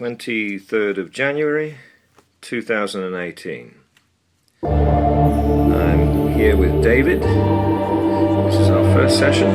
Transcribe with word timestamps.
23rd 0.00 0.96
of 0.96 1.12
January 1.12 1.76
2018. 2.40 3.74
I'm 4.62 6.32
here 6.32 6.56
with 6.56 6.82
David. 6.82 7.20
This 7.20 8.54
is 8.54 8.70
our 8.70 8.94
first 8.94 9.18
session. 9.18 9.52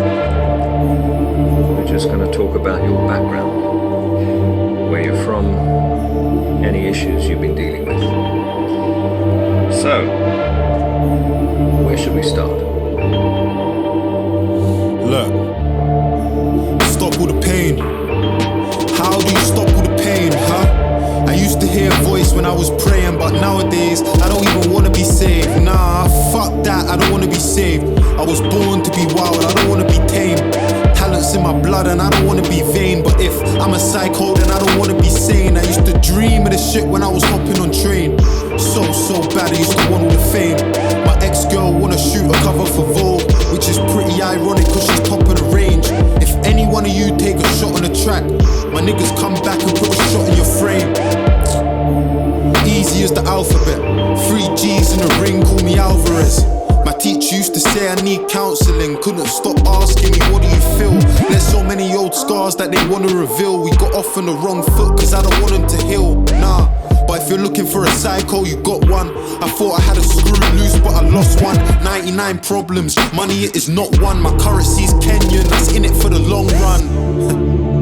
We're 1.75 1.87
just 1.87 2.09
going 2.09 2.19
to 2.19 2.31
talk 2.31 2.55
about 2.55 2.83
your 2.83 3.07
background, 3.07 4.91
where 4.91 5.01
you're 5.01 5.23
from, 5.25 5.47
any 6.63 6.85
issues 6.85 7.27
you've 7.27 7.41
been 7.41 7.55
dealing 7.55 7.87
with. 7.87 8.03
So, 9.73 10.05
where 11.87 11.97
should 11.97 12.13
we 12.13 12.21
start? 12.21 12.51
Look, 15.09 15.33
stop 16.83 17.19
all 17.19 17.33
the 17.33 17.41
pain. 17.43 17.94
When 22.45 22.53
I 22.53 22.57
was 22.57 22.69
praying, 22.83 23.17
but 23.17 23.31
nowadays 23.41 24.01
I 24.21 24.29
don't 24.29 24.45
even 24.45 24.71
wanna 24.71 24.91
be 24.91 25.03
saved. 25.03 25.49
Nah, 25.63 26.07
fuck 26.31 26.63
that, 26.63 26.87
I 26.87 26.95
don't 26.95 27.11
wanna 27.11 27.27
be 27.27 27.41
saved. 27.41 27.83
I 28.19 28.23
was 28.23 28.39
born 28.39 28.83
to 28.83 28.91
be 28.91 29.05
wild, 29.15 29.41
I 29.43 29.51
don't 29.53 29.69
wanna 29.69 29.85
be 29.85 29.97
tame. 30.05 30.37
Talents 30.93 31.33
in 31.33 31.41
my 31.41 31.57
blood, 31.59 31.87
and 31.87 31.99
I 31.99 32.09
don't 32.11 32.27
wanna 32.27 32.43
be 32.43 32.61
vain. 32.71 33.01
But 33.01 33.19
if 33.19 33.33
I'm 33.59 33.73
a 33.73 33.79
psycho, 33.79 34.35
then 34.35 34.51
I 34.51 34.59
don't 34.59 34.77
wanna 34.77 34.93
be 34.93 35.09
sane. 35.09 35.57
I 35.57 35.63
used 35.63 35.85
to 35.87 35.93
dream 36.13 36.45
of 36.45 36.51
this 36.51 36.71
shit 36.71 36.85
when 36.85 37.01
I 37.01 37.07
was 37.07 37.23
hopping 37.23 37.59
on 37.59 37.71
train. 37.71 38.19
So, 38.59 38.91
so 38.93 39.21
bad, 39.33 39.49
I 39.51 39.57
used 39.57 39.75
to 39.77 39.89
want 39.89 40.03
all 40.03 40.11
the 40.11 40.25
fame. 40.29 40.57
My 41.03 41.17
ex 41.25 41.45
girl 41.45 41.73
wanna 41.73 41.97
shoot 41.97 42.29
a 42.29 42.37
cover 42.45 42.65
for 42.65 42.85
Vogue, 42.93 43.25
which 43.53 43.67
is 43.69 43.79
pretty 43.89 44.21
ironic 44.21 44.65
cause 44.65 44.85
she's 44.85 45.01
top 45.01 45.21
of 45.21 45.35
the 45.35 45.45
range. 45.49 45.87
If 46.21 46.31
any 46.45 46.67
one 46.67 46.85
of 46.85 46.93
you 46.93 47.17
take 47.17 47.37
a 47.37 47.47
shot 47.57 47.73
on 47.73 47.81
the 47.81 47.93
track, 48.03 48.23
my 48.71 48.81
niggas 48.81 49.17
come 49.17 49.33
back 49.41 49.57
and 49.65 49.73
put 49.73 49.89
a 49.89 50.01
shot 50.13 50.29
in 50.29 50.37
your 50.37 50.45
frame. 50.45 51.04
Easy 52.85 53.03
as 53.03 53.11
the 53.11 53.23
alphabet. 53.25 53.81
Three 54.29 54.45
G's 54.55 54.93
in 54.93 54.99
the 54.99 55.09
ring, 55.19 55.41
call 55.41 55.57
me 55.65 55.75
Alvarez. 55.79 56.45
My 56.85 56.93
teacher 56.93 57.35
used 57.35 57.55
to 57.55 57.59
say 57.59 57.89
I 57.89 57.95
need 58.03 58.29
counseling. 58.29 59.01
Couldn't 59.01 59.25
stop 59.25 59.57
asking 59.65 60.11
me, 60.11 60.19
what 60.29 60.43
do 60.43 60.47
you 60.47 60.61
feel? 60.77 60.93
There's 61.27 61.41
so 61.41 61.63
many 61.63 61.95
old 61.95 62.13
scars 62.13 62.55
that 62.57 62.71
they 62.71 62.87
wanna 62.87 63.07
reveal. 63.07 63.63
We 63.63 63.71
got 63.71 63.95
off 63.95 64.15
on 64.17 64.27
the 64.27 64.33
wrong 64.33 64.61
foot, 64.61 64.99
cause 64.99 65.15
I 65.15 65.23
don't 65.23 65.41
want 65.41 65.53
them 65.53 65.67
to 65.67 65.87
heal. 65.87 66.21
Nah. 66.37 66.69
But 67.07 67.23
if 67.23 67.29
you're 67.29 67.39
looking 67.39 67.65
for 67.65 67.85
a 67.85 67.89
psycho, 67.89 68.43
you 68.45 68.57
got 68.61 68.87
one. 68.87 69.09
I 69.41 69.49
thought 69.49 69.79
I 69.79 69.81
had 69.81 69.97
a 69.97 70.03
screw 70.03 70.37
loose, 70.53 70.77
but 70.77 70.93
I 70.93 71.09
lost 71.09 71.41
one. 71.41 71.57
99 71.83 72.37
problems, 72.39 72.95
money 73.15 73.45
it 73.45 73.55
is 73.55 73.67
not 73.67 73.97
one. 73.99 74.21
My 74.21 74.37
currency's 74.37 74.93
Kenyan, 75.01 75.49
that's 75.49 75.73
in 75.73 75.85
it 75.85 75.95
for 75.95 76.09
the 76.09 76.19
long 76.19 76.47
run. 76.61 77.65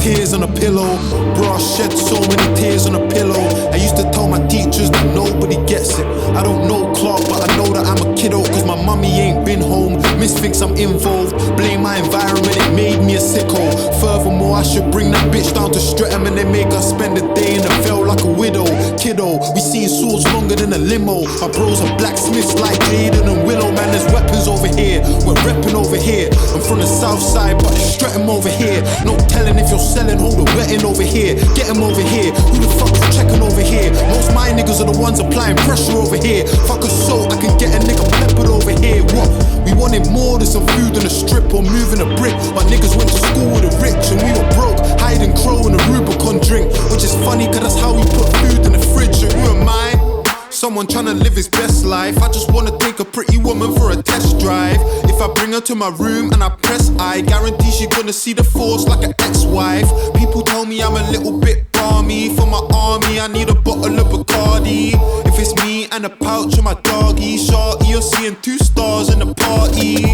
tears 0.00 0.32
on 0.32 0.42
a 0.42 0.48
pillow. 0.48 0.96
Bro, 1.34 1.52
I 1.52 1.58
shed 1.58 1.92
so 1.92 2.20
many 2.20 2.56
tears 2.56 2.86
on 2.86 2.94
a 2.94 3.08
pillow. 3.08 3.40
I 3.70 3.76
used 3.76 3.96
to 3.96 4.04
tell 4.10 4.28
my 4.28 4.40
teachers 4.48 4.90
that 4.90 5.06
nobody 5.14 5.56
gets 5.66 5.98
it. 5.98 6.06
I 6.34 6.42
don't 6.42 6.66
know 6.66 6.92
Clark, 6.94 7.22
but 7.28 7.48
I 7.48 7.56
know 7.56 7.68
that 7.72 7.84
I'm 7.86 8.00
a 8.00 8.16
kiddo, 8.16 8.42
cause 8.44 8.64
my 8.64 8.76
mummy 8.76 9.08
ain't 9.20 9.44
been 9.44 9.60
home. 9.60 9.96
Miss 10.18 10.38
thinks 10.38 10.60
I'm 10.60 10.74
involved. 10.76 11.36
Blame 11.56 11.82
my 11.82 11.96
environment, 11.98 12.56
it 12.56 12.74
made 12.74 13.04
me 13.04 13.16
a 13.16 13.18
sicko. 13.20 13.60
Furthermore, 14.00 14.39
I 14.52 14.62
should 14.62 14.90
bring 14.90 15.10
that 15.12 15.30
bitch 15.32 15.54
down 15.54 15.70
to 15.72 15.80
Streatham 15.80 16.26
and 16.26 16.36
then 16.36 16.50
make 16.50 16.72
her 16.72 16.82
spend 16.82 17.16
a 17.18 17.22
day 17.34 17.56
in 17.56 17.62
the 17.62 17.70
Vale 17.86 18.04
like 18.04 18.22
a 18.22 18.30
widow. 18.30 18.66
Kiddo, 18.98 19.38
we 19.54 19.60
seen 19.60 19.88
swords 19.88 20.26
longer 20.34 20.56
than 20.56 20.72
a 20.72 20.78
limo. 20.78 21.22
My 21.38 21.48
bros 21.48 21.80
are 21.80 21.94
blacksmiths 21.96 22.58
like 22.58 22.78
Jaden 22.90 23.24
and 23.30 23.46
Willow. 23.46 23.70
Man, 23.70 23.88
there's 23.94 24.06
weapons 24.12 24.48
over 24.48 24.66
here. 24.66 25.00
We're 25.22 25.38
repping 25.46 25.74
over 25.74 25.96
here. 25.96 26.28
I'm 26.50 26.60
from 26.60 26.82
the 26.82 26.90
south 26.90 27.22
side, 27.22 27.62
but 27.62 27.72
Streatham 27.78 28.28
over 28.28 28.50
here. 28.50 28.82
No 29.04 29.16
telling 29.30 29.58
if 29.58 29.70
you're 29.70 29.78
selling, 29.78 30.18
hold 30.18 30.42
a 30.42 30.46
wetting 30.58 30.84
over 30.84 31.02
here. 31.02 31.38
Get 31.54 31.70
him 31.70 31.82
over 31.82 32.02
here. 32.02 32.32
Who 32.50 32.58
the 32.58 32.70
fuck 32.74 32.90
is 32.90 33.16
checking 33.16 33.42
over 33.42 33.62
here? 33.62 33.94
Most 34.10 34.34
my 34.34 34.50
niggas 34.50 34.82
are 34.82 34.90
the 34.90 34.98
ones 34.98 35.20
applying 35.20 35.56
pressure 35.68 35.94
over 35.94 36.16
here. 36.16 36.46
Fuck 36.66 36.82
a 36.82 36.90
soul, 36.90 37.30
I 37.30 37.36
can 37.38 37.56
get 37.58 37.70
a 37.70 37.80
nigga 37.86 38.02
peppered 38.18 38.50
over 38.50 38.72
here. 38.72 39.04
What? 39.14 39.59
We 39.70 39.76
wanted 39.76 40.10
more 40.10 40.36
than 40.36 40.48
some 40.48 40.66
food 40.66 40.98
on 40.98 41.06
a 41.06 41.10
strip 41.10 41.54
or 41.54 41.62
moving 41.62 42.00
a 42.00 42.16
brick. 42.16 42.34
My 42.58 42.64
niggas 42.66 42.96
went 42.96 43.08
to 43.08 43.14
school 43.14 43.54
with 43.54 43.62
the 43.62 43.78
rich 43.78 44.10
and 44.10 44.18
we 44.18 44.30
were 44.34 44.50
broke. 44.58 44.78
Hiding 44.98 45.32
crow 45.36 45.68
in 45.68 45.78
a 45.78 45.82
Rubicon 45.86 46.40
drink. 46.40 46.72
Which 46.90 47.04
is 47.04 47.14
funny, 47.22 47.46
cause 47.46 47.60
that's 47.60 47.78
how 47.78 47.94
we 47.94 48.02
put 48.02 48.26
food 48.38 48.66
in 48.66 48.72
the 48.72 48.82
fridge. 48.90 49.22
And 49.22 49.32
who 49.32 49.60
am 49.60 49.68
I? 49.68 49.99
Someone 50.60 50.86
tryna 50.86 51.18
live 51.18 51.32
his 51.32 51.48
best 51.48 51.86
life. 51.86 52.18
I 52.18 52.28
just 52.28 52.52
wanna 52.52 52.76
take 52.76 53.00
a 53.00 53.04
pretty 53.06 53.38
woman 53.38 53.74
for 53.76 53.92
a 53.92 53.96
test 54.02 54.38
drive. 54.38 54.76
If 55.04 55.18
I 55.18 55.32
bring 55.32 55.52
her 55.52 55.60
to 55.62 55.74
my 55.74 55.88
room 55.88 56.30
and 56.32 56.44
I 56.44 56.50
press 56.50 56.90
I, 56.98 57.22
guarantee 57.22 57.70
she 57.70 57.86
gonna 57.86 58.12
see 58.12 58.34
the 58.34 58.44
force 58.44 58.84
like 58.84 59.02
an 59.02 59.14
ex-wife. 59.20 59.88
People 60.16 60.42
tell 60.42 60.66
me 60.66 60.82
I'm 60.82 60.96
a 60.96 61.10
little 61.10 61.40
bit 61.40 61.72
balmy. 61.72 62.36
For 62.36 62.44
my 62.44 62.60
army, 62.74 63.18
I 63.18 63.28
need 63.28 63.48
a 63.48 63.54
bottle 63.54 63.98
of 63.98 64.08
Bacardi. 64.08 64.92
If 65.24 65.38
it's 65.38 65.56
me 65.64 65.88
and 65.92 66.04
a 66.04 66.10
pouch 66.10 66.58
of 66.58 66.64
my 66.64 66.74
doggy, 66.74 67.38
shorty, 67.38 67.88
you're 67.88 68.02
seeing 68.02 68.36
two 68.42 68.58
stars 68.58 69.08
in 69.08 69.20
the 69.20 69.32
party. 69.32 70.04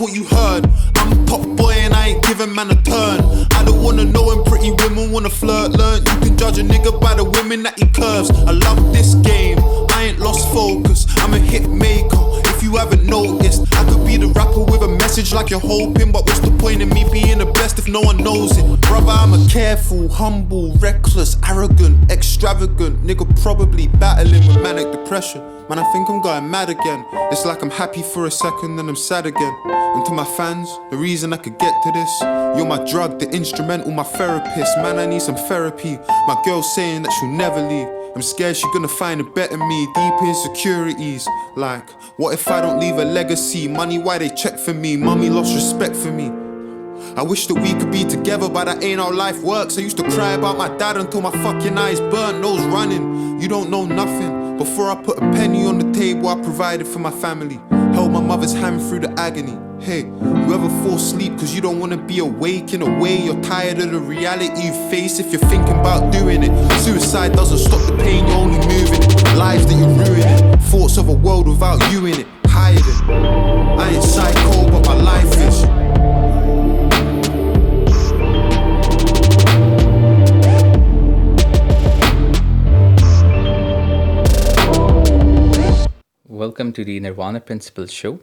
What 0.00 0.14
you 0.14 0.24
heard. 0.24 0.64
I'm 0.96 1.12
a 1.12 1.26
pop 1.26 1.42
boy 1.58 1.72
and 1.72 1.92
I 1.92 2.08
ain't 2.08 2.24
giving 2.24 2.54
man 2.54 2.70
a 2.70 2.74
turn. 2.74 3.20
I 3.52 3.62
don't 3.66 3.82
wanna 3.82 4.06
know 4.06 4.24
when 4.24 4.42
pretty 4.44 4.70
women 4.70 5.12
wanna 5.12 5.28
flirt. 5.28 5.72
Learn 5.72 5.98
you 5.98 6.20
can 6.20 6.38
judge 6.38 6.56
a 6.56 6.62
nigga 6.62 6.98
by 6.98 7.12
the 7.12 7.24
women 7.24 7.62
that 7.64 7.78
he 7.78 7.84
curves. 7.84 8.30
I 8.30 8.52
love 8.52 8.94
this 8.94 9.14
game. 9.16 9.58
I 9.90 10.04
ain't 10.04 10.18
lost 10.18 10.48
focus. 10.54 11.04
I'm 11.18 11.34
a 11.34 11.38
hit 11.38 11.68
maker. 11.68 12.16
If 12.48 12.62
you 12.62 12.76
haven't 12.76 13.04
noticed, 13.04 13.66
I 13.74 13.84
could 13.84 14.06
be 14.06 14.16
the 14.16 14.28
rapper 14.28 14.64
with 14.64 14.80
a 14.80 14.88
message 14.88 15.34
like 15.34 15.50
you're 15.50 15.60
hoping. 15.60 16.12
But 16.12 16.24
what's 16.24 16.40
the 16.40 16.50
point 16.52 16.80
in 16.80 16.88
me 16.88 17.04
being 17.12 17.36
the 17.36 17.52
best 17.52 17.78
if 17.78 17.86
no 17.86 18.00
one 18.00 18.16
knows 18.16 18.56
it? 18.56 18.80
Brother, 18.80 19.12
I'm 19.12 19.34
a 19.34 19.46
careful, 19.50 20.08
humble, 20.08 20.72
reckless, 20.76 21.36
arrogant, 21.46 22.10
extravagant 22.10 23.04
nigga, 23.04 23.26
probably 23.42 23.88
battling 23.88 24.46
with 24.46 24.62
manic 24.62 24.90
depression. 24.92 25.59
Man, 25.70 25.78
I 25.78 25.84
think 25.92 26.10
I'm 26.10 26.20
going 26.20 26.50
mad 26.50 26.68
again. 26.68 27.06
It's 27.30 27.46
like 27.46 27.62
I'm 27.62 27.70
happy 27.70 28.02
for 28.02 28.26
a 28.26 28.30
second, 28.32 28.74
then 28.74 28.88
I'm 28.88 28.96
sad 28.96 29.24
again. 29.24 29.56
And 29.64 30.04
to 30.06 30.10
my 30.10 30.24
fans, 30.24 30.68
the 30.90 30.96
reason 30.96 31.32
I 31.32 31.36
could 31.36 31.60
get 31.60 31.72
to 31.84 31.92
this, 31.92 32.20
you're 32.58 32.66
my 32.66 32.82
drug, 32.90 33.20
the 33.20 33.30
instrumental, 33.30 33.92
my 33.92 34.02
therapist. 34.02 34.76
Man, 34.78 34.98
I 34.98 35.06
need 35.06 35.22
some 35.22 35.36
therapy. 35.36 35.96
My 36.26 36.42
girl's 36.44 36.74
saying 36.74 37.02
that 37.04 37.12
she'll 37.12 37.30
never 37.30 37.60
leave. 37.62 37.86
I'm 38.16 38.20
scared 38.20 38.56
she's 38.56 38.72
gonna 38.72 38.88
find 38.88 39.20
a 39.20 39.22
better 39.22 39.56
me, 39.58 39.86
deep 39.94 40.14
insecurities. 40.24 41.28
Like, 41.54 41.88
what 42.18 42.34
if 42.34 42.48
I 42.48 42.60
don't 42.60 42.80
leave 42.80 42.98
a 42.98 43.04
legacy? 43.04 43.68
Money, 43.68 43.98
why 44.00 44.18
they 44.18 44.30
check 44.30 44.58
for 44.58 44.74
me? 44.74 44.96
Mummy 44.96 45.30
lost 45.30 45.54
respect 45.54 45.94
for 45.94 46.10
me. 46.10 46.32
I 47.16 47.22
wish 47.22 47.46
that 47.46 47.54
we 47.54 47.74
could 47.74 47.92
be 47.92 48.02
together, 48.02 48.48
but 48.48 48.64
that 48.64 48.82
ain't 48.82 48.98
how 48.98 49.12
life 49.12 49.40
works. 49.44 49.78
I 49.78 49.82
used 49.82 49.98
to 49.98 50.10
cry 50.10 50.32
about 50.32 50.58
my 50.58 50.76
dad 50.78 50.96
until 50.96 51.20
my 51.20 51.30
fucking 51.30 51.78
eyes 51.78 52.00
burnt, 52.00 52.40
nose 52.40 52.64
running. 52.74 53.40
You 53.40 53.46
don't 53.46 53.70
know 53.70 53.86
nothing. 53.86 54.49
Before 54.60 54.90
I 54.90 54.94
put 54.94 55.16
a 55.16 55.22
penny 55.32 55.64
on 55.64 55.78
the 55.78 55.90
table, 55.98 56.28
I 56.28 56.34
provided 56.34 56.86
for 56.86 56.98
my 56.98 57.10
family. 57.10 57.58
Held 57.94 58.12
my 58.12 58.20
mother's 58.20 58.52
hand 58.52 58.82
through 58.82 58.98
the 58.98 59.10
agony. 59.18 59.56
Hey, 59.82 60.00
you 60.00 60.52
ever 60.52 60.68
fall 60.82 60.96
asleep 60.96 61.38
cause 61.38 61.54
you 61.54 61.62
don't 61.62 61.80
wanna 61.80 61.96
be 61.96 62.18
awake 62.18 62.74
in 62.74 62.82
a 62.82 63.00
way? 63.00 63.16
You're 63.16 63.40
tired 63.40 63.78
of 63.78 63.90
the 63.90 63.98
reality 63.98 64.64
you 64.64 64.72
face 64.90 65.18
if 65.18 65.32
you're 65.32 65.40
thinking 65.48 65.80
about 65.80 66.12
doing 66.12 66.42
it. 66.42 66.52
Suicide 66.80 67.32
doesn't 67.32 67.56
stop 67.56 67.80
the 67.86 67.96
pain, 68.04 68.26
you're 68.26 68.36
only 68.36 68.58
moving 68.58 69.02
it. 69.02 69.34
Lives 69.34 69.64
that 69.64 69.78
you're 69.78 69.88
ruining. 69.88 70.58
Thoughts 70.58 70.98
of 70.98 71.08
a 71.08 71.14
world 71.14 71.48
without 71.48 71.80
you 71.90 72.04
in 72.04 72.20
it. 72.20 72.26
Hiding. 72.44 72.84
I 73.80 73.92
ain't 73.94 74.04
psycho, 74.04 74.70
but 74.70 74.84
my 74.84 74.94
life 74.94 75.38
is. 75.38 75.79
Welcome 86.40 86.72
to 86.72 86.86
the 86.86 86.98
Nirvana 87.00 87.40
Principles 87.40 87.92
Show. 87.92 88.18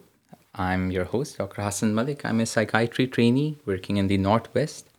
I'm 0.56 0.90
your 0.90 1.06
host, 1.06 1.38
Dr. 1.38 1.62
Hassan 1.62 1.94
Mallick. 1.94 2.26
I'm 2.26 2.40
a 2.40 2.48
psychiatry 2.48 3.06
trainee 3.06 3.60
working 3.64 3.98
in 3.98 4.08
the 4.08 4.18
Northwest. 4.18 4.90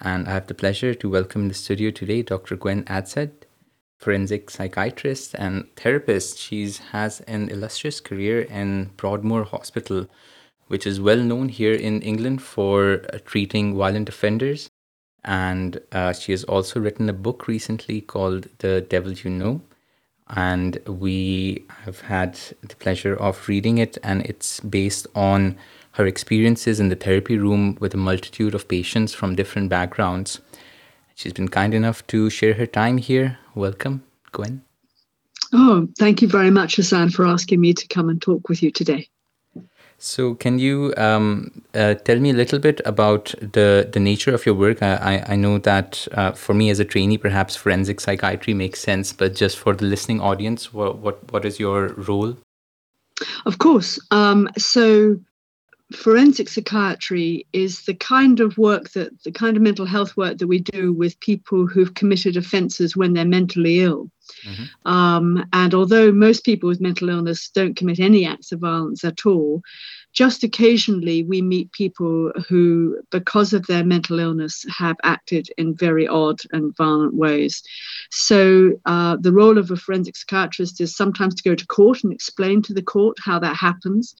And 0.00 0.26
I 0.26 0.30
have 0.30 0.46
the 0.46 0.54
pleasure 0.54 0.94
to 0.94 1.10
welcome 1.10 1.42
in 1.42 1.48
the 1.48 1.54
studio 1.54 1.90
today 1.90 2.22
Dr. 2.22 2.56
Gwen 2.56 2.84
Adshead, 2.84 3.32
forensic 3.98 4.48
psychiatrist 4.48 5.34
and 5.34 5.66
therapist. 5.76 6.38
She 6.38 6.72
has 6.92 7.20
an 7.28 7.50
illustrious 7.50 8.00
career 8.00 8.40
in 8.40 8.92
Broadmoor 8.96 9.44
Hospital, 9.44 10.08
which 10.68 10.86
is 10.86 11.02
well 11.02 11.22
known 11.22 11.50
here 11.50 11.74
in 11.74 12.00
England 12.00 12.40
for 12.40 13.04
uh, 13.12 13.18
treating 13.26 13.76
violent 13.76 14.08
offenders. 14.08 14.70
And 15.22 15.78
uh, 15.92 16.14
she 16.14 16.32
has 16.32 16.44
also 16.44 16.80
written 16.80 17.10
a 17.10 17.12
book 17.12 17.46
recently 17.46 18.00
called 18.00 18.48
The 18.60 18.80
Devil 18.80 19.12
You 19.12 19.28
Know 19.28 19.60
and 20.32 20.78
we 20.86 21.64
have 21.84 22.00
had 22.00 22.38
the 22.62 22.76
pleasure 22.76 23.14
of 23.14 23.48
reading 23.48 23.78
it 23.78 23.98
and 24.02 24.22
it's 24.22 24.60
based 24.60 25.06
on 25.14 25.56
her 25.92 26.06
experiences 26.06 26.80
in 26.80 26.88
the 26.88 26.96
therapy 26.96 27.36
room 27.38 27.76
with 27.80 27.92
a 27.94 27.98
multitude 27.98 28.54
of 28.54 28.66
patients 28.68 29.12
from 29.12 29.36
different 29.36 29.68
backgrounds. 29.68 30.40
She's 31.14 31.34
been 31.34 31.48
kind 31.48 31.74
enough 31.74 32.06
to 32.08 32.30
share 32.30 32.54
her 32.54 32.66
time 32.66 32.96
here. 32.96 33.38
Welcome 33.54 34.02
gwen. 34.32 34.62
Oh 35.52 35.86
thank 35.98 36.22
you 36.22 36.28
very 36.28 36.50
much 36.50 36.76
hassan 36.76 37.10
for 37.10 37.26
asking 37.26 37.60
me 37.60 37.74
to 37.74 37.86
come 37.88 38.08
and 38.08 38.20
talk 38.20 38.48
with 38.48 38.62
you 38.62 38.70
today 38.70 39.08
So, 40.04 40.34
can 40.34 40.58
you 40.58 40.92
um, 40.96 41.62
uh, 41.74 41.94
tell 41.94 42.18
me 42.18 42.30
a 42.30 42.32
little 42.32 42.58
bit 42.58 42.80
about 42.84 43.32
the, 43.40 43.88
the 43.92 44.00
nature 44.00 44.34
of 44.34 44.44
your 44.44 44.56
work? 44.56 44.82
I, 44.82 45.24
I 45.28 45.36
know 45.36 45.58
that 45.58 46.08
uh, 46.10 46.32
for 46.32 46.54
me 46.54 46.70
as 46.70 46.80
a 46.80 46.84
trainee, 46.84 47.18
perhaps 47.18 47.54
forensic 47.54 48.00
psychiatry 48.00 48.52
makes 48.52 48.80
sense, 48.80 49.12
but 49.12 49.36
just 49.36 49.56
for 49.56 49.74
the 49.74 49.84
listening 49.84 50.20
audience, 50.20 50.74
what, 50.74 50.98
what, 50.98 51.32
what 51.32 51.44
is 51.44 51.60
your 51.60 51.90
role? 51.90 52.36
Of 53.46 53.58
course. 53.58 54.00
Um, 54.10 54.48
so, 54.58 55.20
forensic 55.92 56.48
psychiatry 56.48 57.46
is 57.52 57.84
the 57.84 57.94
kind 57.94 58.40
of 58.40 58.58
work 58.58 58.90
that 58.90 59.22
the 59.22 59.32
kind 59.32 59.56
of 59.56 59.62
mental 59.62 59.86
health 59.86 60.16
work 60.16 60.38
that 60.38 60.46
we 60.46 60.58
do 60.58 60.92
with 60.92 61.20
people 61.20 61.66
who've 61.66 61.94
committed 61.94 62.36
offences 62.36 62.96
when 62.96 63.12
they're 63.12 63.24
mentally 63.24 63.80
ill. 63.80 64.10
Mm-hmm. 64.44 64.90
Um, 64.90 65.44
and 65.52 65.74
although 65.74 66.10
most 66.10 66.44
people 66.44 66.68
with 66.68 66.80
mental 66.80 67.08
illness 67.08 67.50
don't 67.50 67.76
commit 67.76 68.00
any 68.00 68.26
acts 68.26 68.52
of 68.52 68.60
violence 68.60 69.04
at 69.04 69.26
all, 69.26 69.62
just 70.12 70.42
occasionally 70.42 71.22
we 71.22 71.40
meet 71.40 71.72
people 71.72 72.32
who, 72.48 72.98
because 73.10 73.52
of 73.52 73.66
their 73.66 73.84
mental 73.84 74.18
illness, 74.18 74.64
have 74.68 74.96
acted 75.02 75.48
in 75.56 75.74
very 75.74 76.06
odd 76.06 76.38
and 76.52 76.76
violent 76.76 77.14
ways. 77.14 77.62
So, 78.10 78.72
uh, 78.84 79.16
the 79.20 79.32
role 79.32 79.58
of 79.58 79.70
a 79.70 79.76
forensic 79.76 80.16
psychiatrist 80.16 80.80
is 80.80 80.96
sometimes 80.96 81.34
to 81.36 81.48
go 81.48 81.54
to 81.54 81.66
court 81.66 82.04
and 82.04 82.12
explain 82.12 82.62
to 82.62 82.74
the 82.74 82.82
court 82.82 83.16
how 83.24 83.38
that 83.38 83.56
happens. 83.56 84.16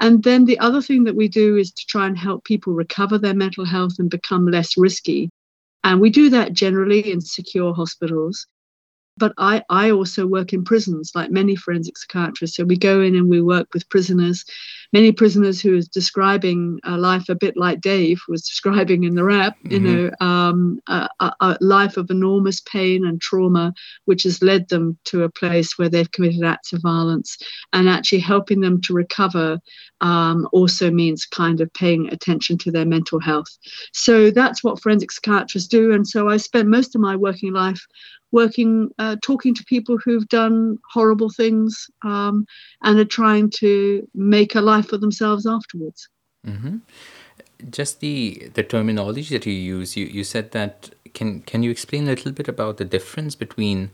And 0.00 0.22
then 0.22 0.44
the 0.44 0.58
other 0.58 0.82
thing 0.82 1.04
that 1.04 1.16
we 1.16 1.28
do 1.28 1.56
is 1.56 1.70
to 1.72 1.86
try 1.86 2.06
and 2.06 2.18
help 2.18 2.44
people 2.44 2.72
recover 2.72 3.18
their 3.18 3.34
mental 3.34 3.64
health 3.64 3.94
and 3.98 4.10
become 4.10 4.46
less 4.46 4.76
risky. 4.76 5.30
And 5.84 6.00
we 6.00 6.10
do 6.10 6.30
that 6.30 6.52
generally 6.52 7.12
in 7.12 7.20
secure 7.20 7.74
hospitals. 7.74 8.46
But 9.18 9.32
I, 9.38 9.62
I 9.68 9.90
also 9.90 10.26
work 10.26 10.52
in 10.52 10.64
prisons, 10.64 11.12
like 11.14 11.30
many 11.30 11.54
forensic 11.54 11.98
psychiatrists. 11.98 12.56
So 12.56 12.64
we 12.64 12.76
go 12.76 13.00
in 13.00 13.14
and 13.14 13.28
we 13.28 13.40
work 13.40 13.68
with 13.74 13.88
prisoners, 13.88 14.44
many 14.92 15.12
prisoners 15.12 15.60
who 15.60 15.74
is 15.74 15.88
describing 15.88 16.78
a 16.84 16.96
life 16.96 17.28
a 17.28 17.34
bit 17.34 17.56
like 17.56 17.80
Dave 17.80 18.20
was 18.28 18.42
describing 18.48 19.04
in 19.04 19.14
the 19.14 19.24
rap, 19.24 19.56
mm-hmm. 19.64 19.72
you 19.72 19.80
know, 19.80 20.26
um, 20.26 20.80
a, 20.88 21.08
a, 21.20 21.56
life 21.60 21.96
of 21.96 22.10
enormous 22.10 22.60
pain 22.60 23.06
and 23.06 23.20
trauma, 23.20 23.72
which 24.04 24.22
has 24.24 24.42
led 24.42 24.68
them 24.68 24.98
to 25.04 25.22
a 25.22 25.30
place 25.30 25.78
where 25.78 25.88
they've 25.88 26.10
committed 26.12 26.44
acts 26.44 26.72
of 26.72 26.82
violence. 26.82 27.36
And 27.72 27.88
actually 27.88 28.20
helping 28.20 28.60
them 28.60 28.80
to 28.82 28.94
recover 28.94 29.58
um, 30.00 30.48
also 30.52 30.90
means 30.90 31.24
kind 31.24 31.60
of 31.60 31.72
paying 31.74 32.08
attention 32.08 32.58
to 32.58 32.70
their 32.70 32.84
mental 32.84 33.20
health. 33.20 33.46
So 33.92 34.30
that's 34.30 34.62
what 34.62 34.80
forensic 34.80 35.12
psychiatrists 35.12 35.68
do. 35.68 35.92
And 35.92 36.06
so 36.06 36.28
I 36.28 36.36
spent 36.36 36.68
most 36.68 36.94
of 36.94 37.00
my 37.00 37.16
working 37.16 37.52
life 37.52 37.86
working, 38.32 38.90
uh, 38.98 39.16
talking 39.22 39.54
to 39.54 39.64
people 39.64 39.98
who've 39.98 40.28
done 40.28 40.78
horrible 40.90 41.30
things 41.30 41.88
um, 42.02 42.46
and 42.82 42.98
are 42.98 43.04
trying 43.04 43.50
to 43.50 44.08
make 44.14 44.54
a 44.54 44.60
life 44.60 44.88
for 44.88 44.98
themselves 44.98 45.46
afterwards. 45.46 46.08
Mm-hmm. 46.46 46.78
Just 47.70 48.00
the 48.00 48.50
the 48.54 48.64
terminology 48.64 49.38
that 49.38 49.46
you 49.46 49.52
use, 49.52 49.96
you, 49.96 50.06
you 50.06 50.24
said 50.24 50.50
that. 50.50 50.90
Can 51.14 51.42
can 51.42 51.62
you 51.62 51.70
explain 51.70 52.04
a 52.04 52.10
little 52.10 52.32
bit 52.32 52.48
about 52.48 52.78
the 52.78 52.86
difference 52.86 53.36
between 53.36 53.90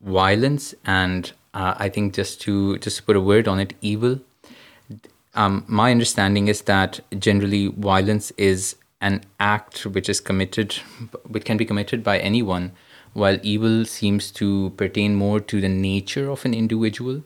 violence 0.00 0.74
and 0.84 1.32
uh, 1.54 1.74
I 1.76 1.88
think 1.88 2.14
just 2.14 2.40
to 2.42 2.78
just 2.78 2.98
to 2.98 3.02
put 3.02 3.16
a 3.16 3.20
word 3.20 3.48
on 3.48 3.60
it, 3.60 3.74
evil. 3.80 4.20
Um, 5.34 5.64
my 5.66 5.90
understanding 5.90 6.48
is 6.48 6.62
that 6.62 7.00
generally 7.18 7.68
violence 7.68 8.30
is 8.36 8.76
an 9.00 9.22
act 9.40 9.84
which 9.86 10.08
is 10.08 10.20
committed, 10.20 10.74
which 11.28 11.44
can 11.44 11.56
be 11.56 11.64
committed 11.64 12.02
by 12.02 12.18
anyone, 12.18 12.72
while 13.14 13.38
evil 13.42 13.84
seems 13.84 14.30
to 14.32 14.70
pertain 14.76 15.14
more 15.14 15.40
to 15.40 15.60
the 15.60 15.68
nature 15.68 16.28
of 16.30 16.44
an 16.44 16.52
individual? 16.52 17.22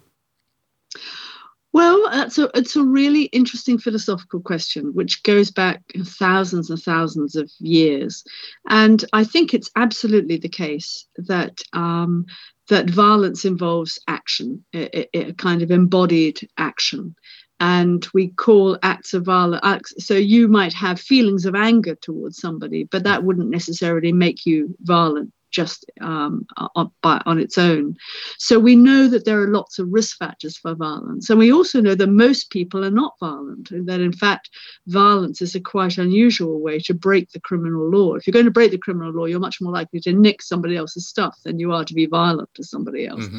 Well, 1.72 2.08
that's 2.10 2.38
a, 2.38 2.50
it's 2.54 2.76
a 2.76 2.82
really 2.82 3.24
interesting 3.24 3.78
philosophical 3.78 4.40
question, 4.40 4.94
which 4.94 5.22
goes 5.22 5.50
back 5.50 5.82
thousands 6.02 6.70
and 6.70 6.80
thousands 6.80 7.36
of 7.36 7.50
years. 7.58 8.24
And 8.68 9.04
I 9.12 9.24
think 9.24 9.52
it's 9.52 9.70
absolutely 9.76 10.38
the 10.38 10.48
case 10.48 11.06
that 11.16 11.60
um, 11.74 12.26
that 12.68 12.88
violence 12.88 13.44
involves 13.44 13.98
action, 14.08 14.64
a, 14.74 15.06
a, 15.16 15.32
kind 15.34 15.62
of 15.62 15.70
embodied 15.70 16.48
action. 16.56 17.14
And 17.60 18.06
we 18.14 18.28
call 18.28 18.78
acts 18.82 19.14
of 19.14 19.24
violence. 19.24 19.92
So 19.98 20.14
you 20.14 20.48
might 20.48 20.72
have 20.74 21.00
feelings 21.00 21.44
of 21.44 21.54
anger 21.54 21.96
towards 21.96 22.38
somebody, 22.38 22.84
but 22.84 23.04
that 23.04 23.24
wouldn't 23.24 23.50
necessarily 23.50 24.12
make 24.12 24.46
you 24.46 24.76
violent 24.80 25.32
just 25.50 25.84
um, 26.00 26.46
on, 26.74 26.90
by, 27.02 27.20
on 27.26 27.38
its 27.38 27.58
own. 27.58 27.96
So 28.38 28.58
we 28.58 28.76
know 28.76 29.08
that 29.08 29.24
there 29.24 29.40
are 29.42 29.48
lots 29.48 29.78
of 29.78 29.88
risk 29.90 30.18
factors 30.18 30.56
for 30.56 30.74
violence. 30.74 31.30
And 31.30 31.38
we 31.38 31.52
also 31.52 31.80
know 31.80 31.94
that 31.94 32.08
most 32.08 32.50
people 32.50 32.84
are 32.84 32.90
not 32.90 33.14
violent, 33.20 33.70
and 33.70 33.88
that 33.88 34.00
in 34.00 34.12
fact, 34.12 34.50
violence 34.86 35.42
is 35.42 35.54
a 35.54 35.60
quite 35.60 35.98
unusual 35.98 36.60
way 36.60 36.78
to 36.80 36.94
break 36.94 37.30
the 37.30 37.40
criminal 37.40 37.88
law. 37.88 38.14
If 38.14 38.26
you're 38.26 38.32
going 38.32 38.44
to 38.44 38.50
break 38.50 38.70
the 38.70 38.78
criminal 38.78 39.12
law, 39.12 39.26
you're 39.26 39.40
much 39.40 39.60
more 39.60 39.72
likely 39.72 40.00
to 40.00 40.12
nick 40.12 40.42
somebody 40.42 40.76
else's 40.76 41.08
stuff 41.08 41.36
than 41.44 41.58
you 41.58 41.72
are 41.72 41.84
to 41.84 41.94
be 41.94 42.06
violent 42.06 42.48
to 42.54 42.64
somebody 42.64 43.06
else. 43.06 43.24
Mm-hmm. 43.24 43.38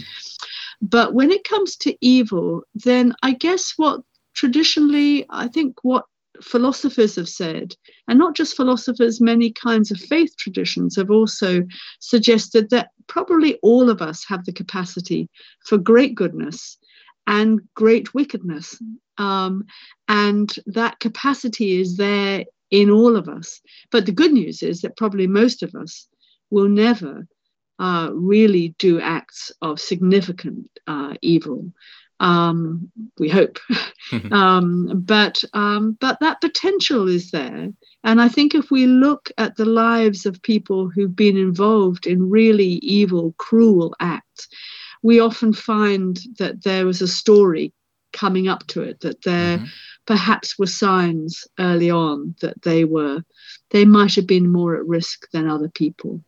But 0.82 1.14
when 1.14 1.32
it 1.32 1.44
comes 1.44 1.76
to 1.78 1.96
evil, 2.02 2.64
then 2.74 3.14
I 3.22 3.34
guess 3.34 3.74
what 3.78 4.02
traditionally, 4.34 5.26
I 5.30 5.48
think 5.48 5.76
what 5.84 6.06
philosophers 6.42 7.16
have 7.16 7.30
said, 7.30 7.76
and 8.08 8.18
not 8.18 8.36
just 8.36 8.56
philosophers, 8.56 9.22
many 9.22 9.52
kinds 9.52 9.92
of 9.92 10.00
faith 10.00 10.36
traditions 10.38 10.96
have 10.96 11.12
also 11.12 11.64
suggested 12.00 12.70
that 12.70 12.90
probably 13.08 13.56
all 13.62 13.90
of 13.90 14.02
us 14.02 14.26
have 14.26 14.46
the 14.46 14.54
capacity 14.54 15.30
for 15.66 15.78
great 15.78 16.16
goodness 16.16 16.78
and 17.28 17.62
great 17.76 18.14
wickedness. 18.14 18.82
Um, 19.18 19.66
and 20.08 20.54
that 20.68 21.00
capacity 21.00 21.80
is 21.80 21.98
there 21.98 22.46
in 22.72 22.90
all 22.90 23.16
of 23.16 23.28
us. 23.28 23.62
But 23.92 24.06
the 24.06 24.12
good 24.12 24.32
news 24.32 24.64
is 24.64 24.82
that 24.82 24.98
probably 24.98 25.28
most 25.28 25.64
of 25.64 25.76
us 25.76 26.08
will 26.50 26.70
never 26.70 27.28
uh, 27.80 28.10
really 28.14 28.76
do 28.80 29.00
acts 29.00 29.52
of 29.62 29.80
significant 29.80 30.70
uh, 30.88 31.16
evil. 31.22 31.72
Um, 32.20 32.92
we 33.18 33.30
hope, 33.30 33.60
um, 34.32 35.02
but 35.06 35.44
um, 35.54 35.98
but 36.00 36.20
that 36.20 36.42
potential 36.42 37.08
is 37.08 37.32
there, 37.32 37.70
and 38.04 38.22
I 38.22 38.28
think 38.28 38.56
if 38.56 38.72
we 38.72 38.88
look 38.88 39.32
at 39.38 39.56
the 39.56 39.66
lives 39.66 40.26
of 40.26 40.42
people 40.42 40.90
who've 40.90 41.16
been 41.16 41.38
involved 41.38 42.08
in 42.08 42.30
really 42.30 42.80
evil, 42.82 43.34
cruel 43.38 43.96
acts, 44.00 44.48
we 45.02 45.20
often 45.20 45.54
find 45.54 46.20
that 46.38 46.64
there 46.64 46.86
was 46.86 47.02
a 47.02 47.08
story 47.08 47.74
coming 48.14 48.48
up 48.48 48.66
to 48.68 48.82
it, 48.82 49.00
that 49.02 49.22
there 49.24 49.58
mm-hmm. 49.58 49.66
perhaps 50.06 50.58
were 50.58 50.68
signs 50.68 51.48
early 51.60 51.90
on 51.90 52.36
that 52.42 52.62
they 52.64 52.86
were 52.86 53.24
they 53.72 53.86
might 53.86 54.16
have 54.16 54.28
been 54.28 54.50
more 54.50 54.76
at 54.76 54.86
risk 54.88 55.30
than 55.32 55.48
other 55.48 55.70
people. 55.70 56.22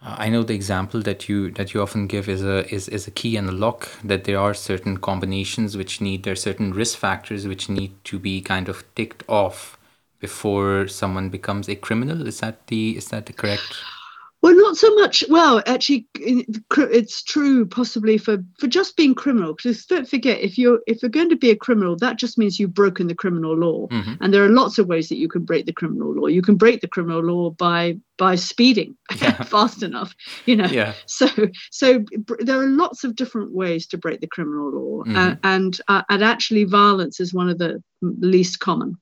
I 0.00 0.28
know 0.28 0.44
the 0.44 0.54
example 0.54 1.00
that 1.02 1.28
you 1.28 1.50
that 1.52 1.74
you 1.74 1.82
often 1.82 2.06
give 2.06 2.28
is 2.28 2.42
a 2.42 2.72
is, 2.72 2.88
is 2.88 3.08
a 3.08 3.10
key 3.10 3.36
and 3.36 3.48
a 3.48 3.52
lock 3.52 3.88
that 4.04 4.24
there 4.24 4.38
are 4.38 4.54
certain 4.54 4.98
combinations 4.98 5.76
which 5.76 6.00
need 6.00 6.22
there 6.22 6.32
are 6.34 6.36
certain 6.36 6.72
risk 6.72 6.98
factors 6.98 7.46
which 7.48 7.68
need 7.68 7.92
to 8.04 8.18
be 8.18 8.40
kind 8.40 8.68
of 8.68 8.84
ticked 8.94 9.24
off 9.28 9.76
before 10.20 10.86
someone 10.86 11.30
becomes 11.30 11.68
a 11.68 11.74
criminal. 11.74 12.26
Is 12.26 12.40
that 12.40 12.66
the 12.68 12.96
is 12.96 13.08
that 13.08 13.26
the 13.26 13.32
correct? 13.32 13.82
Well, 14.40 14.54
not 14.54 14.76
so 14.76 14.94
much. 14.94 15.24
Well, 15.28 15.62
actually, 15.66 16.06
it's 16.14 17.22
true 17.24 17.66
possibly 17.66 18.18
for, 18.18 18.38
for 18.60 18.68
just 18.68 18.96
being 18.96 19.14
criminal. 19.14 19.52
Because 19.54 19.84
don't 19.84 20.08
forget, 20.08 20.40
if 20.40 20.56
you're 20.56 20.78
if 20.86 21.02
you're 21.02 21.10
going 21.10 21.30
to 21.30 21.36
be 21.36 21.50
a 21.50 21.56
criminal, 21.56 21.96
that 21.96 22.18
just 22.18 22.38
means 22.38 22.58
you've 22.58 22.74
broken 22.74 23.08
the 23.08 23.16
criminal 23.16 23.56
law. 23.56 23.88
Mm-hmm. 23.88 24.14
And 24.20 24.32
there 24.32 24.44
are 24.44 24.48
lots 24.48 24.78
of 24.78 24.86
ways 24.86 25.08
that 25.08 25.16
you 25.16 25.28
can 25.28 25.44
break 25.44 25.66
the 25.66 25.72
criminal 25.72 26.14
law. 26.14 26.26
You 26.26 26.42
can 26.42 26.54
break 26.54 26.80
the 26.80 26.88
criminal 26.88 27.20
law 27.20 27.50
by 27.50 27.98
by 28.16 28.36
speeding 28.36 28.96
yeah. 29.16 29.42
fast 29.42 29.82
enough. 29.82 30.14
You 30.46 30.56
know. 30.56 30.66
Yeah. 30.66 30.94
So 31.06 31.28
so 31.72 32.04
there 32.38 32.60
are 32.60 32.68
lots 32.68 33.02
of 33.02 33.16
different 33.16 33.52
ways 33.52 33.88
to 33.88 33.98
break 33.98 34.20
the 34.20 34.28
criminal 34.28 34.70
law, 34.70 35.02
mm-hmm. 35.02 35.16
uh, 35.16 35.34
and 35.42 35.80
uh, 35.88 36.02
and 36.08 36.22
actually, 36.22 36.62
violence 36.62 37.18
is 37.18 37.34
one 37.34 37.48
of 37.48 37.58
the 37.58 37.82
least 38.00 38.60
common. 38.60 38.96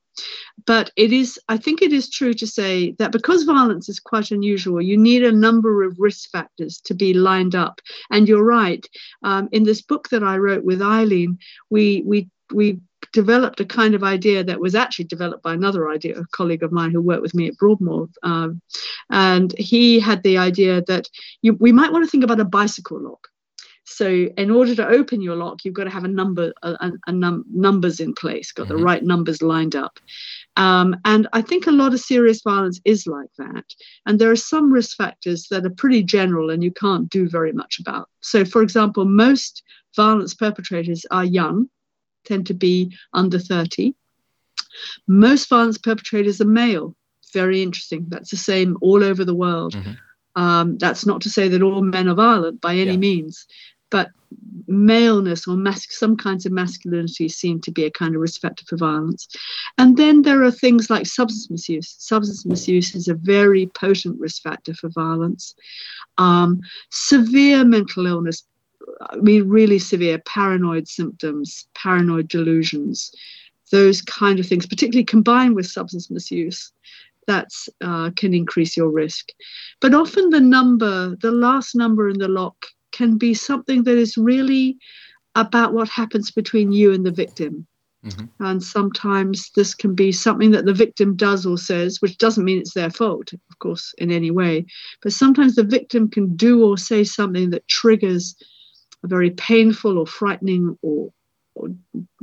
But 0.67 0.91
it 0.97 1.13
is, 1.13 1.39
I 1.49 1.57
think 1.57 1.83
it 1.83 1.93
is 1.93 2.11
true 2.11 2.35
to 2.35 2.47
say 2.47 2.93
that 2.93 3.13
because 3.13 3.45
violence 3.45 3.89
is 3.89 4.01
quite 4.01 4.31
unusual, 4.31 4.81
you 4.81 4.97
need 4.97 5.25
a 5.25 5.33
number 5.33 5.83
of 5.83 5.99
risk 5.99 6.31
factors 6.31 6.81
to 6.83 6.95
be 6.95 7.15
lined 7.15 7.55
up. 7.55 7.81
And 8.11 8.29
you're 8.29 8.45
right. 8.45 8.87
Um, 9.23 9.49
in 9.53 9.65
this 9.65 9.83
book 9.83 10.09
that 10.09 10.23
I 10.23 10.39
wrote 10.39 10.65
with 10.65 10.83
Eileen, 10.83 11.39
we 11.71 12.03
we 12.07 12.29
we 12.53 12.81
developed 13.13 13.61
a 13.61 13.65
kind 13.65 13.95
of 13.95 14.03
idea 14.03 14.45
that 14.45 14.61
was 14.61 14.75
actually 14.75 15.05
developed 15.05 15.43
by 15.43 15.55
another 15.55 15.89
idea, 15.89 16.19
a 16.19 16.27
colleague 16.33 16.63
of 16.63 16.73
mine 16.73 16.91
who 16.91 17.01
worked 17.01 17.23
with 17.23 17.35
me 17.35 17.49
at 17.49 17.57
Broadmoor. 17.57 18.09
Um, 18.23 18.61
and 19.11 19.57
he 19.59 20.01
had 20.01 20.23
the 20.23 20.39
idea 20.39 20.83
that 20.83 21.09
you, 21.43 21.55
we 21.55 21.73
might 21.73 21.93
want 21.93 22.05
to 22.05 22.11
think 22.11 22.25
about 22.25 22.41
a 22.41 22.45
bicycle 22.45 23.01
lock. 23.01 23.29
So 23.89 24.29
in 24.37 24.51
order 24.51 24.75
to 24.75 24.87
open 24.87 25.23
your 25.23 25.37
lock, 25.37 25.65
you've 25.65 25.75
got 25.75 25.85
to 25.85 25.91
have 25.91 26.05
a 26.05 26.09
number, 26.09 26.53
a, 26.63 26.93
a 27.07 27.13
num- 27.13 27.45
numbers 27.53 28.01
in 28.01 28.15
place, 28.15 28.51
got 28.51 28.67
mm-hmm. 28.67 28.79
the 28.79 28.83
right 28.83 29.03
numbers 29.03 29.43
lined 29.43 29.77
up. 29.77 30.01
Um, 30.57 30.97
and 31.05 31.29
I 31.33 31.41
think 31.41 31.67
a 31.67 31.73
lot 31.73 31.95
of 31.95 32.01
serious 32.01 32.43
violence 32.43 32.81
is 32.85 33.07
like 33.07 33.31
that. 33.39 33.65
And 34.05 34.19
there 34.19 34.31
are 34.31 34.37
some 34.37 34.73
risk 34.73 34.97
factors 34.97 35.47
that 35.51 35.65
are 35.65 35.71
pretty 35.71 36.03
general 36.03 36.51
and 36.51 36.65
you 36.65 36.73
can't 36.73 37.09
do 37.09 37.29
very 37.29 37.53
much 37.53 37.79
about. 37.79 38.09
So, 38.21 38.45
for 38.45 38.61
example, 38.61 39.05
most 39.05 39.63
violence 39.95 40.35
perpetrators 40.35 41.07
are 41.11 41.25
young 41.25 41.69
tend 42.27 42.47
to 42.49 42.55
be 42.55 42.93
under 43.13 43.39
30. 43.39 43.95
Most 45.07 45.49
violence 45.49 45.79
perpetrators 45.79 46.41
are 46.41 46.47
male. 46.47 46.95
Very 47.33 47.63
interesting. 47.63 48.07
That's 48.09 48.31
the 48.31 48.37
same 48.37 48.77
all 48.81 49.03
over 49.03 49.25
the 49.25 49.35
world. 49.35 49.75
Mm-hmm. 49.75 49.93
Um, 50.43 50.77
that's 50.77 51.07
not 51.07 51.23
to 51.23 51.31
say 51.31 51.49
that 51.49 51.63
all 51.63 51.81
men 51.81 52.09
are 52.09 52.15
violent 52.15 52.61
by 52.61 52.75
any 52.75 52.91
yeah. 52.91 52.97
means, 52.99 53.47
but 53.91 54.11
maleness 54.67 55.47
or 55.47 55.57
mas- 55.57 55.87
some 55.91 56.17
kinds 56.17 56.47
of 56.47 56.53
masculinity 56.53 57.29
seem 57.29 57.61
to 57.61 57.71
be 57.71 57.85
a 57.85 57.91
kind 57.91 58.15
of 58.15 58.21
risk 58.21 58.41
factor 58.41 58.65
for 58.69 58.77
violence. 58.77 59.29
And 59.79 59.97
then 59.97 60.23
there 60.23 60.43
are 60.43 60.51
things 60.51 60.91
like 60.91 61.07
substance 61.07 61.51
misuse. 61.51 61.95
Substance 61.99 62.45
misuse 62.45 62.95
is 62.95 63.09
a 63.09 63.15
very 63.15 63.67
potent 63.69 64.19
risk 64.19 64.43
factor 64.43 64.75
for 64.75 64.89
violence. 64.89 65.55
Um, 66.19 66.61
severe 66.91 67.65
mental 67.65 68.07
illness, 68.07 68.45
I 69.01 69.17
mean, 69.17 69.49
really 69.49 69.79
severe 69.79 70.19
paranoid 70.19 70.89
symptoms, 70.89 71.69
paranoid 71.75 72.29
delusions, 72.29 73.13
those 73.71 74.01
kind 74.03 74.39
of 74.39 74.47
things, 74.47 74.67
particularly 74.67 75.05
combined 75.05 75.55
with 75.55 75.67
substance 75.67 76.11
misuse, 76.11 76.73
that 77.27 77.49
uh, 77.81 78.11
can 78.17 78.33
increase 78.33 78.77
your 78.77 78.91
risk. 78.91 79.31
But 79.81 79.95
often 79.95 80.31
the 80.31 80.41
number, 80.41 81.17
the 81.17 81.33
last 81.33 81.75
number 81.75 82.09
in 82.09 82.19
the 82.19 82.29
lock, 82.29 82.67
can 82.97 83.19
be 83.19 83.35
something 83.35 83.85
that 83.85 83.99
is 83.99 84.17
really 84.17 84.79
about 85.35 85.75
what 85.75 85.89
happens 85.89 86.31
between 86.31 86.73
you 86.73 86.93
and 86.93 87.05
the 87.05 87.11
victim. 87.11 87.67
Mm-hmm. 88.05 88.45
And 88.45 88.63
sometimes 88.63 89.51
this 89.57 89.75
can 89.75 89.95
be 89.95 90.13
something 90.13 90.53
that 90.53 90.65
the 90.65 90.73
victim 90.73 91.17
does 91.17 91.45
or 91.45 91.59
says, 91.59 92.01
which 92.01 92.19
doesn't 92.19 92.45
mean 92.45 92.59
it's 92.59 92.75
their 92.75 92.91
fault, 92.91 93.33
of 93.33 93.59
course, 93.59 93.95
in 93.99 94.11
any 94.11 94.31
way. 94.31 94.65
But 95.03 95.13
sometimes 95.13 95.55
the 95.55 95.65
victim 95.65 96.09
can 96.09 96.37
do 96.37 96.65
or 96.65 96.79
say 96.79 97.05
something 97.05 97.51
that 97.51 97.69
triggers 97.69 98.37
a 99.03 99.09
very 99.09 99.31
painful 99.31 99.99
or 99.99 100.07
frightening 100.07 100.79
or, 100.83 101.13
or 101.55 101.69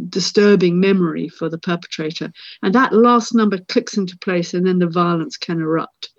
disturbing 0.09 0.79
memory 0.79 1.27
for 1.27 1.49
the 1.49 1.59
perpetrator. 1.59 2.31
And 2.61 2.73
that 2.73 2.93
last 2.93 3.35
number 3.35 3.57
clicks 3.57 3.97
into 3.97 4.17
place, 4.19 4.53
and 4.53 4.65
then 4.65 4.79
the 4.79 4.87
violence 4.87 5.37
can 5.37 5.59
erupt. 5.59 6.12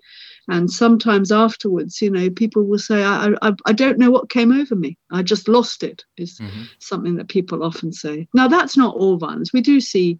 And 0.47 0.69
sometimes 0.69 1.31
afterwards, 1.31 2.01
you 2.01 2.11
know, 2.11 2.29
people 2.29 2.63
will 2.63 2.79
say, 2.79 3.03
I, 3.03 3.33
I, 3.41 3.53
I 3.65 3.73
don't 3.73 3.97
know 3.97 4.11
what 4.11 4.29
came 4.29 4.51
over 4.51 4.75
me. 4.75 4.97
I 5.11 5.23
just 5.23 5.47
lost 5.47 5.83
it, 5.83 6.03
is 6.17 6.39
mm-hmm. 6.39 6.63
something 6.79 7.15
that 7.15 7.29
people 7.29 7.63
often 7.63 7.91
say. 7.91 8.27
Now, 8.33 8.47
that's 8.47 8.77
not 8.77 8.95
all 8.95 9.17
violence. 9.17 9.53
We 9.53 9.61
do 9.61 9.81
see 9.81 10.19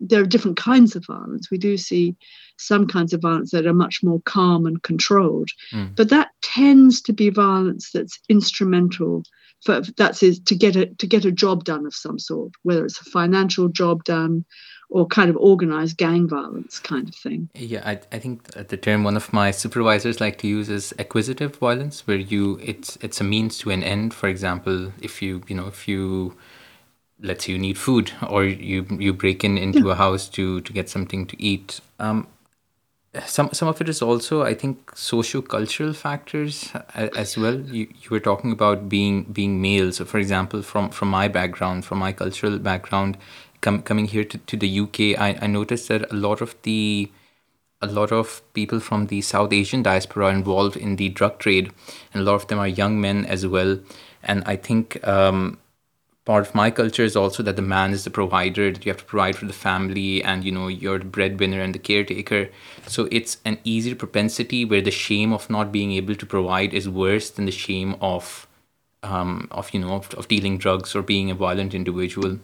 there 0.00 0.22
are 0.22 0.26
different 0.26 0.56
kinds 0.56 0.96
of 0.96 1.06
violence. 1.06 1.50
We 1.50 1.58
do 1.58 1.76
see 1.76 2.16
some 2.56 2.86
kinds 2.86 3.12
of 3.12 3.22
violence 3.22 3.50
that 3.52 3.66
are 3.66 3.74
much 3.74 4.02
more 4.02 4.20
calm 4.24 4.66
and 4.66 4.82
controlled, 4.82 5.50
mm. 5.72 5.94
but 5.94 6.08
that 6.08 6.30
tends 6.42 7.00
to 7.02 7.12
be 7.12 7.30
violence 7.30 7.90
that's 7.92 8.18
instrumental 8.28 9.22
for 9.64 9.82
that's 9.96 10.22
is 10.22 10.40
to 10.40 10.54
get 10.54 10.76
a 10.76 10.86
to 10.86 11.06
get 11.06 11.24
a 11.24 11.32
job 11.32 11.64
done 11.64 11.86
of 11.86 11.94
some 11.94 12.18
sort, 12.18 12.52
whether 12.62 12.84
it's 12.84 13.00
a 13.00 13.04
financial 13.04 13.68
job 13.68 14.04
done 14.04 14.44
or 14.90 15.06
kind 15.06 15.30
of 15.30 15.36
organized 15.36 15.96
gang 15.96 16.28
violence 16.28 16.80
kind 16.80 17.08
of 17.08 17.14
thing. 17.14 17.48
Yeah, 17.54 17.82
I, 17.84 18.00
I 18.10 18.18
think 18.18 18.50
the 18.52 18.76
term 18.76 19.04
one 19.04 19.16
of 19.16 19.32
my 19.32 19.52
supervisors 19.52 20.20
like 20.20 20.38
to 20.38 20.48
use 20.48 20.68
is 20.68 20.92
acquisitive 20.98 21.56
violence, 21.56 22.06
where 22.06 22.16
you 22.16 22.58
it's 22.62 22.96
it's 23.00 23.20
a 23.20 23.24
means 23.24 23.58
to 23.58 23.70
an 23.70 23.82
end. 23.82 24.12
For 24.12 24.28
example, 24.28 24.92
if 25.00 25.22
you 25.22 25.42
you 25.46 25.54
know 25.54 25.66
if 25.66 25.86
you 25.86 26.36
let's 27.22 27.44
say 27.44 27.52
you 27.52 27.58
need 27.58 27.78
food 27.78 28.12
or 28.28 28.44
you 28.44 28.86
you 28.98 29.12
break 29.12 29.44
in 29.44 29.58
into 29.58 29.86
yeah. 29.86 29.92
a 29.92 29.94
house 29.94 30.28
to 30.30 30.60
to 30.62 30.72
get 30.72 30.88
something 30.88 31.26
to 31.26 31.42
eat. 31.42 31.80
Um, 31.98 32.26
some 33.26 33.50
some 33.52 33.68
of 33.68 33.80
it 33.80 33.88
is 33.88 34.02
also 34.02 34.42
I 34.42 34.54
think 34.54 34.92
socio-cultural 34.94 35.94
factors 35.94 36.70
as 36.94 37.36
well. 37.36 37.58
You 37.58 37.88
you 38.00 38.10
were 38.10 38.20
talking 38.20 38.52
about 38.52 38.88
being 38.88 39.24
being 39.24 39.60
male. 39.60 39.92
So 39.92 40.04
for 40.04 40.18
example, 40.18 40.62
from 40.62 40.90
from 40.90 41.08
my 41.08 41.26
background, 41.26 41.84
from 41.84 41.98
my 41.98 42.12
cultural 42.12 42.58
background, 42.58 43.16
com- 43.60 43.82
coming 43.82 44.06
here 44.06 44.24
to, 44.24 44.38
to 44.38 44.56
the 44.56 44.80
UK, 44.80 45.18
I, 45.18 45.38
I 45.42 45.46
noticed 45.48 45.88
that 45.88 46.10
a 46.12 46.14
lot 46.14 46.40
of 46.40 46.54
the 46.62 47.10
a 47.82 47.86
lot 47.86 48.12
of 48.12 48.42
people 48.52 48.78
from 48.78 49.06
the 49.06 49.22
South 49.22 49.52
Asian 49.52 49.82
diaspora 49.82 50.26
are 50.26 50.32
involved 50.32 50.76
in 50.76 50.96
the 50.96 51.08
drug 51.08 51.38
trade, 51.38 51.72
and 52.12 52.22
a 52.22 52.24
lot 52.24 52.34
of 52.34 52.46
them 52.46 52.58
are 52.58 52.68
young 52.68 53.00
men 53.00 53.24
as 53.24 53.46
well. 53.46 53.80
And 54.22 54.44
I 54.46 54.56
think 54.56 55.04
um, 55.06 55.58
part 56.24 56.46
of 56.46 56.54
my 56.54 56.70
culture 56.70 57.04
is 57.04 57.16
also 57.16 57.42
that 57.42 57.56
the 57.56 57.62
man 57.62 57.92
is 57.92 58.04
the 58.04 58.10
provider, 58.10 58.70
that 58.70 58.84
you 58.84 58.90
have 58.90 59.00
to 59.00 59.04
provide 59.04 59.36
for 59.36 59.46
the 59.46 59.52
family, 59.52 60.22
and 60.22 60.44
you 60.44 60.52
know 60.52 60.68
you're 60.68 60.98
the 60.98 61.04
breadwinner 61.04 61.60
and 61.60 61.74
the 61.74 61.78
caretaker. 61.78 62.48
So 62.86 63.08
it's 63.10 63.38
an 63.44 63.58
easier 63.64 63.94
propensity 63.94 64.64
where 64.64 64.82
the 64.82 64.90
shame 64.90 65.32
of 65.32 65.48
not 65.50 65.72
being 65.72 65.92
able 65.92 66.14
to 66.14 66.26
provide 66.26 66.74
is 66.74 66.88
worse 66.88 67.30
than 67.30 67.46
the 67.46 67.52
shame 67.52 67.96
of 68.00 68.46
um, 69.02 69.48
of 69.50 69.72
you 69.72 69.80
know 69.80 69.94
of, 69.94 70.12
of 70.14 70.28
dealing 70.28 70.58
drugs 70.58 70.94
or 70.94 71.02
being 71.02 71.30
a 71.30 71.34
violent 71.34 71.74
individual 71.74 72.38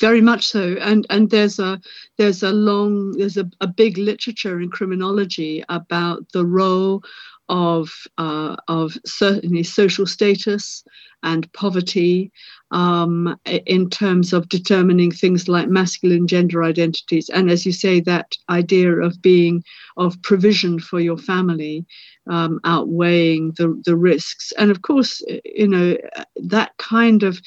very 0.00 0.20
much 0.20 0.48
so 0.48 0.76
and 0.80 1.06
and 1.10 1.30
there's 1.30 1.58
a 1.58 1.80
there's 2.18 2.42
a 2.42 2.52
long 2.52 3.12
there's 3.12 3.36
a, 3.36 3.48
a 3.60 3.66
big 3.66 3.98
literature 3.98 4.60
in 4.60 4.70
criminology 4.70 5.64
about 5.68 6.24
the 6.32 6.44
role 6.44 7.02
of 7.48 7.90
uh, 8.18 8.56
of 8.68 8.96
certainly 9.04 9.62
social 9.62 10.06
status 10.06 10.84
and 11.22 11.52
poverty 11.52 12.30
um, 12.70 13.38
in 13.46 13.90
terms 13.90 14.32
of 14.32 14.48
determining 14.48 15.10
things 15.10 15.48
like 15.48 15.68
masculine 15.68 16.26
gender 16.26 16.62
identities 16.64 17.28
and 17.28 17.50
as 17.50 17.66
you 17.66 17.72
say 17.72 18.00
that 18.00 18.32
idea 18.48 18.92
of 18.92 19.20
being 19.22 19.62
of 19.96 20.20
provision 20.22 20.78
for 20.78 21.00
your 21.00 21.18
family 21.18 21.84
um, 22.28 22.60
outweighing 22.64 23.52
the 23.56 23.80
the 23.84 23.96
risks 23.96 24.52
and 24.58 24.70
of 24.70 24.82
course 24.82 25.22
you 25.44 25.68
know 25.68 25.96
that 26.36 26.76
kind 26.78 27.22
of 27.22 27.40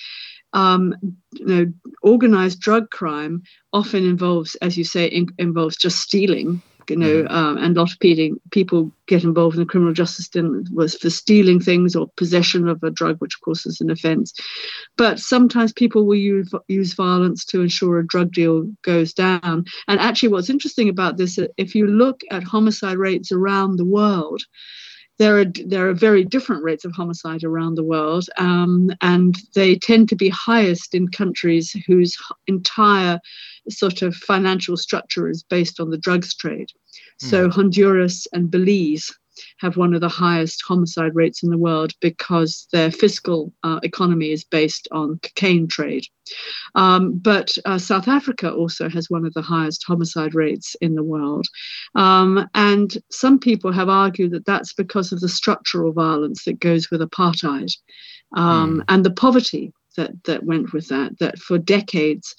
um, 0.55 0.95
you 1.33 1.45
know, 1.45 1.73
organized 2.01 2.61
drug 2.61 2.89
crime 2.89 3.43
often 3.73 4.05
involves, 4.05 4.55
as 4.55 4.77
you 4.77 4.85
say, 4.85 5.05
in, 5.05 5.27
involves 5.37 5.75
just 5.75 5.99
stealing. 5.99 6.61
You 6.89 6.97
know, 6.97 7.23
mm-hmm. 7.23 7.35
um, 7.35 7.57
and 7.57 7.75
a 7.75 7.79
lot 7.79 7.91
of 7.91 7.99
people, 7.99 8.37
people 8.51 8.91
get 9.07 9.23
involved 9.23 9.55
in 9.55 9.61
the 9.61 9.65
criminal 9.65 9.93
justice 9.93 10.17
system 10.17 10.65
was 10.73 10.95
for 10.95 11.09
stealing 11.09 11.59
things 11.59 11.95
or 11.95 12.09
possession 12.15 12.67
of 12.67 12.83
a 12.83 12.91
drug, 12.91 13.17
which 13.19 13.35
of 13.35 13.41
course 13.41 13.65
is 13.65 13.81
an 13.81 13.89
offence. 13.89 14.33
But 14.97 15.19
sometimes 15.19 15.73
people 15.73 16.05
will 16.05 16.15
use, 16.15 16.51
use 16.67 16.93
violence 16.93 17.45
to 17.45 17.61
ensure 17.61 17.99
a 17.99 18.07
drug 18.07 18.31
deal 18.31 18.63
goes 18.81 19.13
down. 19.13 19.65
And 19.87 19.99
actually, 19.99 20.29
what's 20.29 20.49
interesting 20.49 20.89
about 20.89 21.17
this, 21.17 21.39
if 21.57 21.75
you 21.75 21.87
look 21.87 22.21
at 22.31 22.43
homicide 22.43 22.97
rates 22.97 23.31
around 23.31 23.77
the 23.77 23.85
world, 23.85 24.41
there 25.17 25.39
are 25.39 25.45
there 25.45 25.89
are 25.89 25.93
very 25.93 26.23
different 26.25 26.63
rates 26.63 26.85
of 26.85 26.93
homicide 26.93 27.43
around 27.43 27.75
the 27.75 27.83
world, 27.83 28.27
um, 28.37 28.91
and 29.01 29.37
they 29.53 29.75
tend 29.75 30.09
to 30.09 30.15
be 30.15 30.29
highest 30.29 30.93
in 30.93 31.07
countries 31.07 31.71
whose 31.87 32.17
entire 32.47 33.19
sort 33.69 34.01
of 34.01 34.15
financial 34.15 34.77
structure 34.77 35.29
is 35.29 35.43
based 35.43 35.79
on 35.79 35.89
the 35.89 35.97
drugs 35.97 36.35
trade. 36.35 36.69
Mm. 37.21 37.29
So 37.29 37.49
Honduras 37.49 38.27
and 38.33 38.51
Belize 38.51 39.11
have 39.59 39.77
one 39.77 39.93
of 39.93 40.01
the 40.01 40.09
highest 40.09 40.63
homicide 40.67 41.15
rates 41.15 41.43
in 41.43 41.49
the 41.49 41.57
world 41.57 41.93
because 42.01 42.67
their 42.71 42.91
fiscal 42.91 43.51
uh, 43.63 43.79
economy 43.83 44.31
is 44.31 44.43
based 44.43 44.87
on 44.91 45.19
cocaine 45.19 45.67
trade. 45.67 46.05
Um, 46.73 47.17
but 47.17 47.55
uh, 47.65 47.77
South 47.77 48.07
Africa 48.07 48.51
also 48.51 48.89
has 48.89 49.09
one 49.09 49.25
of 49.25 49.33
the 49.33 49.41
highest 49.41 49.83
homicide 49.85 50.33
rates 50.33 50.75
in 50.81 50.95
the 50.95 51.03
world. 51.03 51.45
Um, 51.93 52.49
and 52.55 52.97
some 53.11 53.39
people 53.39 53.71
have 53.71 53.89
argued 53.89 54.31
that 54.31 54.45
that's 54.45 54.73
because 54.73 55.11
of 55.11 55.19
the 55.19 55.29
structural 55.29 55.93
violence 55.93 56.45
that 56.45 56.59
goes 56.59 56.89
with 56.89 57.01
apartheid 57.01 57.71
um, 58.35 58.79
mm. 58.79 58.83
and 58.89 59.05
the 59.05 59.11
poverty 59.11 59.71
that, 59.97 60.11
that 60.25 60.43
went 60.43 60.73
with 60.73 60.87
that, 60.89 61.17
that 61.19 61.37
for 61.39 61.57
decades, 61.57 62.35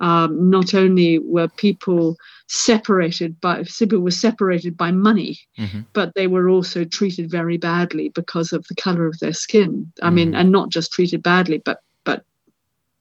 um, 0.00 0.50
not 0.50 0.74
only 0.74 1.18
were 1.18 1.48
people 1.48 2.16
separated 2.48 3.40
by 3.40 3.62
people 3.64 4.00
were 4.00 4.10
separated 4.10 4.76
by 4.76 4.90
money, 4.90 5.38
mm-hmm. 5.58 5.80
but 5.92 6.14
they 6.14 6.26
were 6.26 6.48
also 6.48 6.84
treated 6.84 7.30
very 7.30 7.58
badly 7.58 8.08
because 8.08 8.52
of 8.52 8.66
the 8.68 8.74
color 8.74 9.06
of 9.06 9.18
their 9.18 9.34
skin. 9.34 9.92
I 10.02 10.08
mm 10.10 10.14
mean, 10.14 10.34
and 10.34 10.50
not 10.50 10.70
just 10.70 10.92
treated 10.92 11.22
badly, 11.22 11.58
but 11.64 11.80
but 12.04 12.24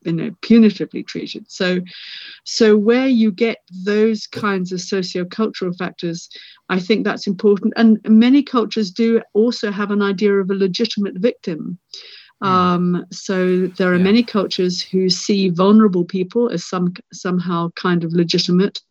you 0.03 0.11
know 0.11 0.31
punitively 0.41 1.07
treated. 1.07 1.49
So 1.49 1.79
so 2.43 2.77
where 2.77 3.07
you 3.07 3.31
get 3.31 3.59
those 3.85 4.27
kinds 4.27 4.71
of 4.73 4.81
socio-cultural 4.81 5.73
factors, 5.73 6.29
I 6.67 6.79
think 6.79 7.05
that's 7.05 7.27
important. 7.27 7.73
And 7.77 7.99
many 8.05 8.43
cultures 8.43 8.91
do 8.91 9.21
also 9.33 9.71
have 9.71 9.91
an 9.91 10.01
idea 10.01 10.33
of 10.33 10.49
a 10.51 10.55
legitimate 10.55 11.15
victim. 11.15 11.79
Mm. 12.43 12.47
Um, 12.47 13.05
so 13.11 13.67
there 13.67 13.91
are 13.91 13.97
yeah. 13.97 14.03
many 14.03 14.23
cultures 14.23 14.81
who 14.81 15.09
see 15.09 15.49
vulnerable 15.49 16.05
people 16.05 16.49
as 16.49 16.63
some 16.63 16.93
somehow 17.11 17.69
kind 17.75 18.03
of 18.03 18.13
legitimate. 18.13 18.81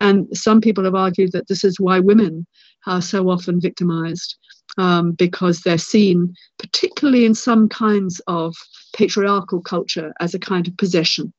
And 0.00 0.28
some 0.36 0.60
people 0.60 0.84
have 0.84 0.94
argued 0.94 1.32
that 1.32 1.48
this 1.48 1.62
is 1.62 1.78
why 1.78 2.00
women 2.00 2.46
are 2.86 3.02
so 3.02 3.28
often 3.28 3.60
victimized, 3.60 4.36
um, 4.78 5.12
because 5.12 5.60
they're 5.60 5.76
seen, 5.76 6.34
particularly 6.58 7.26
in 7.26 7.34
some 7.34 7.68
kinds 7.68 8.20
of 8.26 8.56
patriarchal 8.94 9.60
culture, 9.60 10.14
as 10.20 10.32
a 10.34 10.38
kind 10.38 10.66
of 10.66 10.76
possession. 10.78 11.32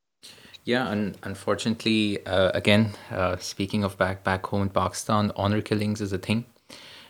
Yeah, 0.64 0.92
and 0.92 1.18
unfortunately, 1.24 2.24
uh, 2.28 2.52
again, 2.54 2.92
uh, 3.10 3.38
speaking 3.38 3.84
of 3.84 3.98
back 3.98 4.24
back 4.24 4.46
home 4.46 4.64
in 4.64 4.70
Pakistan, 4.70 5.32
honor 5.36 5.62
killings 5.62 6.02
is 6.02 6.14
a 6.14 6.20
thing. 6.20 6.46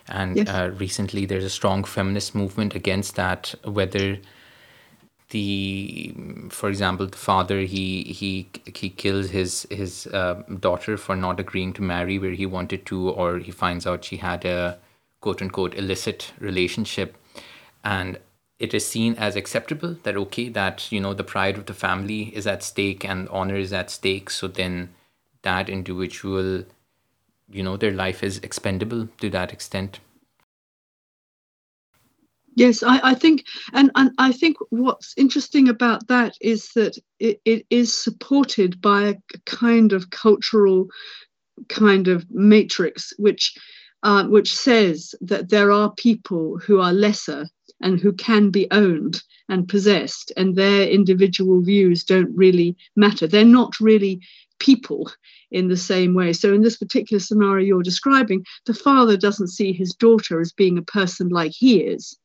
And 0.08 0.36
yes. 0.36 0.48
uh, 0.48 0.72
recently, 0.76 1.26
there's 1.26 1.44
a 1.44 1.50
strong 1.50 1.84
feminist 1.84 2.34
movement 2.34 2.74
against 2.74 3.14
that, 3.16 3.54
whether 3.64 4.18
the 5.32 6.14
for 6.50 6.68
example 6.68 7.06
the 7.06 7.16
father 7.16 7.60
he 7.60 8.02
he 8.04 8.48
he 8.74 8.90
kills 8.90 9.30
his 9.30 9.66
his 9.70 10.06
uh, 10.08 10.34
daughter 10.60 10.96
for 10.96 11.16
not 11.16 11.40
agreeing 11.40 11.72
to 11.72 11.82
marry 11.82 12.18
where 12.18 12.32
he 12.32 12.44
wanted 12.44 12.84
to 12.86 13.08
or 13.08 13.38
he 13.38 13.50
finds 13.50 13.86
out 13.86 14.04
she 14.04 14.18
had 14.18 14.44
a 14.44 14.78
quote 15.20 15.40
unquote 15.40 15.74
illicit 15.74 16.32
relationship 16.38 17.16
and 17.82 18.18
it 18.58 18.74
is 18.74 18.86
seen 18.86 19.14
as 19.14 19.34
acceptable 19.34 19.96
that 20.02 20.16
okay 20.16 20.48
that 20.50 20.92
you 20.92 21.00
know 21.00 21.14
the 21.14 21.24
pride 21.24 21.56
of 21.56 21.64
the 21.64 21.74
family 21.74 22.24
is 22.36 22.46
at 22.46 22.62
stake 22.62 23.04
and 23.04 23.28
honor 23.30 23.56
is 23.56 23.72
at 23.72 23.90
stake 23.90 24.28
so 24.28 24.46
then 24.46 24.94
that 25.42 25.70
individual 25.70 26.64
you 27.50 27.62
know 27.62 27.76
their 27.76 27.92
life 27.92 28.22
is 28.22 28.38
expendable 28.38 29.08
to 29.20 29.30
that 29.30 29.52
extent 29.52 30.00
Yes, 32.54 32.82
I, 32.82 33.00
I 33.02 33.14
think, 33.14 33.44
and, 33.72 33.90
and 33.94 34.10
I 34.18 34.30
think 34.30 34.58
what's 34.70 35.14
interesting 35.16 35.68
about 35.68 36.06
that 36.08 36.34
is 36.40 36.68
that 36.74 36.98
it, 37.18 37.40
it 37.44 37.64
is 37.70 37.96
supported 37.96 38.80
by 38.80 39.02
a 39.02 39.14
kind 39.46 39.92
of 39.92 40.10
cultural 40.10 40.88
kind 41.68 42.08
of 42.08 42.26
matrix, 42.30 43.12
which 43.18 43.54
uh, 44.02 44.24
which 44.26 44.54
says 44.54 45.14
that 45.20 45.48
there 45.48 45.70
are 45.70 45.94
people 45.94 46.58
who 46.58 46.80
are 46.80 46.92
lesser 46.92 47.46
and 47.80 48.00
who 48.00 48.12
can 48.12 48.50
be 48.50 48.66
owned 48.72 49.22
and 49.48 49.68
possessed, 49.68 50.32
and 50.36 50.54
their 50.54 50.88
individual 50.88 51.62
views 51.62 52.04
don't 52.04 52.36
really 52.36 52.76
matter. 52.96 53.26
They're 53.26 53.44
not 53.44 53.80
really 53.80 54.20
people 54.58 55.10
in 55.52 55.68
the 55.68 55.76
same 55.76 56.14
way. 56.14 56.32
So, 56.32 56.52
in 56.52 56.62
this 56.62 56.76
particular 56.76 57.20
scenario 57.20 57.66
you're 57.66 57.82
describing, 57.82 58.44
the 58.66 58.74
father 58.74 59.16
doesn't 59.16 59.48
see 59.48 59.72
his 59.72 59.94
daughter 59.94 60.40
as 60.40 60.52
being 60.52 60.78
a 60.78 60.82
person 60.82 61.28
like 61.28 61.52
he 61.52 61.80
is 61.80 62.18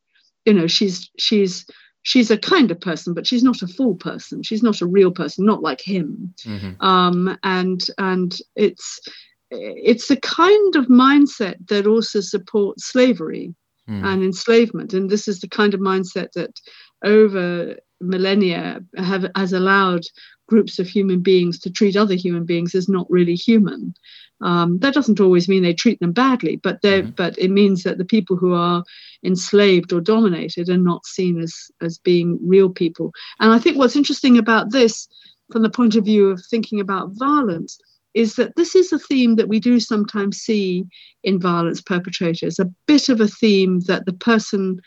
you 0.48 0.54
know 0.54 0.66
she's 0.66 1.12
she's 1.20 1.66
she's 2.02 2.32
a 2.32 2.38
kind 2.38 2.72
of 2.72 2.80
person 2.80 3.14
but 3.14 3.28
she's 3.28 3.44
not 3.44 3.62
a 3.62 3.68
full 3.68 3.94
person 3.96 4.42
she's 4.42 4.64
not 4.64 4.82
a 4.82 4.88
real 4.88 5.12
person 5.12 5.46
not 5.46 5.62
like 5.62 5.82
him 5.82 6.34
mm-hmm. 6.40 6.82
um, 6.84 7.38
and 7.44 7.88
and 8.00 8.40
it's 8.56 9.00
it's 9.52 10.08
the 10.08 10.20
kind 10.22 10.76
of 10.76 10.88
mindset 10.88 11.56
that 11.68 11.86
also 11.86 12.22
supports 12.22 12.88
slavery 12.88 13.54
mm. 13.90 14.06
and 14.06 14.24
enslavement 14.24 14.94
and 14.94 15.10
this 15.10 15.28
is 15.28 15.42
the 15.42 15.50
kind 15.50 15.74
of 15.74 15.82
mindset 15.82 16.32
that 16.32 16.60
over 17.04 17.76
millennia 18.00 18.80
have 18.98 19.30
has 19.36 19.52
allowed 19.54 20.04
groups 20.48 20.80
of 20.80 20.88
human 20.88 21.20
beings 21.22 21.60
to 21.60 21.70
treat 21.70 21.96
other 21.96 22.16
human 22.16 22.46
beings 22.46 22.74
as 22.74 22.88
not 22.88 23.10
really 23.10 23.36
human 23.36 23.94
um, 24.42 24.78
that 24.80 24.94
doesn't 24.94 25.20
always 25.20 25.48
mean 25.48 25.64
they 25.64 25.74
treat 25.74 26.00
them 26.00 26.12
badly, 26.12 26.58
but 26.58 26.82
mm-hmm. 26.82 27.12
but 27.12 27.38
it 27.40 27.50
means 27.50 27.84
that 27.84 27.98
the 27.98 28.06
people 28.06 28.36
who 28.36 28.54
are 28.54 28.84
enslaved 29.24 29.92
or 29.92 30.02
dominated 30.02 30.70
are 30.70 30.78
not 30.78 31.06
seen 31.06 31.40
as 31.42 31.56
as 31.82 31.98
being 31.98 32.38
real 32.44 32.70
people. 32.70 33.12
And 33.40 33.52
I 33.52 33.60
think 33.60 33.78
what's 33.78 33.96
interesting 33.96 34.38
about 34.38 34.72
this, 34.72 35.08
from 35.52 35.64
the 35.64 35.70
point 35.70 35.96
of 35.96 36.06
view 36.06 36.30
of 36.30 36.44
thinking 36.50 36.80
about 36.80 37.12
violence, 37.14 37.80
is 38.14 38.36
that 38.36 38.56
this 38.56 38.76
is 38.76 38.94
a 38.94 39.00
theme 39.00 39.38
that 39.38 39.48
we 39.48 39.60
do 39.60 39.80
sometimes 39.80 40.38
see 40.38 40.86
in 41.24 41.40
violence 41.40 41.82
perpetrators. 41.82 42.60
A 42.60 42.72
bit 42.86 43.10
of 43.10 43.20
a 43.20 43.28
theme 43.28 43.80
that 43.82 44.06
the 44.06 44.14
person 44.14 44.80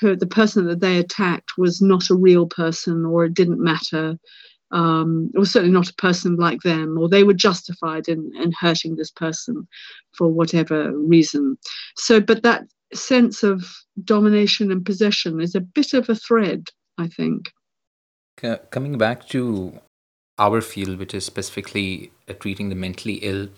who 0.00 0.16
the 0.16 0.26
person 0.26 0.66
that 0.66 0.80
they 0.80 0.98
attacked 0.98 1.52
was 1.56 1.80
not 1.80 2.10
a 2.10 2.14
real 2.14 2.46
person 2.46 3.04
or 3.06 3.24
it 3.24 3.34
didn't 3.34 3.62
matter 3.62 4.18
um, 4.72 5.30
or 5.36 5.44
certainly 5.44 5.72
not 5.72 5.90
a 5.90 5.94
person 5.94 6.36
like 6.36 6.60
them, 6.62 6.98
or 6.98 7.08
they 7.08 7.22
were 7.22 7.34
justified 7.34 8.08
in, 8.08 8.32
in 8.40 8.52
hurting 8.52 8.96
this 8.96 9.10
person 9.10 9.66
for 10.12 10.28
whatever 10.28 10.96
reason. 10.96 11.56
So, 11.96 12.20
but 12.20 12.42
that 12.42 12.64
sense 12.94 13.42
of 13.42 13.64
domination 14.04 14.70
and 14.70 14.84
possession 14.84 15.40
is 15.40 15.54
a 15.54 15.60
bit 15.60 15.92
of 15.92 16.08
a 16.08 16.14
thread, 16.14 16.68
I 16.98 17.08
think. 17.08 17.52
Coming 18.70 18.98
back 18.98 19.28
to 19.28 19.80
our 20.38 20.60
field, 20.60 20.98
which 20.98 21.14
is 21.14 21.24
specifically 21.24 22.12
uh, 22.28 22.34
treating 22.34 22.68
the 22.68 22.74
mentally 22.74 23.14
ill, 23.14 23.48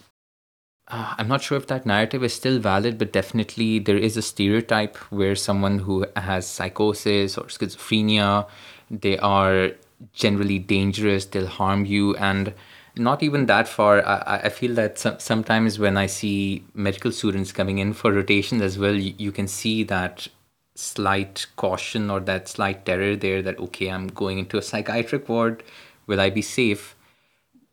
uh, 0.87 1.15
I'm 1.19 1.29
not 1.29 1.43
sure 1.43 1.59
if 1.59 1.67
that 1.67 1.85
narrative 1.85 2.23
is 2.25 2.33
still 2.33 2.59
valid, 2.59 2.97
but 2.97 3.13
definitely 3.13 3.79
there 3.79 3.99
is 3.99 4.17
a 4.17 4.23
stereotype 4.23 4.97
where 5.11 5.37
someone 5.37 5.81
who 5.81 6.07
has 6.17 6.47
psychosis 6.47 7.37
or 7.37 7.45
schizophrenia, 7.45 8.47
they 8.91 9.19
are 9.19 9.73
generally 10.13 10.59
dangerous 10.59 11.25
they'll 11.27 11.47
harm 11.47 11.85
you 11.85 12.15
and 12.17 12.53
not 12.97 13.23
even 13.23 13.47
that 13.47 13.69
far 13.69 14.05
i, 14.07 14.41
I 14.45 14.49
feel 14.49 14.75
that 14.75 14.99
some, 14.99 15.19
sometimes 15.19 15.79
when 15.79 15.97
i 15.97 16.07
see 16.07 16.65
medical 16.75 17.13
students 17.13 17.53
coming 17.53 17.79
in 17.79 17.93
for 17.93 18.13
rotations 18.13 18.63
as 18.63 18.79
well 18.79 18.95
you, 18.95 19.15
you 19.19 19.33
can 19.33 19.49
see 19.49 19.83
that 19.85 20.29
slight 20.75 21.47
caution 21.57 22.11
or 22.11 22.21
that 22.21 22.49
slight 22.49 22.87
terror 22.87 23.17
there 23.17 23.43
that 23.43 23.59
okay 23.59 23.91
i'm 23.91 24.09
going 24.09 24.39
into 24.39 24.59
a 24.59 24.63
psychiatric 24.63 25.29
ward 25.29 25.63
will 26.07 26.21
i 26.21 26.31
be 26.31 26.43
safe? 26.43 26.97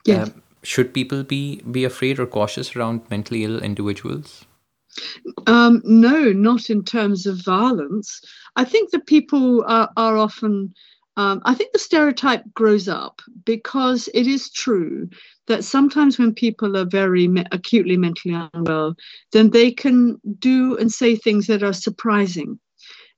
Yes. 0.05 0.29
Um, 0.29 0.43
should 0.63 0.93
people 0.93 1.23
be 1.23 1.61
be 1.71 1.83
afraid 1.83 2.19
or 2.19 2.25
cautious 2.25 2.75
around 2.75 3.01
mentally 3.09 3.43
ill 3.43 3.61
individuals? 3.61 4.45
Um, 5.47 5.81
no 5.85 6.31
not 6.31 6.69
in 6.69 6.83
terms 6.83 7.25
of 7.25 7.43
violence. 7.43 8.21
I 8.55 8.63
think 8.63 8.91
that 8.91 9.05
people 9.05 9.63
are, 9.67 9.89
are 9.97 10.17
often 10.17 10.73
um, 11.17 11.41
I 11.45 11.53
think 11.53 11.71
the 11.71 11.79
stereotype 11.79 12.43
grows 12.53 12.87
up 12.87 13.21
because 13.45 14.09
it 14.13 14.27
is 14.27 14.51
true 14.51 15.09
that 15.47 15.63
sometimes 15.63 16.17
when 16.17 16.33
people 16.33 16.75
are 16.75 16.85
very 16.85 17.27
me- 17.27 17.45
acutely 17.51 17.95
mentally 17.95 18.35
unwell, 18.53 18.95
then 19.31 19.51
they 19.51 19.71
can 19.71 20.19
do 20.39 20.77
and 20.77 20.91
say 20.91 21.15
things 21.15 21.47
that 21.47 21.63
are 21.63 21.73
surprising, 21.73 22.59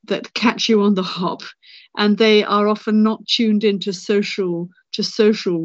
that 0.03 0.33
catch 0.33 0.69
you 0.69 0.81
on 0.81 0.93
the 0.93 1.03
hop, 1.03 1.41
and 1.97 2.17
they 2.17 2.43
are 2.43 2.67
often 2.67 3.01
not 3.01 3.25
tuned 3.27 3.63
into 3.63 3.91
social 3.91 4.69
to 4.97 5.03
social 5.03 5.59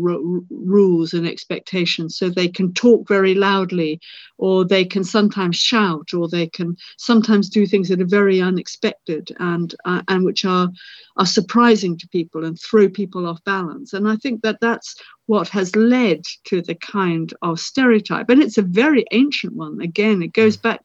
rules 0.51 1.15
and 1.15 1.27
expectations. 1.27 2.19
So 2.19 2.29
they 2.29 2.49
can 2.49 2.75
talk 2.75 3.09
very 3.09 3.35
loudly, 3.35 3.99
or 4.37 4.63
they 4.63 4.85
can 4.85 5.05
sometimes 5.05 5.57
shout, 5.57 6.13
or 6.13 6.29
they 6.29 6.49
can 6.49 6.77
sometimes 6.99 7.49
do 7.49 7.67
things 7.67 7.89
that 7.89 8.01
are 8.03 8.07
very 8.21 8.43
unexpected 8.43 9.35
and 9.41 9.75
uh, 9.87 10.03
and 10.09 10.27
which 10.27 10.45
are 10.45 10.69
are 11.17 11.27
surprising 11.27 11.97
to 11.99 12.09
people 12.09 12.45
and 12.45 12.61
throw 12.61 12.91
people 12.91 13.27
off 13.27 13.43
balance. 13.45 13.95
And 13.95 14.07
I 14.07 14.17
think 14.17 14.43
that 14.43 14.59
that's 14.61 14.95
what 15.27 15.49
has 15.49 15.75
led 15.75 16.21
to 16.45 16.61
the 16.61 16.75
kind 16.75 17.33
of 17.41 17.59
stereotype, 17.59 18.29
and 18.29 18.43
it's 18.43 18.59
a 18.59 18.63
very 18.63 19.07
ancient 19.13 19.55
one. 19.55 19.81
Again, 19.81 20.23
it 20.23 20.35
goes 20.35 20.59
mm. 20.59 20.63
back 20.63 20.83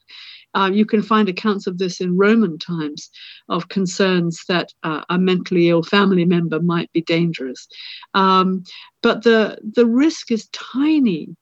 uh, 0.56 0.70
you 0.74 0.86
can 0.86 1.02
find 1.02 1.30
accounts 1.30 1.68
of 1.68 1.78
this 1.78 2.02
in 2.02 2.18
Roman 2.18 2.58
times 2.58 3.10
of 3.50 3.70
concerns 3.70 4.44
that 4.48 4.74
uh, 4.84 5.04
a 5.10 5.18
mentally 5.18 5.70
ill 5.70 5.84
family 5.84 6.26
member 6.26 6.62
might 6.62 6.92
be 6.94 7.02
dangerous. 7.02 7.68
Um, 8.14 8.64
but 9.04 9.24
the, 9.24 9.60
the 9.76 9.86
risk 9.86 10.32
is 10.32 10.50
tiny 10.50 11.36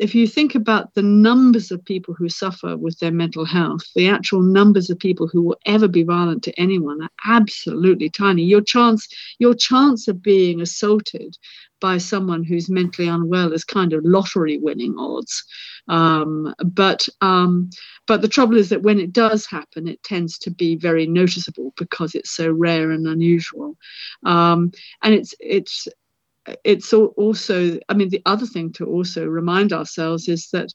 if 0.00 0.14
you 0.14 0.26
think 0.26 0.54
about 0.54 0.94
the 0.94 1.02
numbers 1.02 1.70
of 1.70 1.84
people 1.84 2.14
who 2.14 2.30
suffer 2.30 2.74
with 2.74 2.98
their 2.98 3.10
mental 3.12 3.44
health, 3.44 3.82
the 3.94 4.08
actual 4.08 4.40
numbers 4.40 4.88
of 4.88 4.98
people 4.98 5.28
who 5.28 5.42
will 5.42 5.58
ever 5.66 5.88
be 5.88 6.02
violent 6.02 6.42
to 6.44 6.58
anyone 6.58 7.02
are 7.02 7.10
absolutely 7.26 8.08
tiny. 8.08 8.42
Your 8.42 8.62
chance, 8.62 9.06
your 9.38 9.54
chance 9.54 10.08
of 10.08 10.22
being 10.22 10.62
assaulted 10.62 11.36
by 11.82 11.98
someone 11.98 12.44
who's 12.44 12.70
mentally 12.70 13.08
unwell 13.08 13.52
is 13.52 13.62
kind 13.62 13.92
of 13.92 14.04
lottery 14.04 14.58
winning 14.58 14.94
odds. 14.98 15.44
Um, 15.88 16.54
but 16.64 17.06
um, 17.20 17.68
but 18.06 18.22
the 18.22 18.28
trouble 18.28 18.56
is 18.56 18.70
that 18.70 18.82
when 18.82 18.98
it 18.98 19.12
does 19.12 19.44
happen, 19.46 19.86
it 19.86 20.02
tends 20.02 20.38
to 20.38 20.50
be 20.50 20.76
very 20.76 21.06
noticeable 21.06 21.74
because 21.76 22.14
it's 22.14 22.30
so 22.30 22.50
rare 22.50 22.90
and 22.90 23.06
unusual. 23.06 23.76
Um, 24.24 24.72
and 25.02 25.14
it's 25.14 25.34
it's 25.40 25.88
it's 26.64 26.92
also, 26.92 27.78
I 27.88 27.94
mean, 27.94 28.08
the 28.08 28.22
other 28.26 28.46
thing 28.46 28.72
to 28.74 28.86
also 28.86 29.26
remind 29.26 29.72
ourselves 29.72 30.28
is 30.28 30.48
that 30.52 30.72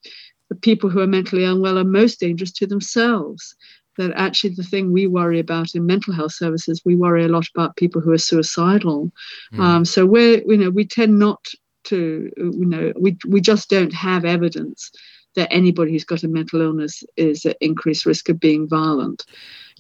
the 0.49 0.55
people 0.55 0.89
who 0.89 0.99
are 0.99 1.07
mentally 1.07 1.43
unwell 1.43 1.79
are 1.79 1.83
most 1.83 2.19
dangerous 2.19 2.51
to 2.53 2.67
themselves. 2.67 3.55
That 3.97 4.11
actually, 4.15 4.55
the 4.55 4.63
thing 4.63 4.91
we 4.91 5.07
worry 5.07 5.39
about 5.39 5.73
in 5.73 5.85
mental 5.85 6.13
health 6.13 6.33
services, 6.33 6.81
we 6.83 6.97
worry 6.97 7.23
a 7.23 7.29
lot 7.29 7.47
about 7.55 7.77
people 7.77 8.01
who 8.01 8.11
are 8.11 8.17
suicidal. 8.17 9.09
Mm. 9.53 9.59
Um, 9.59 9.85
so 9.85 10.05
we're, 10.05 10.43
you 10.45 10.57
know, 10.57 10.69
we 10.69 10.85
tend 10.85 11.17
not 11.17 11.39
to, 11.85 12.29
you 12.35 12.65
know, 12.65 12.91
we 12.99 13.17
we 13.25 13.39
just 13.39 13.69
don't 13.69 13.93
have 13.93 14.25
evidence 14.25 14.91
that 15.35 15.47
anybody 15.51 15.91
who's 15.91 16.03
got 16.03 16.23
a 16.23 16.27
mental 16.27 16.61
illness 16.61 17.03
is 17.15 17.45
at 17.45 17.57
increased 17.61 18.05
risk 18.05 18.27
of 18.27 18.39
being 18.39 18.67
violent. 18.67 19.23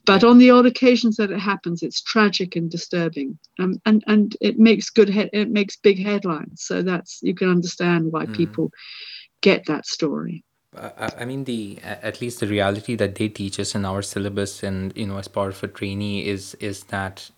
But 0.05 0.23
on 0.23 0.37
the 0.37 0.51
odd 0.51 0.65
occasions 0.65 1.17
that 1.17 1.31
it 1.31 1.39
happens, 1.39 1.81
it's 1.81 2.01
tragic 2.01 2.55
and 2.55 2.69
disturbing, 2.69 3.37
um, 3.59 3.81
and 3.85 4.03
and 4.07 4.35
it 4.39 4.59
makes 4.59 4.89
good 4.89 5.09
he- 5.09 5.29
it 5.33 5.49
makes 5.49 5.77
big 5.77 6.03
headlines. 6.03 6.61
So 6.63 6.81
that's 6.81 7.19
you 7.23 7.33
can 7.33 7.49
understand 7.49 8.11
why 8.11 8.25
mm. 8.25 8.33
people 8.33 8.71
get 9.41 9.65
that 9.65 9.85
story. 9.85 10.43
I 10.77 11.23
mean, 11.25 11.45
the 11.45 11.79
at 11.83 12.21
least 12.21 12.41
the 12.41 12.47
reality 12.47 12.95
that 12.95 13.15
they 13.15 13.29
teach 13.29 13.59
us 13.59 13.75
in 13.75 13.85
our 13.85 14.01
syllabus, 14.01 14.61
and 14.63 14.95
you 14.95 15.07
know, 15.07 15.17
as 15.17 15.27
part 15.27 15.51
of 15.53 15.63
a 15.63 15.67
trainee, 15.67 16.27
is 16.27 16.55
is 16.55 16.83
that 16.85 17.31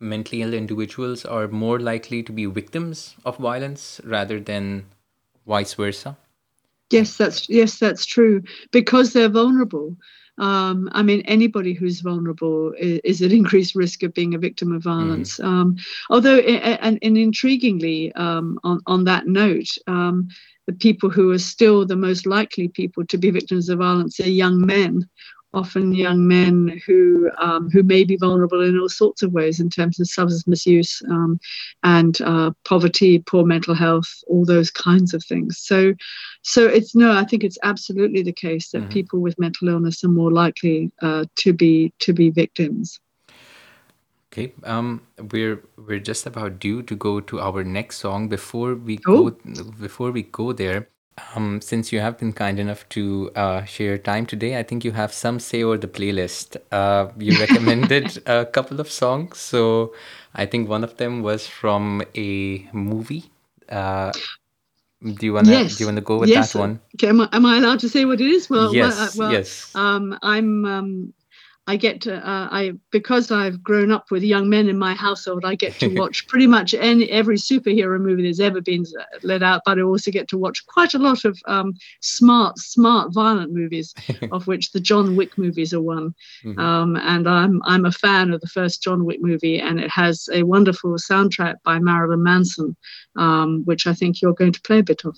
mentally 0.00 0.42
ill 0.42 0.52
individuals 0.52 1.24
are 1.24 1.46
more 1.48 1.78
likely 1.78 2.22
to 2.24 2.32
be 2.32 2.46
victims 2.46 3.14
of 3.24 3.36
violence 3.36 4.00
rather 4.04 4.40
than 4.40 4.84
vice 5.46 5.74
versa. 5.74 6.16
Yes, 6.90 7.16
that's 7.16 7.48
yes, 7.48 7.78
that's 7.78 8.04
true 8.04 8.42
because 8.70 9.12
they're 9.12 9.28
vulnerable 9.28 9.96
Um, 10.42 10.88
I 10.90 11.04
mean, 11.04 11.20
anybody 11.20 11.72
who's 11.72 12.00
vulnerable 12.00 12.72
is, 12.76 13.00
is, 13.04 13.22
at 13.22 13.30
increased 13.40 13.76
risk 13.76 14.02
of 14.02 14.12
being 14.12 14.34
a 14.34 14.38
victim 14.38 14.72
of 14.72 14.82
violence. 14.82 15.38
Mm. 15.38 15.44
Um, 15.44 15.76
although, 16.10 16.38
and, 16.38 16.98
and 17.00 17.16
intriguingly, 17.16 18.18
um, 18.18 18.58
on 18.64 18.80
on 18.86 19.04
that 19.04 19.28
note, 19.28 19.68
um, 19.86 20.28
the 20.66 20.72
people 20.72 21.10
who 21.10 21.30
are 21.30 21.38
still 21.38 21.86
the 21.86 21.96
most 21.96 22.26
likely 22.26 22.66
people 22.66 23.06
to 23.06 23.18
be 23.18 23.30
victims 23.30 23.68
of 23.68 23.78
violence 23.78 24.18
are 24.18 24.28
young 24.28 24.66
men 24.66 25.08
often 25.54 25.92
young 25.92 26.26
men 26.26 26.80
who 26.86 27.30
um, 27.38 27.70
who 27.70 27.82
may 27.82 28.04
be 28.04 28.16
vulnerable 28.16 28.62
in 28.62 28.78
all 28.78 28.88
sorts 28.88 29.22
of 29.22 29.32
ways 29.32 29.60
in 29.60 29.68
terms 29.68 30.00
of 30.00 30.08
substance 30.08 30.46
misuse 30.46 31.02
um, 31.10 31.38
and 31.82 32.20
uh, 32.22 32.50
poverty, 32.64 33.18
poor 33.18 33.44
mental 33.44 33.74
health, 33.74 34.08
all 34.26 34.44
those 34.44 34.70
kinds 34.70 35.14
of 35.14 35.24
things. 35.24 35.58
So, 35.58 35.94
so 36.42 36.66
it's 36.66 36.94
no, 36.94 37.12
I 37.12 37.24
think 37.24 37.44
it's 37.44 37.58
absolutely 37.62 38.22
the 38.22 38.32
case 38.32 38.70
that 38.70 38.82
mm-hmm. 38.82 38.92
people 38.92 39.20
with 39.20 39.38
mental 39.38 39.68
illness 39.68 40.02
are 40.04 40.08
more 40.08 40.32
likely 40.32 40.90
uh, 41.02 41.24
to 41.36 41.52
be 41.52 41.92
to 42.00 42.12
be 42.12 42.30
victims. 42.30 42.98
Okay, 44.32 44.54
um, 44.64 45.02
we're 45.30 45.62
we're 45.76 46.00
just 46.00 46.26
about 46.26 46.58
due 46.58 46.82
to 46.84 46.96
go 46.96 47.20
to 47.20 47.40
our 47.40 47.62
next 47.62 47.98
song. 47.98 48.28
Before 48.28 48.74
we 48.74 48.98
oh. 49.06 49.30
go, 49.30 49.64
before 49.78 50.10
we 50.10 50.22
go 50.22 50.54
there, 50.54 50.88
um, 51.34 51.60
since 51.60 51.92
you 51.92 52.00
have 52.00 52.18
been 52.18 52.32
kind 52.32 52.58
enough 52.58 52.88
to 52.90 53.30
uh, 53.36 53.64
share 53.64 53.98
time 53.98 54.26
today, 54.26 54.58
I 54.58 54.62
think 54.62 54.84
you 54.84 54.92
have 54.92 55.12
some 55.12 55.40
say 55.40 55.62
over 55.62 55.78
the 55.78 55.88
playlist. 55.88 56.56
Uh, 56.70 57.08
you 57.18 57.38
recommended 57.46 58.22
a 58.26 58.46
couple 58.46 58.80
of 58.80 58.90
songs, 58.90 59.38
so 59.38 59.94
I 60.34 60.46
think 60.46 60.68
one 60.68 60.84
of 60.84 60.96
them 60.96 61.22
was 61.22 61.46
from 61.46 62.02
a 62.14 62.68
movie. 62.72 63.30
Uh, 63.68 64.12
do 65.02 65.26
you 65.26 65.32
want 65.34 65.46
to 65.46 65.52
yes. 65.52 65.76
do 65.76 65.84
you 65.84 65.88
want 65.88 65.96
to 65.96 66.02
go 66.02 66.18
with 66.18 66.28
yes. 66.28 66.52
that 66.52 66.58
one? 66.58 66.80
Okay, 66.94 67.08
am 67.08 67.20
I, 67.20 67.28
am 67.32 67.44
I 67.44 67.58
allowed 67.58 67.80
to 67.80 67.88
say 67.88 68.04
what 68.04 68.20
it 68.20 68.26
is? 68.26 68.48
Well, 68.48 68.74
yes, 68.74 68.96
well, 68.96 69.04
uh, 69.04 69.10
well 69.16 69.32
yes. 69.32 69.74
Um, 69.74 70.18
I'm 70.22 70.64
um, 70.64 71.14
I 71.68 71.76
get 71.76 72.00
to, 72.02 72.16
uh, 72.16 72.48
I 72.50 72.72
because 72.90 73.30
I've 73.30 73.62
grown 73.62 73.92
up 73.92 74.10
with 74.10 74.24
young 74.24 74.48
men 74.48 74.68
in 74.68 74.76
my 74.76 74.94
household, 74.94 75.44
I 75.44 75.54
get 75.54 75.78
to 75.78 75.88
watch 75.96 76.26
pretty 76.26 76.48
much 76.48 76.74
any 76.74 77.08
every 77.08 77.36
superhero 77.36 78.00
movie 78.00 78.24
that's 78.24 78.40
ever 78.40 78.60
been 78.60 78.84
let 79.22 79.44
out. 79.44 79.62
But 79.64 79.78
I 79.78 79.82
also 79.82 80.10
get 80.10 80.26
to 80.28 80.38
watch 80.38 80.66
quite 80.66 80.94
a 80.94 80.98
lot 80.98 81.24
of 81.24 81.38
um, 81.46 81.74
smart, 82.00 82.58
smart, 82.58 83.12
violent 83.14 83.52
movies, 83.52 83.94
of 84.32 84.48
which 84.48 84.72
the 84.72 84.80
John 84.80 85.14
Wick 85.14 85.38
movies 85.38 85.72
are 85.72 85.80
one. 85.80 86.14
Mm-hmm. 86.44 86.58
Um, 86.58 86.96
and 86.96 87.28
I'm 87.28 87.62
I'm 87.64 87.84
a 87.84 87.92
fan 87.92 88.32
of 88.32 88.40
the 88.40 88.48
first 88.48 88.82
John 88.82 89.04
Wick 89.04 89.22
movie, 89.22 89.60
and 89.60 89.78
it 89.78 89.90
has 89.90 90.28
a 90.32 90.42
wonderful 90.42 90.90
soundtrack 90.94 91.56
by 91.62 91.78
Marilyn 91.78 92.24
Manson, 92.24 92.76
um, 93.16 93.62
which 93.66 93.86
I 93.86 93.94
think 93.94 94.20
you're 94.20 94.34
going 94.34 94.52
to 94.52 94.60
play 94.62 94.80
a 94.80 94.82
bit 94.82 95.04
of. 95.04 95.16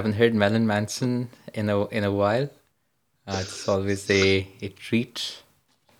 Haven't 0.00 0.14
heard 0.14 0.34
Marilyn 0.34 0.66
Manson 0.66 1.28
in 1.52 1.68
a 1.68 1.86
in 1.88 2.04
a 2.04 2.10
while. 2.10 2.48
Uh, 3.26 3.40
it's 3.42 3.68
always 3.68 4.10
a, 4.10 4.48
a 4.62 4.68
treat. 4.68 5.42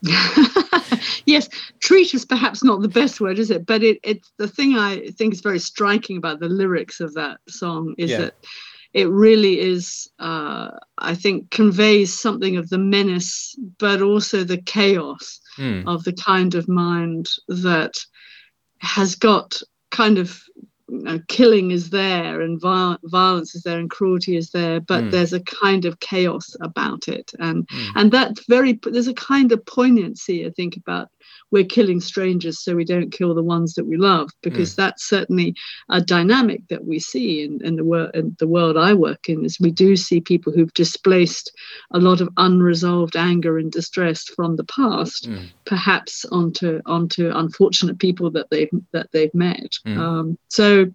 yes, 1.27 1.51
treat 1.81 2.15
is 2.15 2.25
perhaps 2.25 2.65
not 2.65 2.81
the 2.81 2.89
best 2.89 3.21
word, 3.21 3.39
is 3.39 3.51
it? 3.51 3.67
But 3.67 3.83
it, 3.83 3.99
it's 4.03 4.33
the 4.39 4.49
thing 4.49 4.79
I 4.79 5.09
think 5.19 5.35
is 5.35 5.43
very 5.43 5.59
striking 5.59 6.17
about 6.17 6.41
the 6.41 6.49
lyrics 6.49 7.01
of 7.01 7.13
that 7.13 7.41
song 7.47 7.95
is 7.99 8.13
Yeah. 8.13 8.17
that 8.21 8.35
it 8.95 9.07
really 9.11 9.61
is, 9.61 10.09
uh, 10.19 10.71
I 10.97 11.15
think, 11.15 11.51
conveys 11.51 12.19
something 12.19 12.57
of 12.57 12.71
the 12.71 12.79
menace, 12.79 13.55
but 13.79 14.01
also 14.01 14.45
the 14.45 14.63
chaos 14.63 15.41
Hmm. 15.57 15.87
of 15.87 16.05
the 16.05 16.15
kind 16.15 16.55
of 16.55 16.69
mind 16.69 17.27
that 17.49 17.93
has 18.79 19.15
got 19.15 19.61
kind 19.91 20.17
of 20.17 20.43
know, 20.91 21.21
killing 21.29 21.71
is 21.71 21.91
there 21.91 22.41
and 22.41 22.61
viol- 22.61 22.99
violence 23.05 23.55
is 23.55 23.63
there 23.63 23.79
and 23.79 23.91
cruelty 23.91 24.37
is 24.37 24.51
there 24.51 24.81
but 24.81 25.05
Mm. 25.05 25.11
there's 25.11 25.33
a 25.33 25.41
kind 25.41 25.85
of 25.85 26.01
chaos 26.01 26.57
about 26.61 27.09
it 27.09 27.33
and 27.39 27.67
Mm. 27.69 27.93
and 27.97 28.13
that's 28.13 28.45
very 28.47 28.79
there's 28.83 29.07
a 29.09 29.15
kind 29.15 29.53
of 29.53 29.65
poignancy 29.67 30.45
i 30.47 30.51
think 30.51 30.77
about 30.77 31.09
we're 31.51 31.65
killing 31.65 32.01
strangers 32.01 32.63
so 32.63 32.75
we 32.75 32.85
don't 32.85 33.13
kill 33.13 33.35
the 33.35 33.43
ones 33.43 33.75
that 33.75 33.87
we 33.87 33.97
love 33.97 34.31
because 34.43 34.77
that's 34.77 35.09
certainly 35.09 35.55
a 35.91 36.01
dynamic 36.01 36.67
that 36.69 36.85
we 36.85 36.99
see 36.99 37.43
in, 37.45 37.65
in 37.65 37.77
the 37.77 37.85
world 37.85 38.11
in 38.15 38.37
the 38.39 38.49
world 38.49 38.77
i 38.77 38.93
work 38.93 39.29
in 39.29 39.45
is 39.45 39.59
we 39.61 39.71
do 39.71 39.97
see 39.97 40.21
people 40.21 40.53
who've 40.53 40.75
displaced 40.75 41.53
a 41.93 41.99
lot 41.99 42.21
of 42.21 42.29
unresolved 42.37 43.17
anger 43.17 43.59
and 43.59 43.73
distress 43.73 44.25
from 44.25 44.57
the 44.57 44.65
past 44.65 45.31
Mm. 45.31 45.51
perhaps 45.65 46.25
onto 46.27 46.81
onto 46.87 47.31
unfortunate 47.31 47.99
people 47.99 48.31
that 48.31 48.49
they've 48.51 48.71
that 48.93 49.11
they've 49.13 49.35
met. 49.35 49.79
Mm. 49.87 49.99
Um, 49.99 50.39
so 50.49 50.87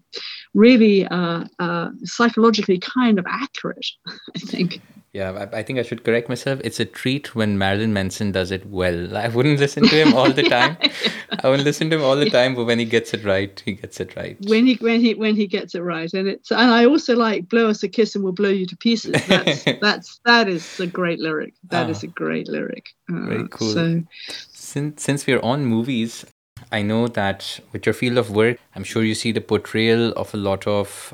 really 0.54 1.06
uh, 1.08 1.46
uh, 1.60 1.90
psychologically 2.04 2.80
kind 2.80 3.20
of 3.20 3.26
accurate, 3.28 3.86
I 4.36 4.40
think. 4.40 4.82
Yeah, 5.16 5.48
I, 5.54 5.60
I 5.60 5.64
think 5.64 5.80
I 5.80 5.84
should 5.84 6.04
correct 6.04 6.28
myself. 6.28 6.60
It's 6.62 6.82
a 6.82 6.84
treat 6.84 7.34
when 7.36 7.58
Marilyn 7.58 7.94
Manson 7.94 8.34
does 8.34 8.52
it 8.52 8.66
well. 8.66 9.16
I 9.26 9.30
wouldn't 9.30 9.62
listen 9.62 9.84
to 9.88 9.96
him 9.96 10.14
all 10.14 10.30
the 10.30 10.44
time. 10.44 10.76
I 11.44 11.48
wouldn't 11.48 11.64
listen 11.64 11.90
to 11.92 11.96
him 11.96 12.04
all 12.04 12.18
the 12.18 12.30
time, 12.30 12.54
but 12.54 12.66
when 12.66 12.80
he 12.80 12.86
gets 12.86 13.14
it 13.14 13.24
right, 13.24 13.62
he 13.64 13.74
gets 13.74 14.02
it 14.02 14.14
right. 14.18 14.36
When 14.46 14.66
he 14.66 14.76
when 14.76 15.00
he 15.00 15.14
when 15.14 15.38
he 15.38 15.48
gets 15.48 15.74
it 15.74 15.84
right, 15.84 16.12
and 16.14 16.28
it's 16.28 16.52
and 16.52 16.70
I 16.70 16.86
also 16.86 17.16
like 17.16 17.48
"Blow 17.48 17.70
us 17.70 17.82
a 17.82 17.88
kiss 17.88 18.14
and 18.16 18.26
we'll 18.26 18.34
blow 18.34 18.50
you 18.50 18.66
to 18.66 18.76
pieces." 18.76 19.14
That's 19.28 19.64
that's 19.82 20.20
that 20.26 20.50
is 20.50 20.80
a 20.82 20.88
great 20.88 21.20
lyric. 21.20 21.54
That 21.70 21.90
is 21.90 22.04
Ah. 22.04 22.08
a 22.08 22.12
great 22.24 22.50
lyric. 22.50 22.86
Uh, 23.10 23.26
Very 23.26 23.48
cool. 23.48 23.74
So 23.74 24.04
Since 24.52 25.02
since 25.02 25.26
we're 25.26 25.40
on 25.54 25.66
movies, 25.66 26.26
I 26.74 26.82
know 26.82 27.08
that 27.08 27.60
with 27.72 27.86
your 27.86 27.94
field 27.94 28.18
of 28.18 28.32
work, 28.32 28.58
I'm 28.76 28.84
sure 28.84 29.04
you 29.04 29.16
see 29.16 29.32
the 29.32 29.40
portrayal 29.42 30.12
of 30.18 30.34
a 30.34 30.38
lot 30.38 30.68
of 30.68 31.14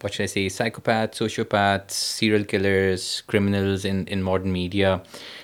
what 0.00 0.12
should 0.14 0.24
I 0.24 0.26
say, 0.26 0.46
psychopaths, 0.46 1.14
sociopaths, 1.16 1.90
serial 1.92 2.44
killers, 2.44 3.22
criminals 3.26 3.84
in 3.84 4.06
in 4.08 4.22
modern 4.22 4.52
media. 4.52 5.02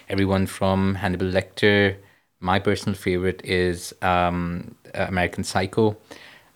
Everyone 0.08 0.46
from 0.46 0.94
Hannibal 0.96 1.26
Lecter. 1.26 1.96
My 2.40 2.58
personal 2.58 2.94
favorite 2.96 3.42
is 3.44 3.94
um, 4.02 4.74
American 4.94 5.44
Psycho. 5.44 5.96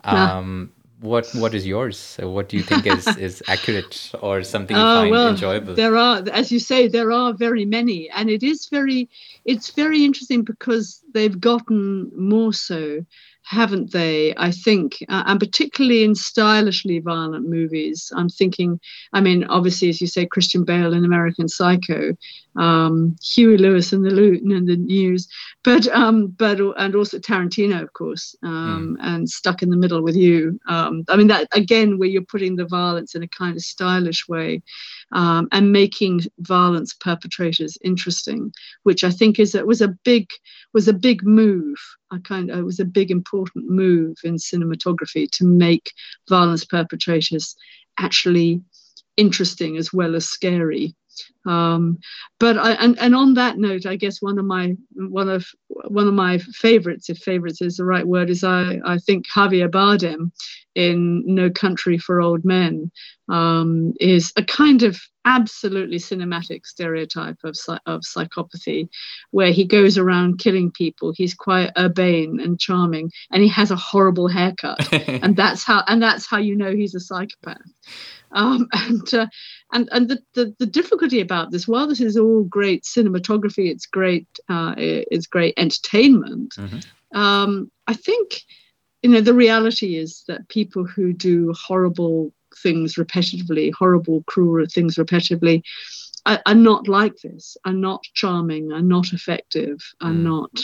Um, 0.05 0.73
what 1.01 1.35
what 1.35 1.55
is 1.55 1.67
yours? 1.67 1.99
So 1.99 2.31
what 2.31 2.49
do 2.49 2.57
you 2.57 2.62
think 2.62 2.87
is 2.87 3.17
is 3.17 3.43
accurate 3.49 4.12
or 4.21 4.43
something 4.43 4.77
you 4.77 4.87
Oh, 4.87 4.87
find 4.87 5.11
well, 5.11 5.29
enjoyable? 5.29 5.77
There 5.77 5.97
are, 5.97 6.23
as 6.33 6.51
you 6.53 6.59
say, 6.59 6.88
there 6.88 7.12
are 7.12 7.33
very 7.33 7.64
many, 7.64 8.09
and 8.11 8.29
it 8.31 8.43
is 8.43 8.67
very, 8.69 9.09
it's 9.45 9.71
very 9.71 10.05
interesting 10.05 10.43
because 10.43 11.03
they've 11.12 11.38
gotten 11.40 12.11
more 12.17 12.53
so, 12.53 13.05
haven't 13.44 13.92
they? 13.92 14.35
I 14.37 14.50
think, 14.50 15.04
uh, 15.09 15.22
and 15.26 15.38
particularly 15.38 16.02
in 16.02 16.14
stylishly 16.14 16.98
violent 16.98 17.48
movies. 17.48 18.11
I'm 18.16 18.28
thinking, 18.28 18.80
I 19.12 19.20
mean, 19.20 19.44
obviously, 19.44 19.90
as 19.90 20.00
you 20.00 20.07
say, 20.07 20.26
Christian 20.26 20.64
Bale 20.64 20.94
in 20.94 21.04
American 21.04 21.48
Psycho, 21.48 22.16
um, 22.57 23.16
Huey 23.22 23.59
Lewis 23.59 23.92
in 23.92 24.02
the 24.02 24.11
Luton 24.11 24.50
and 24.52 24.66
the 24.66 24.76
News, 24.76 25.28
but 25.62 25.87
um, 25.88 26.28
but 26.28 26.59
and 26.78 26.94
also 26.94 27.18
Tarantino, 27.18 27.83
of 27.83 27.92
course, 27.92 28.35
um, 28.42 28.96
and 29.00 29.28
Stuck 29.28 29.62
in 29.62 29.70
the 29.70 29.76
Middle 29.76 30.02
with 30.02 30.16
You. 30.16 30.59
Um, 30.66 31.04
I 31.09 31.16
mean, 31.16 31.28
that 31.28 31.48
again, 31.52 31.98
where 31.98 32.09
you're 32.09 32.22
putting 32.22 32.57
the 32.57 32.66
violence 32.66 33.14
in 33.14 33.22
a 33.22 33.28
kind 33.28 33.57
of 33.57 33.62
stylish 33.62 34.26
way 34.26 34.62
um, 35.14 35.48
and 35.53 35.72
making 35.72 36.22
violence 36.40 36.92
perpetrators 36.92 37.79
interesting, 37.83 38.53
which 38.83 39.05
I 39.05 39.11
think 39.11 39.38
is 39.38 39.55
it 39.55 39.66
was 39.66 39.81
a 39.81 39.94
big 40.05 40.29
was 40.72 40.88
a 40.88 40.92
big 40.92 41.24
move. 41.24 41.77
I 42.11 42.18
kind 42.18 42.50
of 42.50 42.59
it 42.59 42.64
was 42.64 42.81
a 42.81 42.85
big 42.85 43.11
important 43.11 43.70
move 43.70 44.16
in 44.24 44.37
cinematography 44.37 45.31
to 45.33 45.44
make 45.44 45.92
violence 46.29 46.64
perpetrators 46.64 47.57
actually 47.98 48.61
interesting 49.16 49.77
as 49.77 49.92
well 49.92 50.14
as 50.14 50.27
scary. 50.27 50.94
Um, 51.46 51.98
but 52.40 52.57
I 52.57 52.72
and, 52.72 52.98
and 52.98 53.14
on 53.14 53.35
that 53.35 53.59
note, 53.59 53.87
I 53.87 53.96
guess 53.96 54.22
one 54.22 54.38
of 54.38 54.44
my 54.44 54.74
one 54.94 55.28
of 55.28 55.46
one 55.68 56.09
of 56.09 56.14
my 56.14 56.38
favorites, 56.38 57.11
if 57.11 57.18
favorites 57.18 57.61
is 57.61 57.76
the 57.76 57.85
right 57.85 58.07
word, 58.07 58.30
is 58.30 58.44
I 58.44 58.80
I 58.85 58.98
think 58.98 59.26
Javier 59.28 59.70
Bardem 59.70 60.30
in 60.74 61.22
No 61.26 61.50
Country 61.50 61.98
for 61.98 62.20
Old 62.20 62.44
Men 62.44 62.90
um, 63.28 63.94
is 64.00 64.33
a 64.37 64.44
kind 64.44 64.83
of 64.83 65.00
absolutely 65.24 65.98
cinematic 65.98 66.66
stereotype 66.66 67.38
of 67.44 67.57
of 67.87 68.02
psychopathy, 68.02 68.88
where 69.30 69.52
he 69.52 69.64
goes 69.64 69.96
around 69.96 70.38
killing 70.38 70.70
people. 70.70 71.12
He's 71.16 71.35
quite 71.35 71.72
urbane 71.76 72.40
and 72.40 72.59
charming, 72.59 73.11
and 73.30 73.42
he 73.42 73.48
has 73.48 73.70
a 73.70 73.76
horrible 73.76 74.28
haircut, 74.28 74.92
and 75.09 75.37
that's 75.37 75.64
how 75.64 75.85
and 75.87 76.02
that's 76.02 76.26
how 76.26 76.38
you 76.38 76.57
know 76.57 76.74
he's 76.74 76.94
a 76.94 77.00
psychopath. 77.00 77.59
Um, 78.33 78.68
and 78.72 79.14
uh, 79.14 79.26
and 79.72 79.88
and 79.92 80.09
the, 80.09 80.18
the 80.35 80.54
the 80.59 80.66
difficulty 80.66 81.20
about 81.20 81.34
this, 81.51 81.66
while 81.68 81.87
this 81.87 82.01
is 82.01 82.16
all 82.16 82.42
great 82.44 82.83
cinematography, 82.85 83.66
it's 83.73 83.87
great 83.87 84.27
uh, 84.49 84.75
it's 84.79 85.27
great 85.37 85.55
entertainment. 85.57 86.51
Mhm. 86.57 86.81
Um, 87.14 87.70
I 87.92 87.94
think 88.07 88.27
you 89.03 89.11
know 89.11 89.20
the 89.20 89.35
reality 89.47 89.90
is 90.05 90.25
that 90.29 90.49
people 90.49 90.85
who 90.94 91.07
do 91.12 91.53
horrible 91.68 92.33
things 92.62 92.94
repetitively, 92.94 93.73
horrible, 93.81 94.23
cruel 94.33 94.66
things 94.77 94.94
repetitively, 94.97 95.62
are, 96.27 96.40
are 96.47 96.61
not 96.70 96.88
like 96.88 97.16
this. 97.23 97.57
Are 97.64 97.79
not 97.88 98.03
charming. 98.14 98.73
Are 98.73 98.88
not 98.97 99.12
effective. 99.12 99.77
Are 100.01 100.12
Mm. 100.12 100.23
not 100.33 100.55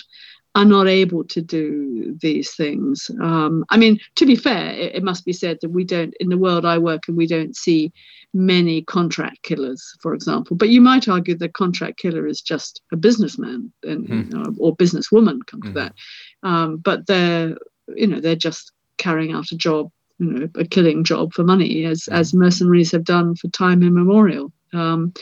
are 0.54 0.64
not 0.64 0.88
able 0.88 1.24
to 1.24 1.40
do 1.40 2.16
these 2.20 2.54
things. 2.54 3.10
Um, 3.22 3.64
I 3.70 3.76
mean, 3.76 4.00
to 4.16 4.26
be 4.26 4.34
fair, 4.34 4.70
it, 4.72 4.96
it 4.96 5.04
must 5.04 5.24
be 5.24 5.32
said 5.32 5.58
that 5.62 5.70
we 5.70 5.84
don't, 5.84 6.12
in 6.18 6.28
the 6.28 6.38
world 6.38 6.64
I 6.64 6.76
work 6.78 7.08
in, 7.08 7.14
we 7.14 7.26
don't 7.28 7.54
see 7.56 7.92
many 8.34 8.82
contract 8.82 9.42
killers, 9.42 9.82
for 10.02 10.12
example. 10.12 10.56
But 10.56 10.70
you 10.70 10.80
might 10.80 11.08
argue 11.08 11.36
the 11.36 11.48
contract 11.48 11.98
killer 11.98 12.26
is 12.26 12.40
just 12.40 12.82
a 12.92 12.96
businessman 12.96 13.72
and 13.84 14.08
Hmm. 14.08 14.38
or, 14.40 14.70
or 14.70 14.76
businesswoman. 14.76 15.46
Come 15.46 15.62
to 15.62 15.68
Mhm. 15.70 15.74
that, 15.74 15.94
um, 16.42 16.76
but 16.78 17.06
they're 17.06 17.56
you 17.96 18.06
know 18.06 18.20
they're 18.20 18.36
just 18.36 18.72
carrying 18.98 19.32
out 19.32 19.50
a 19.52 19.56
job, 19.56 19.90
you 20.18 20.26
know, 20.26 20.48
a 20.56 20.64
killing 20.64 21.02
job 21.04 21.32
for 21.32 21.44
money, 21.44 21.84
as 21.84 22.02
Mhm. 22.04 22.12
as 22.12 22.34
mercenaries 22.34 22.92
have 22.92 23.04
done 23.04 23.34
for 23.36 23.48
time 23.48 23.82
immemorial. 23.82 24.52
Um, 24.72 25.12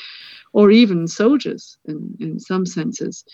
or 0.52 0.70
even 0.70 1.06
soldiers 1.06 1.76
in, 1.84 2.16
in 2.20 2.40
some 2.40 2.66
senses. 2.66 3.24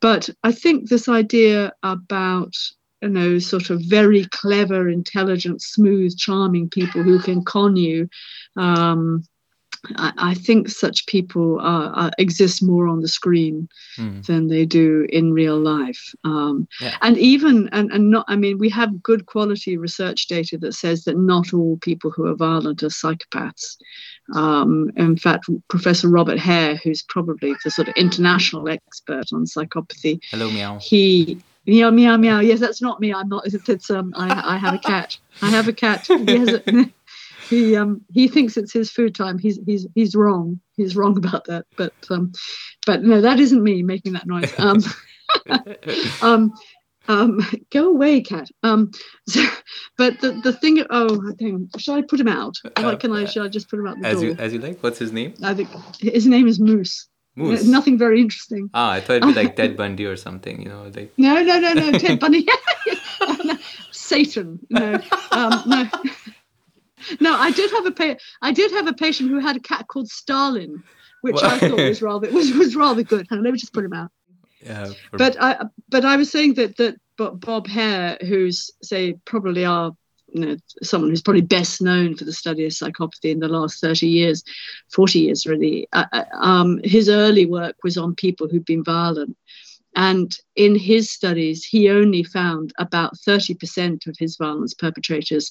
But 0.00 0.28
I 0.42 0.52
think 0.52 0.88
this 0.88 1.08
idea 1.08 1.72
about 1.82 2.54
you 3.02 3.08
know 3.08 3.38
sort 3.38 3.70
of 3.70 3.80
very 3.86 4.24
clever, 4.26 4.88
intelligent, 4.88 5.62
smooth, 5.62 6.16
charming 6.16 6.68
people 6.68 7.02
who 7.02 7.18
can 7.20 7.44
con 7.44 7.76
you. 7.76 8.08
Um, 8.56 9.24
I, 9.96 10.12
I 10.18 10.34
think 10.34 10.68
such 10.68 11.06
people 11.06 11.58
are, 11.60 11.90
are, 11.94 12.10
exist 12.18 12.62
more 12.62 12.88
on 12.88 13.00
the 13.00 13.08
screen 13.08 13.68
Hmm. 13.96 14.20
than 14.26 14.46
they 14.48 14.64
do 14.66 15.06
in 15.10 15.32
real 15.32 15.58
life. 15.58 16.14
Um, 16.24 16.68
Yeah. 16.80 16.96
And 17.02 17.16
even 17.18 17.68
and, 17.72 17.90
and 17.92 18.10
not 18.10 18.24
I 18.28 18.36
mean 18.36 18.58
we 18.58 18.68
have 18.70 19.02
good 19.02 19.26
quality 19.26 19.76
research 19.76 20.26
data 20.28 20.58
that 20.58 20.74
says 20.74 21.04
that 21.04 21.16
not 21.16 21.52
all 21.54 21.76
people 21.78 22.10
who 22.10 22.26
are 22.26 22.34
violent 22.36 22.82
are 22.82 22.88
psychopaths. 22.88 23.76
Um, 24.34 24.90
in 24.96 25.16
fact, 25.16 25.48
Professor 25.68 26.08
Robert 26.08 26.38
Hare, 26.38 26.76
who's 26.76 27.02
probably 27.02 27.54
the 27.64 27.70
sort 27.70 27.88
of 27.88 27.94
international 27.96 28.68
expert 28.68 29.32
on 29.32 29.44
psychopathy, 29.46 30.20
Hello, 30.30 30.50
meow. 30.50 30.78
he 30.80 31.38
meow 31.66 31.90
meow 31.90 32.16
meow. 32.16 32.40
Yes, 32.40 32.60
that's 32.60 32.82
not 32.82 33.00
me. 33.00 33.12
I'm 33.12 33.28
not. 33.28 33.46
It's, 33.46 33.68
it's 33.68 33.90
um. 33.90 34.12
I, 34.16 34.54
I 34.54 34.56
have 34.58 34.74
a 34.74 34.78
cat. 34.78 35.16
I 35.42 35.48
have 35.50 35.66
a 35.68 35.72
cat. 35.72 36.06
He 36.06 36.36
has 36.36 36.48
a, 36.54 36.62
he 37.48 37.76
um 37.76 38.02
he 38.12 38.28
thinks 38.28 38.56
it's 38.56 38.72
his 38.72 38.90
food 38.90 39.14
time. 39.14 39.38
He's 39.38 39.58
he's 39.66 39.86
he's 39.94 40.14
wrong. 40.14 40.60
He's 40.76 40.96
wrong 40.96 41.16
about 41.16 41.44
that. 41.46 41.66
But 41.76 41.94
um, 42.10 42.32
but 42.86 43.02
no, 43.02 43.20
that 43.20 43.40
isn't 43.40 43.62
me 43.62 43.82
making 43.82 44.12
that 44.12 44.26
noise. 44.26 44.52
Um, 44.58 44.82
um, 46.22 46.52
um, 47.08 47.40
go 47.70 47.88
away, 47.88 48.20
cat. 48.20 48.48
Um, 48.62 48.90
so, 49.28 49.42
but 49.96 50.20
the 50.20 50.32
the 50.32 50.52
thing. 50.52 50.84
Oh, 50.90 51.20
hang 51.40 51.54
on. 51.54 51.68
Shall 51.78 51.94
I 51.94 52.02
put 52.02 52.20
him 52.20 52.28
out? 52.28 52.56
Uh, 52.76 52.96
Can 52.96 53.12
I? 53.12 53.24
Shall 53.24 53.44
I 53.44 53.48
just 53.48 53.70
put 53.70 53.78
him 53.78 53.86
out 53.86 54.00
the 54.00 54.06
As 54.06 54.20
door? 54.20 54.30
you 54.30 54.36
as 54.38 54.52
you 54.52 54.58
like. 54.58 54.82
What's 54.82 54.98
his 54.98 55.12
name? 55.12 55.34
I 55.42 55.54
think 55.54 55.68
his 56.00 56.26
name 56.26 56.46
is 56.46 56.60
Moose. 56.60 57.08
Moose. 57.34 57.64
Nothing 57.64 57.96
very 57.96 58.20
interesting. 58.20 58.68
Ah, 58.74 58.90
I 58.92 59.00
thought 59.00 59.16
it'd 59.16 59.28
be 59.28 59.34
like 59.34 59.54
Ted 59.56 59.76
Bundy 59.76 60.04
or 60.06 60.16
something. 60.16 60.60
You 60.60 60.68
know, 60.68 60.90
like 60.94 61.12
No, 61.16 61.42
no, 61.42 61.60
no, 61.60 61.72
no. 61.72 61.92
Ted 61.98 62.18
Bundy. 62.20 62.46
No, 63.44 63.56
Satan. 63.92 64.58
No, 64.70 65.00
um, 65.30 65.62
no. 65.66 65.88
No, 67.20 67.34
I 67.36 67.50
did 67.50 67.70
have 67.70 67.86
a 67.86 67.90
pa- 67.92 68.16
I 68.42 68.52
did 68.52 68.70
have 68.72 68.86
a 68.86 68.92
patient 68.92 69.30
who 69.30 69.38
had 69.38 69.56
a 69.56 69.60
cat 69.60 69.86
called 69.88 70.08
Stalin, 70.08 70.82
which 71.22 71.34
Well- 71.34 71.44
I 71.46 71.58
thought 71.58 71.78
was 71.78 72.02
rather 72.02 72.30
was, 72.30 72.52
was 72.52 72.76
rather 72.76 73.02
good. 73.02 73.26
On, 73.30 73.42
let 73.42 73.52
me 73.52 73.58
just 73.58 73.72
put 73.72 73.84
him 73.84 73.92
out. 73.92 74.10
Yeah, 74.64 74.86
for- 75.10 75.18
But 75.18 75.40
I 75.40 75.64
but 75.88 76.04
I 76.04 76.16
was 76.16 76.30
saying 76.30 76.54
that 76.54 76.76
that 76.76 76.96
Bob 77.16 77.66
Hare, 77.66 78.16
who's 78.20 78.70
say 78.82 79.14
probably 79.24 79.64
our 79.64 79.92
you 80.32 80.40
know 80.44 80.56
someone 80.82 81.10
who's 81.10 81.22
probably 81.22 81.40
best 81.42 81.80
known 81.80 82.14
for 82.16 82.24
the 82.24 82.32
study 82.32 82.64
of 82.66 82.72
psychopathy 82.72 83.30
in 83.30 83.40
the 83.40 83.48
last 83.48 83.80
30 83.80 84.06
years 84.06 84.44
40 84.92 85.20
years 85.20 85.46
really 85.46 85.88
uh, 85.94 86.04
uh, 86.12 86.24
um, 86.34 86.80
his 86.84 87.08
early 87.08 87.46
work 87.46 87.76
was 87.82 87.96
on 87.96 88.14
people 88.14 88.46
who'd 88.46 88.66
been 88.66 88.84
violent 88.84 89.34
and 89.96 90.36
in 90.54 90.76
his 90.76 91.10
studies 91.10 91.64
he 91.64 91.88
only 91.88 92.22
found 92.22 92.74
about 92.78 93.16
30% 93.16 94.06
of 94.06 94.16
his 94.18 94.36
violence 94.36 94.74
perpetrators 94.74 95.50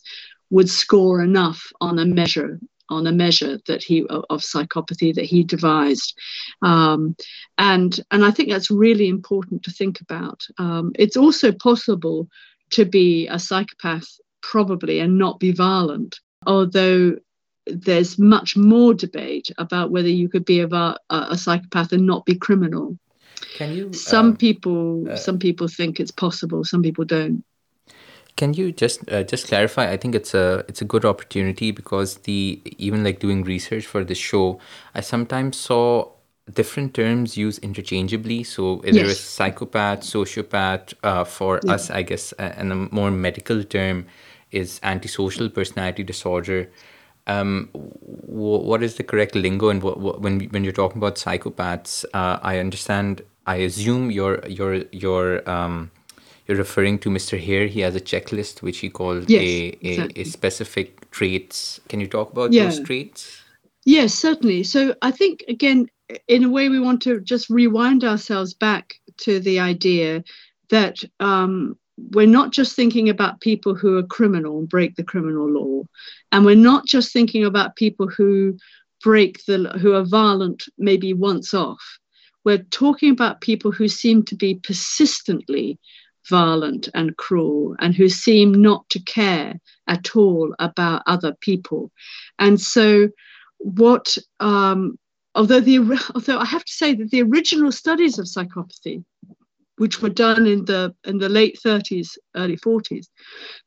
would 0.50 0.70
score 0.70 1.22
enough 1.22 1.72
on 1.82 2.00
a 2.00 2.06
measure 2.06 2.60
on 2.90 3.06
a 3.06 3.12
measure 3.12 3.60
that 3.68 3.84
he 3.84 4.06
of, 4.08 4.42
psychopathy 4.42 5.14
that 5.14 5.26
he 5.26 5.44
devised 5.44 6.18
um, 6.62 7.16
and 7.58 8.00
and 8.12 8.24
I 8.24 8.32
think 8.32 8.50
that's 8.50 8.72
really 8.72 9.08
important 9.08 9.64
to 9.64 9.72
think 9.72 10.00
about. 10.02 10.46
Um, 10.58 10.92
it's 10.96 11.18
also 11.18 11.52
possible 11.52 12.28
to 12.72 12.86
be 12.86 13.28
a 13.28 13.40
psychopath 13.40 14.08
probably 14.42 15.00
and 15.00 15.18
not 15.18 15.40
be 15.40 15.52
violent, 15.52 16.20
although 16.46 17.18
there's 17.66 18.18
much 18.18 18.56
more 18.56 18.94
debate 18.94 19.50
about 19.58 19.92
whether 19.92 20.08
you 20.08 20.30
could 20.30 20.46
be 20.46 20.62
a, 20.62 20.68
a 20.68 20.98
a 21.10 21.38
psychopath 21.38 21.92
and 21.92 22.06
not 22.06 22.26
be 22.26 22.36
criminal. 22.36 22.98
can 23.56 23.76
you 23.76 23.94
Some 23.94 24.28
um, 24.28 24.38
people 24.38 25.10
uh, 25.10 25.18
some 25.18 25.40
people 25.40 25.68
think 25.68 26.00
it's 26.00 26.12
possible, 26.12 26.64
some 26.64 26.82
people 26.82 27.06
don't. 27.06 27.44
Can 28.38 28.54
you 28.54 28.72
just 28.72 29.10
uh, 29.12 29.24
just 29.24 29.48
clarify? 29.48 29.90
I 29.92 29.98
think 29.98 30.14
it's 30.16 30.34
a 30.36 30.64
it's 30.68 30.82
a 30.82 30.86
good 30.86 31.06
opportunity 31.06 31.72
because 31.72 32.18
the 32.20 32.62
even 32.78 33.04
like 33.04 33.20
doing 33.20 33.44
research 33.44 33.86
for 33.88 34.04
the 34.04 34.16
show, 34.16 34.60
I 34.94 35.02
sometimes 35.02 35.58
saw 35.58 36.12
different 36.54 36.94
terms 36.94 37.36
used 37.36 37.64
interchangeably. 37.64 38.44
So 38.44 38.82
is 38.84 38.98
there 38.98 39.08
Yes. 39.08 39.18
is 39.18 39.20
psychopath, 39.20 40.02
sociopath. 40.02 40.94
Uh, 41.04 41.24
for 41.24 41.62
Yeah. 41.64 41.74
us, 41.74 41.90
I 41.90 42.04
guess, 42.04 42.32
and 42.34 42.72
a 42.72 42.76
more 42.96 43.12
medical 43.12 43.64
term 43.64 44.06
is 44.52 44.80
antisocial 44.84 45.50
personality 45.50 46.04
disorder. 46.04 46.70
Um, 47.26 47.70
w- 47.74 48.64
what 48.64 48.84
is 48.84 48.96
the 48.96 49.04
correct 49.04 49.36
lingo 49.36 49.70
and 49.70 49.84
when 49.84 50.42
when 50.52 50.64
you're 50.64 50.74
talking 50.74 50.98
about 51.00 51.16
psychopaths? 51.16 52.06
Uh, 52.14 52.40
I 52.42 52.60
understand. 52.60 53.24
I 53.48 53.56
assume 53.58 54.12
you're 54.12 54.46
you're 54.48 54.84
you're 54.92 55.50
um, 55.50 55.92
you're 56.48 56.58
referring 56.58 57.00
to 57.00 57.10
Mr. 57.10 57.40
Hare. 57.40 57.68
He 57.68 57.82
has 57.82 57.96
a 57.96 58.00
checklist 58.02 58.62
which 58.62 58.80
he 58.80 58.90
called 58.90 59.30
Yes, 59.30 59.42
a, 59.44 59.78
a, 59.84 60.22
a 60.22 60.24
specific 60.24 61.10
traits. 61.12 61.80
Can 61.90 62.00
you 62.00 62.08
talk 62.08 62.32
about 62.32 62.54
Yeah. 62.54 62.66
those 62.66 62.80
traits? 62.80 63.42
Yes, 63.86 64.14
certainly. 64.14 64.64
So 64.64 64.96
I 65.02 65.12
think, 65.12 65.44
again, 65.48 65.88
in 66.28 66.44
a 66.44 66.50
way, 66.50 66.70
we 66.70 66.80
want 66.80 67.02
to 67.04 67.20
just 67.22 67.50
rewind 67.50 68.04
ourselves 68.04 68.54
back 68.54 68.96
to 69.18 69.40
the 69.40 69.60
idea 69.60 70.24
that 70.70 70.98
um, 71.20 71.78
we're 72.12 72.28
not 72.28 72.52
just 72.52 72.76
thinking 72.76 73.10
about 73.10 73.42
people 73.42 73.76
who 73.76 73.98
are 73.98 74.04
criminal 74.04 74.60
and 74.60 74.70
break 74.70 74.96
the 74.96 75.04
criminal 75.04 75.50
law, 75.50 75.84
and 76.32 76.46
we're 76.46 76.56
not 76.56 76.86
just 76.86 77.12
thinking 77.12 77.46
about 77.46 77.76
people 77.76 78.08
who 78.08 78.58
break 79.04 79.44
the 79.46 79.70
who 79.82 79.94
are 79.94 80.04
violent 80.04 80.64
maybe 80.78 81.14
once 81.14 81.54
off. 81.54 81.82
We're 82.44 82.64
talking 82.72 83.12
about 83.12 83.42
people 83.42 83.72
who 83.72 83.88
seem 83.88 84.24
to 84.24 84.36
be 84.36 84.56
persistently 84.56 85.80
violent 86.30 86.90
and 86.94 87.18
cruel 87.18 87.76
and 87.80 87.96
who 87.96 88.10
seem 88.10 88.52
not 88.54 88.88
to 88.90 89.00
care 89.00 89.60
at 89.88 90.16
all 90.16 90.54
about 90.60 91.04
other 91.06 91.34
people. 91.42 91.92
And 92.40 92.60
so 92.60 93.10
what 93.60 94.18
um, 94.40 94.98
although 95.36 95.60
the 95.60 95.80
although 96.16 96.40
I 96.40 96.46
have 96.46 96.66
to 96.66 96.74
say 96.74 96.94
that 96.96 97.12
the 97.12 97.24
original 97.24 97.72
studies 97.72 98.20
of 98.20 98.26
psychopathy, 98.26 99.04
which 99.78 100.02
were 100.02 100.10
done 100.10 100.46
in 100.46 100.66
the 100.66 100.94
in 101.06 101.20
the 101.20 101.30
late 101.30 101.60
30s, 101.64 102.18
early 102.36 102.58
40s, 102.58 103.08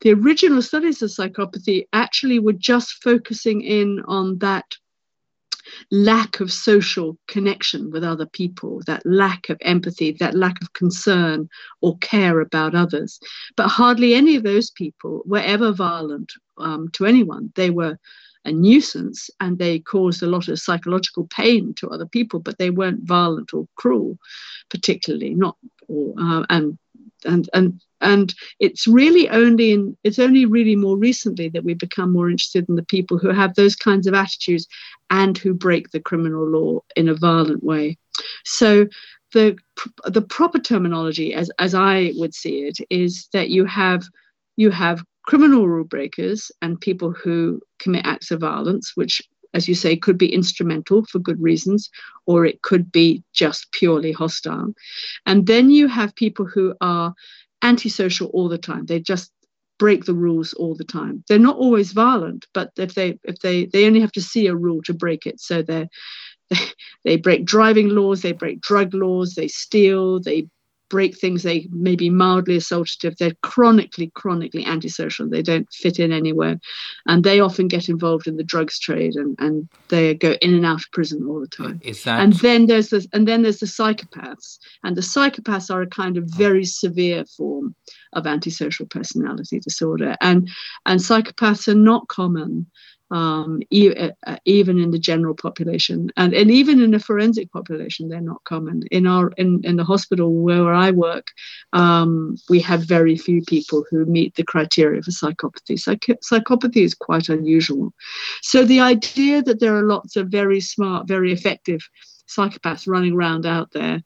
the 0.01 0.13
original 0.13 0.63
studies 0.63 1.03
of 1.03 1.11
psychopathy 1.11 1.87
actually 1.93 2.39
were 2.39 2.53
just 2.53 3.03
focusing 3.03 3.63
in 3.63 4.01
on 4.07 4.39
that 4.39 4.67
lack 5.91 6.41
of 6.41 6.53
social 6.53 7.17
connection 7.29 7.91
with 7.91 8.05
other 8.05 8.27
people, 8.27 8.81
that 8.87 9.05
lack 9.05 9.49
of 9.49 9.59
empathy, 9.63 10.13
that 10.21 10.35
lack 10.35 10.61
of 10.63 10.73
concern 10.73 11.49
or 11.81 11.97
care 11.99 12.41
about 12.41 12.75
others. 12.75 13.21
But 13.57 13.69
hardly 13.69 14.15
any 14.15 14.37
of 14.37 14.43
those 14.43 14.71
people 14.71 15.23
were 15.27 15.39
ever 15.39 15.73
violent 15.73 16.33
um, 16.59 16.89
to 16.93 17.07
anyone. 17.07 17.53
They 17.55 17.71
were 17.71 17.99
a 18.45 18.53
nuisance 18.53 19.31
and 19.41 19.59
they 19.59 19.79
caused 19.79 20.23
a 20.23 20.27
lot 20.27 20.49
of 20.49 20.59
psychological 20.59 21.27
pain 21.27 21.75
to 21.75 21.89
other 21.89 22.07
people, 22.07 22.41
but 22.41 22.59
they 22.59 22.71
weren't 22.71 23.07
violent 23.07 23.53
or 23.53 23.67
cruel, 23.77 24.19
particularly 24.71 25.35
not. 25.35 25.57
Or, 25.89 26.15
uh, 26.19 26.47
and 26.49 26.79
and 27.25 27.51
and 27.53 27.81
and 28.01 28.35
it's 28.59 28.87
really 28.87 29.29
only 29.31 29.73
in 29.73 29.97
it's 30.05 30.19
only 30.19 30.47
really 30.47 30.77
more 30.77 30.97
recently 30.97 31.49
that 31.49 31.65
we 31.65 31.75
become 31.75 32.13
more 32.13 32.31
interested 32.31 32.69
in 32.69 32.77
the 32.77 32.85
people 32.85 33.19
who 33.19 33.31
have 33.31 33.55
those 33.55 33.77
kinds 33.77 34.07
of 34.07 34.15
attitudes 34.15 34.67
and 35.11 35.37
who 35.39 35.53
break 35.55 35.91
the 35.91 36.01
criminal 36.01 36.47
law 36.47 36.81
in 36.97 37.09
a 37.09 37.15
violent 37.15 37.63
way. 37.63 37.99
So 38.45 38.87
the 39.33 39.57
the 40.05 40.23
proper 40.23 40.59
terminology, 40.59 41.35
as 41.35 41.51
as 41.59 41.75
I 41.75 42.13
would 42.17 42.35
see 42.35 42.63
it, 42.63 42.79
is 42.91 43.29
that 43.33 43.51
you 43.51 43.65
have 43.65 44.05
you 44.57 44.71
have 44.71 45.03
criminal 45.25 45.69
rule 45.69 45.85
breakers 45.85 46.51
and 46.63 46.81
people 46.81 47.13
who 47.13 47.61
commit 47.79 48.07
acts 48.07 48.31
of 48.31 48.41
violence, 48.41 48.93
which, 48.95 49.23
as 49.55 49.69
you 49.69 49.75
say, 49.75 49.97
could 49.97 50.19
be 50.19 50.33
instrumental 50.33 51.05
for 51.05 51.19
good 51.19 51.41
reasons, 51.41 51.91
or 52.27 52.45
it 52.45 52.63
could 52.63 52.91
be 52.91 53.23
just 53.33 53.71
purely 53.73 54.13
hostile. 54.13 54.75
And 55.27 55.47
then 55.47 55.71
you 55.71 55.89
have 55.89 56.15
people 56.15 56.47
who 56.47 56.75
are 56.81 57.15
antisocial 57.63 58.29
all 58.29 58.49
the 58.49 58.59
time. 58.59 58.87
They 58.87 59.01
just 59.01 59.33
break 59.79 60.05
the 60.05 60.15
rules 60.15 60.53
all 60.53 60.75
the 60.75 60.85
time. 60.85 61.25
They're 61.29 61.39
not 61.39 61.57
always 61.57 61.93
violent, 61.93 62.47
but 62.53 62.71
if 62.77 62.95
they 62.95 63.19
if 63.25 63.39
they 63.41 63.67
they 63.67 63.87
only 63.87 64.01
have 64.01 64.13
to 64.13 64.23
see 64.23 64.47
a 64.47 64.55
rule 64.55 64.83
to 64.83 64.95
break 64.95 65.27
it. 65.27 65.41
So 65.41 65.63
they're 65.63 65.89
they, 66.51 66.59
they 67.05 67.17
break 67.17 67.45
driving 67.45 67.89
laws, 67.89 68.23
they 68.23 68.33
break 68.33 68.61
drug 68.61 68.95
laws, 68.95 69.35
they 69.35 69.49
steal, 69.49 70.21
they 70.21 70.49
break 70.91 71.17
things 71.17 71.43
they 71.43 71.67
may 71.73 71.97
be 71.97 72.11
mildly 72.11 72.59
assaultative 72.59 73.17
they're 73.17 73.33
chronically 73.43 74.11
chronically 74.15 74.65
antisocial 74.67 75.29
they 75.29 75.43
don't 75.43 75.73
fit 75.73 75.99
in 75.99 76.13
anywhere 76.13 76.61
and 77.07 77.25
they 77.25 77.41
often 77.41 77.69
get 77.69 77.89
involved 77.89 78.27
in 78.27 78.37
the 78.37 78.45
drugs 78.45 78.79
trade 78.79 79.15
and, 79.15 79.37
and 79.39 79.69
they 79.89 80.15
go 80.15 80.33
in 80.43 80.55
and 80.55 80.67
out 80.67 80.81
of 80.81 80.91
prison 80.93 81.27
all 81.27 81.41
the 81.41 81.47
time. 81.47 81.81
Is 81.83 82.05
that 82.05 82.21
and 82.21 82.33
then 82.35 82.67
there's 82.67 82.91
the 82.91 83.07
and 83.13 83.27
then 83.27 83.43
there's 83.43 83.61
the 83.61 83.67
psychopaths 83.67 84.59
and 84.85 84.97
the 84.97 85.01
psychopaths 85.01 85.73
are 85.73 85.83
a 85.83 85.87
kind 85.87 86.17
of 86.17 86.25
oh. 86.25 86.37
very 86.37 86.65
severe 86.65 87.25
form 87.25 87.75
of 88.13 88.27
antisocial 88.27 88.87
personality 88.87 89.61
disorder 89.61 90.17
and 90.21 90.49
and 90.87 91.01
psychopaths 91.01 91.69
are 91.69 91.75
not 91.75 92.09
common 92.09 92.67
um, 93.11 93.61
e- 93.71 93.95
uh, 93.97 94.37
even 94.45 94.79
in 94.79 94.91
the 94.91 94.99
general 94.99 95.35
population. 95.35 96.11
And, 96.17 96.33
and 96.35 96.51
even 96.51 96.81
in 96.81 96.91
the 96.93 96.99
forensic 96.99 97.51
population 97.53 98.09
they're 98.09 98.21
not 98.21 98.45
common. 98.45 98.83
In 98.91 99.07
our 99.07 99.31
in, 99.37 99.61
in 99.65 99.77
the 99.77 99.85
hospital 99.85 100.35
where 100.35 100.73
i 100.73 100.91
work 100.91 101.29
um, 101.73 102.37
we 102.49 102.61
have 102.61 102.83
very 102.85 103.17
few 103.17 103.43
people 103.43 103.85
who 103.91 104.05
meet 104.07 104.35
the 104.35 104.45
criteria 104.45 105.03
for 105.03 105.11
psychopathy. 105.11 105.79
Psych- 105.79 106.21
psychopathy 106.23 106.83
is 106.85 106.95
quite 106.95 107.29
unusual. 107.29 107.93
So 108.43 108.65
the 108.65 108.81
idea 108.81 109.43
that 109.43 109.61
there 109.61 109.77
are 109.77 109.85
lots 109.85 110.17
of 110.17 110.29
very 110.29 110.61
smart 110.61 111.09
very 111.09 111.33
effective 111.33 111.81
psychopaths 112.29 112.87
running 112.87 113.15
around 113.15 113.45
out 113.47 113.71
there 113.73 114.01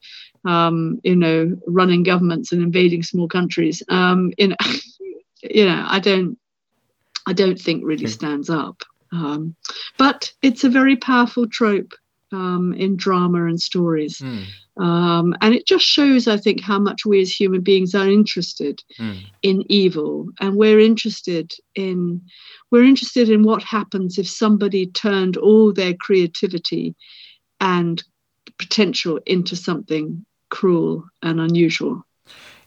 um, 0.44 1.00
you 1.04 1.16
know 1.16 1.54
running 1.66 2.02
governments 2.02 2.52
and 2.52 2.62
invading 2.62 3.02
small 3.02 3.28
countries 3.28 3.82
um, 3.88 4.32
you 4.38 4.48
know 4.48 4.56
you 5.42 5.64
know 5.66 5.84
i 5.88 5.98
don't 5.98 6.38
i 7.26 7.32
don't 7.32 7.58
think 7.58 7.82
really 7.84 8.06
stands 8.06 8.48
up 8.48 8.82
um, 9.14 9.54
but 9.96 10.32
it's 10.42 10.64
a 10.64 10.68
very 10.68 10.96
powerful 10.96 11.46
trope 11.46 11.94
um, 12.32 12.74
in 12.74 12.96
drama 12.96 13.46
and 13.46 13.60
stories. 13.60 14.18
Hmm, 14.18 14.42
Um, 14.76 15.36
and 15.40 15.54
it 15.54 15.68
just 15.68 15.86
shows, 15.86 16.26
I 16.26 16.36
think, 16.36 16.60
how 16.60 16.80
much 16.80 17.06
we 17.06 17.20
as 17.20 17.30
human 17.32 17.60
beings 17.60 17.94
are 17.94 18.10
interested 18.10 18.82
hmm. 18.96 19.18
in 19.42 19.62
evil, 19.70 20.30
and 20.40 20.56
we're 20.56 20.80
interested 20.80 21.52
in 21.76 22.20
we're 22.72 22.84
interested 22.84 23.28
in 23.28 23.44
what 23.44 23.62
happens 23.62 24.18
if 24.18 24.28
somebody 24.28 24.86
turned 24.86 25.36
all 25.36 25.72
their 25.72 25.94
creativity 25.94 26.96
and 27.60 28.02
potential 28.58 29.20
into 29.26 29.54
something 29.54 30.26
cruel 30.50 31.04
and 31.22 31.40
unusual. 31.40 32.04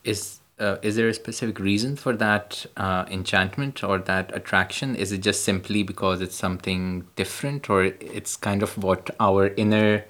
Is 0.06 0.40
uh, 0.60 0.78
is 0.82 0.96
there 0.96 1.08
a 1.08 1.14
specific 1.14 1.60
reason 1.60 1.96
for 1.96 2.16
that 2.16 2.66
uh, 2.78 3.06
enchantment 3.10 3.84
or 3.84 4.00
that 4.00 4.36
attraction? 4.36 4.96
Is 4.96 5.12
it 5.12 5.20
just 5.20 5.44
simply 5.44 5.84
because 5.84 6.22
it's 6.22 6.36
something 6.36 7.08
different, 7.16 7.70
or 7.70 7.84
it's 7.84 8.36
kind 8.36 8.64
of 8.64 8.78
what 8.78 9.10
our 9.20 9.50
inner 9.56 10.06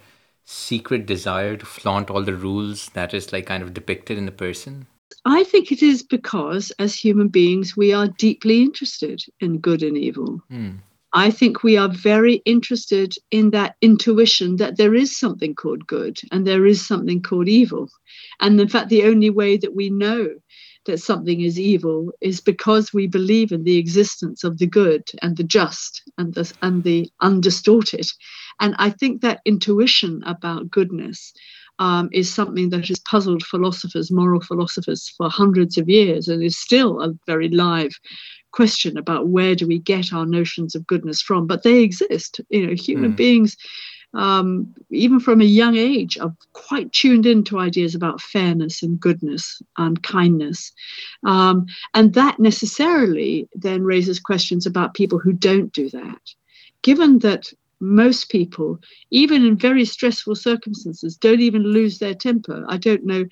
secret 0.46 1.06
desire 1.06 1.58
to 1.58 1.66
flaunt 1.66 2.10
all 2.10 2.24
the 2.24 2.36
rules 2.36 2.90
that 2.90 3.14
is 3.14 3.34
like 3.34 3.46
kind 3.46 3.62
of 3.62 3.74
depicted 3.74 4.18
in 4.18 4.26
the 4.26 4.32
person? 4.32 4.88
I 5.26 5.44
think 5.44 5.72
it 5.72 5.84
is 5.84 6.04
because, 6.04 6.72
as 6.80 6.96
human 6.96 7.28
beings, 7.28 7.76
we 7.76 7.92
are 7.92 8.08
deeply 8.08 8.62
interested 8.62 9.22
in 9.42 9.58
good 9.58 9.84
and 9.84 9.98
evil. 9.98 10.42
Hmm. 10.50 10.78
I 11.14 11.32
think 11.32 11.64
we 11.64 11.78
are 11.78 11.90
very 11.90 12.36
interested 12.46 13.16
in 13.32 13.52
that 13.52 13.76
intuition 13.82 14.58
that 14.58 14.78
there 14.78 14.94
is 14.94 15.18
something 15.18 15.56
called 15.56 15.88
good 15.88 16.20
and 16.32 16.46
there 16.46 16.66
is 16.66 16.86
something 16.86 17.22
called 17.22 17.48
evil. 17.48 17.90
And 18.42 18.60
in 18.60 18.68
fact, 18.68 18.90
the 18.90 19.04
only 19.04 19.30
way 19.30 19.58
that 19.58 19.76
we 19.76 19.90
know 19.90 20.30
that 20.86 21.00
something 21.00 21.42
is 21.42 21.60
evil 21.60 22.12
is 22.22 22.42
because 22.42 22.94
we 22.94 23.08
believe 23.08 23.52
in 23.52 23.64
the 23.64 23.78
existence 23.78 24.44
of 24.44 24.58
the 24.58 24.68
good 24.68 25.04
and 25.22 25.38
the 25.38 25.44
just 25.44 26.02
and 26.18 26.34
the, 26.34 26.52
and 26.62 26.84
the 26.84 27.10
undistorted. 27.22 28.08
And 28.60 28.76
I 28.78 28.90
think 28.90 29.22
that 29.22 29.42
intuition 29.46 30.24
about 30.26 30.72
goodness 30.72 31.34
um, 31.80 32.10
is 32.12 32.34
something 32.34 32.70
that 32.70 32.88
has 32.88 33.00
puzzled 33.00 33.44
philosophers, 33.44 34.12
moral 34.12 34.42
philosophers, 34.42 35.14
for 35.16 35.30
hundreds 35.30 35.78
of 35.78 35.88
years 35.88 36.28
and 36.28 36.42
is 36.42 36.58
still 36.58 37.02
a 37.02 37.14
very 37.28 37.50
live 37.50 37.92
question 38.52 38.98
about 38.98 39.28
where 39.28 39.56
do 39.56 39.68
we 39.68 39.80
get 39.80 40.14
our 40.14 40.26
notions 40.26 40.76
of 40.76 40.88
goodness 40.88 41.22
from. 41.22 41.48
But 41.48 41.64
they 41.64 41.80
exist. 41.80 42.42
You 42.50 42.68
know, 42.68 42.74
human 42.74 43.14
mm. 43.14 43.18
beings, 43.18 43.58
um, 44.14 44.74
even 44.90 45.20
from 45.20 45.42
a 45.42 45.46
young 45.46 45.76
age, 45.78 46.18
are 46.18 46.36
quite 46.54 46.92
tuned 46.92 47.26
into 47.26 47.60
ideas 47.60 47.94
about 47.94 48.22
fairness 48.22 48.82
and 48.82 49.00
goodness 49.00 49.62
and 49.78 50.02
kindness. 50.04 50.72
Um, 51.26 51.68
and 51.94 52.14
that 52.14 52.40
necessarily 52.40 53.48
then 53.54 53.84
raises 53.84 54.20
questions 54.20 54.66
about 54.66 54.94
people 54.94 55.20
who 55.20 55.34
don't 55.34 55.72
do 55.74 55.90
that. 55.90 56.22
Given 56.82 57.20
that 57.20 57.52
most 57.80 58.30
people, 58.30 58.80
even 59.12 59.46
in 59.46 59.58
very 59.58 59.86
stressful 59.86 60.36
circumstances, 60.36 61.16
don't 61.16 61.42
even 61.42 61.64
lose 61.64 62.00
their 62.00 62.16
temper. 62.16 62.66
I 62.68 62.78
don't 62.78 63.06
know. 63.06 63.26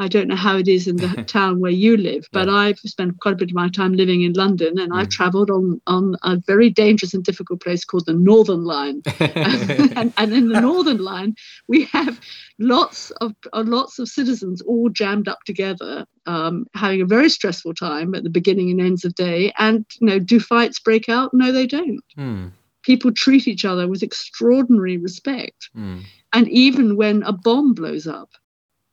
I 0.00 0.06
don't 0.06 0.28
know 0.28 0.36
how 0.36 0.56
it 0.56 0.68
is 0.68 0.86
in 0.86 0.96
the 0.96 1.24
town 1.26 1.58
where 1.60 1.72
you 1.72 1.96
live, 1.96 2.28
but 2.32 2.46
yeah. 2.46 2.54
I've 2.54 2.78
spent 2.78 3.18
quite 3.18 3.34
a 3.34 3.36
bit 3.36 3.50
of 3.50 3.54
my 3.54 3.68
time 3.68 3.94
living 3.94 4.22
in 4.22 4.32
London, 4.32 4.78
and 4.78 4.92
mm. 4.92 4.96
I've 4.96 5.08
travelled 5.08 5.50
on 5.50 5.80
on 5.86 6.16
a 6.22 6.36
very 6.36 6.70
dangerous 6.70 7.14
and 7.14 7.24
difficult 7.24 7.60
place 7.60 7.84
called 7.84 8.06
the 8.06 8.12
Northern 8.12 8.64
Line. 8.64 9.02
and, 9.18 10.12
and, 10.16 10.32
in 10.32 10.48
the 10.48 10.60
Northern 10.60 10.98
Line, 10.98 11.34
we 11.66 11.84
have 11.86 12.20
lots 12.58 13.10
of 13.20 13.34
uh, 13.52 13.64
lots 13.66 13.98
of 13.98 14.08
citizens 14.08 14.62
all 14.62 14.88
jammed 14.88 15.26
up 15.26 15.40
together, 15.44 16.06
um, 16.26 16.66
having 16.74 17.00
a 17.00 17.06
very 17.06 17.28
stressful 17.28 17.74
time 17.74 18.14
at 18.14 18.22
the 18.22 18.30
beginning 18.30 18.70
and 18.70 18.80
ends 18.80 19.04
of 19.04 19.14
day. 19.16 19.52
And 19.58 19.84
you 20.00 20.06
know, 20.06 20.18
do 20.20 20.38
fights 20.38 20.78
break 20.78 21.08
out? 21.08 21.34
No, 21.34 21.50
they 21.52 21.66
don't. 21.66 22.04
Mm 22.16 22.52
people 22.84 23.12
treat 23.12 23.46
each 23.46 23.66
other 23.66 23.86
with 23.86 24.02
extraordinary 24.02 24.96
respect. 24.96 25.68
Mm. 25.76 26.04
And 26.32 26.48
even 26.48 26.96
when 26.96 27.22
a 27.24 27.32
bomb 27.32 27.74
blows 27.74 28.06
up 28.06 28.30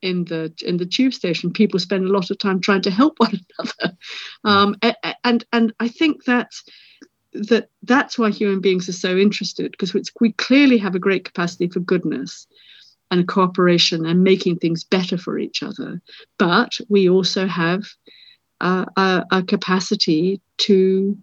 in 0.01 0.25
the 0.25 0.53
in 0.65 0.77
the 0.77 0.85
tube 0.85 1.13
station, 1.13 1.51
people 1.51 1.79
spend 1.79 2.05
a 2.05 2.11
lot 2.11 2.29
of 2.29 2.39
time 2.39 2.61
trying 2.61 2.81
to 2.83 2.91
help 2.91 3.15
one 3.19 3.39
another. 3.59 3.97
Um, 4.43 4.75
and 5.23 5.43
and 5.51 5.73
I 5.79 5.87
think 5.87 6.23
that's 6.23 6.63
that 7.33 7.69
that's 7.83 8.17
why 8.17 8.31
human 8.31 8.61
beings 8.61 8.87
are 8.87 8.93
so 8.93 9.17
interested 9.17 9.71
because 9.71 9.93
we 10.19 10.31
clearly 10.33 10.77
have 10.77 10.95
a 10.95 10.99
great 10.99 11.25
capacity 11.25 11.67
for 11.67 11.81
goodness 11.81 12.47
and 13.11 13.27
cooperation 13.27 14.05
and 14.05 14.23
making 14.23 14.57
things 14.57 14.83
better 14.83 15.17
for 15.17 15.37
each 15.37 15.61
other. 15.61 16.01
But 16.39 16.77
we 16.89 17.09
also 17.09 17.45
have 17.45 17.83
a, 18.61 19.23
a 19.31 19.43
capacity 19.43 20.41
to 20.59 21.17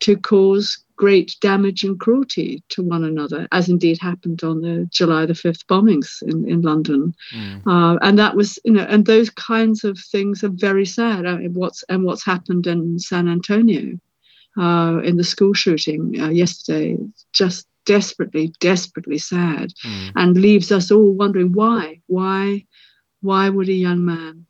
to 0.00 0.16
cause 0.16 0.83
great 0.96 1.36
damage 1.40 1.82
and 1.82 1.98
cruelty 1.98 2.62
to 2.68 2.82
one 2.82 3.04
another, 3.04 3.48
as 3.52 3.68
indeed 3.68 3.98
happened 4.00 4.42
on 4.44 4.60
the 4.60 4.88
July 4.90 5.26
the 5.26 5.32
5th 5.32 5.64
bombings 5.66 6.22
in, 6.22 6.48
in 6.48 6.62
London. 6.62 7.14
Mm. 7.34 7.66
Uh, 7.66 7.98
and 8.02 8.18
that 8.18 8.36
was, 8.36 8.58
you 8.64 8.72
know, 8.72 8.86
and 8.88 9.06
those 9.06 9.30
kinds 9.30 9.84
of 9.84 9.98
things 9.98 10.44
are 10.44 10.52
very 10.52 10.86
sad. 10.86 11.26
I 11.26 11.36
mean, 11.36 11.54
what's, 11.54 11.82
and 11.88 12.04
what's 12.04 12.24
happened 12.24 12.66
in 12.66 12.98
San 12.98 13.28
Antonio 13.28 13.98
uh, 14.58 15.00
in 15.02 15.16
the 15.16 15.24
school 15.24 15.52
shooting 15.52 16.20
uh, 16.20 16.30
yesterday, 16.30 16.96
just 17.32 17.66
desperately, 17.86 18.52
desperately 18.60 19.18
sad, 19.18 19.72
mm. 19.84 20.12
and 20.14 20.40
leaves 20.40 20.70
us 20.70 20.90
all 20.90 21.12
wondering 21.12 21.52
why, 21.52 22.00
why, 22.06 22.64
why 23.20 23.48
would 23.48 23.68
a 23.68 23.72
young 23.72 24.04
man 24.04 24.46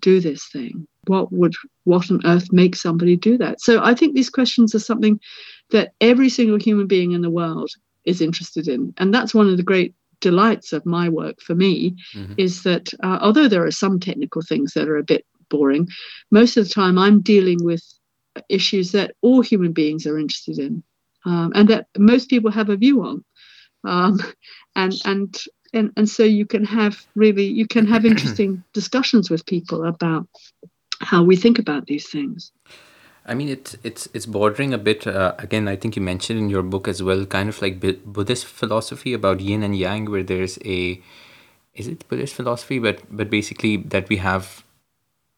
do 0.00 0.20
this 0.20 0.48
thing? 0.48 0.86
What 1.06 1.32
would, 1.32 1.54
what 1.84 2.10
on 2.10 2.24
earth 2.24 2.52
makes 2.52 2.80
somebody 2.80 3.16
do 3.16 3.36
that? 3.38 3.60
So 3.60 3.82
I 3.82 3.94
think 3.94 4.14
these 4.14 4.30
questions 4.30 4.74
are 4.74 4.80
something 4.80 5.20
that 5.72 5.92
every 6.00 6.28
single 6.28 6.58
human 6.58 6.86
being 6.86 7.12
in 7.12 7.22
the 7.22 7.30
world 7.30 7.70
is 8.04 8.20
interested 8.20 8.68
in. 8.68 8.94
And 8.98 9.12
that's 9.12 9.34
one 9.34 9.48
of 9.48 9.56
the 9.56 9.62
great 9.62 9.94
delights 10.20 10.72
of 10.72 10.86
my 10.86 11.08
work 11.08 11.40
for 11.40 11.54
me 11.54 11.96
mm-hmm. 12.14 12.34
is 12.36 12.62
that 12.62 12.94
uh, 13.02 13.18
although 13.20 13.48
there 13.48 13.64
are 13.64 13.72
some 13.72 13.98
technical 13.98 14.42
things 14.42 14.72
that 14.74 14.88
are 14.88 14.96
a 14.96 15.02
bit 15.02 15.26
boring, 15.48 15.88
most 16.30 16.56
of 16.56 16.66
the 16.66 16.74
time 16.74 16.96
I'm 16.96 17.20
dealing 17.20 17.62
with 17.62 17.82
issues 18.48 18.92
that 18.92 19.14
all 19.20 19.42
human 19.42 19.72
beings 19.72 20.06
are 20.06 20.18
interested 20.18 20.58
in 20.58 20.82
um, 21.26 21.52
and 21.54 21.68
that 21.68 21.86
most 21.98 22.30
people 22.30 22.50
have 22.50 22.68
a 22.68 22.76
view 22.76 23.02
on. 23.02 23.24
Um, 23.84 24.20
and, 24.76 24.94
and 25.04 25.38
and 25.74 25.90
and 25.96 26.08
so 26.08 26.22
you 26.22 26.46
can 26.46 26.64
have 26.64 27.06
really 27.14 27.44
you 27.44 27.66
can 27.66 27.86
have 27.86 28.04
interesting 28.12 28.62
discussions 28.72 29.30
with 29.30 29.46
people 29.46 29.84
about 29.84 30.28
how 31.00 31.22
we 31.22 31.34
think 31.34 31.58
about 31.58 31.86
these 31.86 32.08
things 32.08 32.52
I 33.24 33.34
mean, 33.34 33.48
it's 33.48 33.76
it's 33.84 34.08
it's 34.12 34.26
bordering 34.26 34.74
a 34.74 34.78
bit. 34.78 35.06
Uh, 35.06 35.34
again, 35.38 35.68
I 35.68 35.76
think 35.76 35.94
you 35.94 36.02
mentioned 36.02 36.38
in 36.38 36.50
your 36.50 36.62
book 36.62 36.88
as 36.88 37.02
well, 37.02 37.24
kind 37.24 37.48
of 37.48 37.62
like 37.62 37.78
Buddhist 37.80 38.46
philosophy 38.46 39.12
about 39.12 39.40
yin 39.40 39.62
and 39.62 39.76
yang, 39.76 40.10
where 40.10 40.24
there's 40.24 40.58
a, 40.64 41.00
is 41.74 41.86
it 41.86 42.08
Buddhist 42.08 42.34
philosophy? 42.34 42.80
But 42.80 43.00
but 43.10 43.30
basically 43.30 43.76
that 43.76 44.08
we 44.08 44.16
have, 44.16 44.64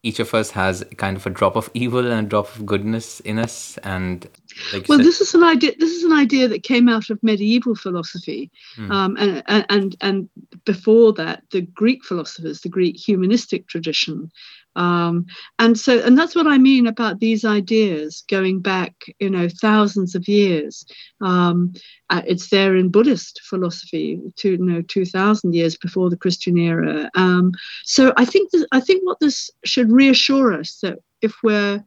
each 0.01 0.19
of 0.19 0.33
us 0.33 0.49
has 0.51 0.83
kind 0.97 1.15
of 1.15 1.27
a 1.27 1.29
drop 1.29 1.55
of 1.55 1.69
evil 1.75 2.11
and 2.11 2.25
a 2.25 2.29
drop 2.29 2.55
of 2.55 2.65
goodness 2.65 3.19
in 3.19 3.37
us, 3.37 3.77
and 3.83 4.27
like 4.73 4.89
well, 4.89 4.97
said, 4.97 5.05
this 5.05 5.21
is 5.21 5.35
an 5.35 5.43
idea. 5.43 5.73
This 5.77 5.91
is 5.91 6.03
an 6.03 6.13
idea 6.13 6.47
that 6.47 6.63
came 6.63 6.89
out 6.89 7.11
of 7.11 7.21
medieval 7.21 7.75
philosophy, 7.75 8.49
hmm. 8.75 8.91
um, 8.91 9.15
and 9.19 9.43
and 9.69 9.95
and 10.01 10.29
before 10.65 11.13
that, 11.13 11.43
the 11.51 11.61
Greek 11.61 12.03
philosophers, 12.03 12.61
the 12.61 12.69
Greek 12.69 12.97
humanistic 12.97 13.67
tradition, 13.67 14.31
um, 14.75 15.25
and 15.59 15.77
so, 15.77 15.99
and 15.99 16.17
that's 16.17 16.35
what 16.35 16.47
I 16.47 16.57
mean 16.57 16.87
about 16.87 17.19
these 17.19 17.45
ideas 17.45 18.23
going 18.29 18.61
back, 18.61 18.93
you 19.19 19.29
know, 19.29 19.47
thousands 19.49 20.15
of 20.15 20.27
years. 20.27 20.85
Um, 21.21 21.73
uh, 22.09 22.21
it's 22.27 22.49
there 22.49 22.75
in 22.75 22.89
Buddhist 22.89 23.41
philosophy, 23.43 24.19
to 24.37 24.51
you 24.51 24.57
know, 24.57 24.81
two 24.81 25.05
thousand 25.05 25.53
years 25.53 25.77
before 25.77 26.09
the 26.09 26.17
Christian 26.17 26.57
era. 26.57 27.09
Um, 27.15 27.53
so 27.83 28.13
I 28.17 28.25
think 28.25 28.51
th- 28.51 28.67
I 28.71 28.79
think 28.79 29.05
what 29.05 29.19
this 29.19 29.49
should 29.63 29.91
reassure 29.91 30.53
us 30.53 30.79
that 30.81 30.99
if 31.21 31.35
we're 31.43 31.83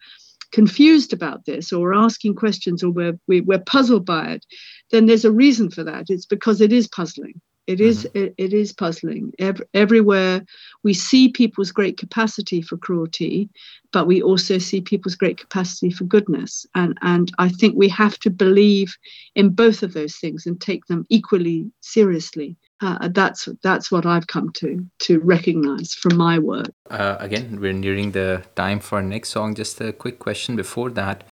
confused 0.51 1.13
about 1.13 1.45
this 1.45 1.73
or 1.73 1.95
asking 1.95 2.35
questions 2.35 2.83
or 2.83 2.91
we're, 2.91 3.19
we, 3.27 3.41
are 3.41 3.43
we 3.43 3.55
are 3.55 3.61
puzzled 3.61 4.07
by 4.07 4.33
it, 4.33 4.47
then 4.91 5.07
there's 5.07 5.27
a 5.27 5.33
reason 5.33 5.71
for 5.71 5.85
that. 5.85 6.07
It's 6.09 6.27
because 6.27 6.61
it 6.61 6.73
is 6.73 6.89
puzzling. 6.89 7.41
It 7.69 7.83
is, 7.83 8.05
mm-hmm. 8.07 8.19
it, 8.19 8.35
it 8.39 8.53
is 8.55 8.73
puzzling. 8.73 9.31
Every, 9.39 9.67
everywhere 9.75 10.43
we 10.85 10.95
see 10.95 11.29
people's 11.29 11.71
great 11.71 11.99
capacity 11.99 12.63
for 12.63 12.79
cruelty, 12.79 13.51
but 13.93 14.07
we 14.07 14.23
also 14.23 14.57
see 14.57 14.81
people's 14.81 15.15
great 15.15 15.37
capacity 15.37 15.91
for 15.91 16.05
goodness. 16.05 16.65
And, 16.75 16.97
and 17.03 17.31
I 17.39 17.51
think 17.51 17.77
we 17.77 17.91
have 17.91 18.19
to 18.21 18.31
believe 18.31 18.97
in 19.35 19.51
both 19.51 19.83
of 19.83 19.93
those 19.93 20.17
things 20.17 20.47
and 20.47 20.59
take 20.59 20.87
them 20.87 21.05
equally 21.11 21.71
seriously. 21.83 22.57
Uh, 22.81 23.09
that's 23.09 23.49
that's 23.63 23.91
what 23.91 24.07
I've 24.07 24.29
come 24.29 24.51
to 24.55 24.87
to 25.01 25.19
recognize 25.19 25.93
from 25.95 26.17
my 26.17 26.39
work. 26.39 26.71
Uh, 26.89 27.17
again, 27.19 27.59
we're 27.61 27.73
nearing 27.73 28.13
the 28.13 28.45
time 28.55 28.79
for 28.79 28.97
our 28.97 29.03
next 29.03 29.31
song. 29.31 29.57
Just 29.57 29.81
a 29.81 29.93
quick 29.93 30.21
question 30.21 30.55
before 30.55 30.91
that: 30.91 31.25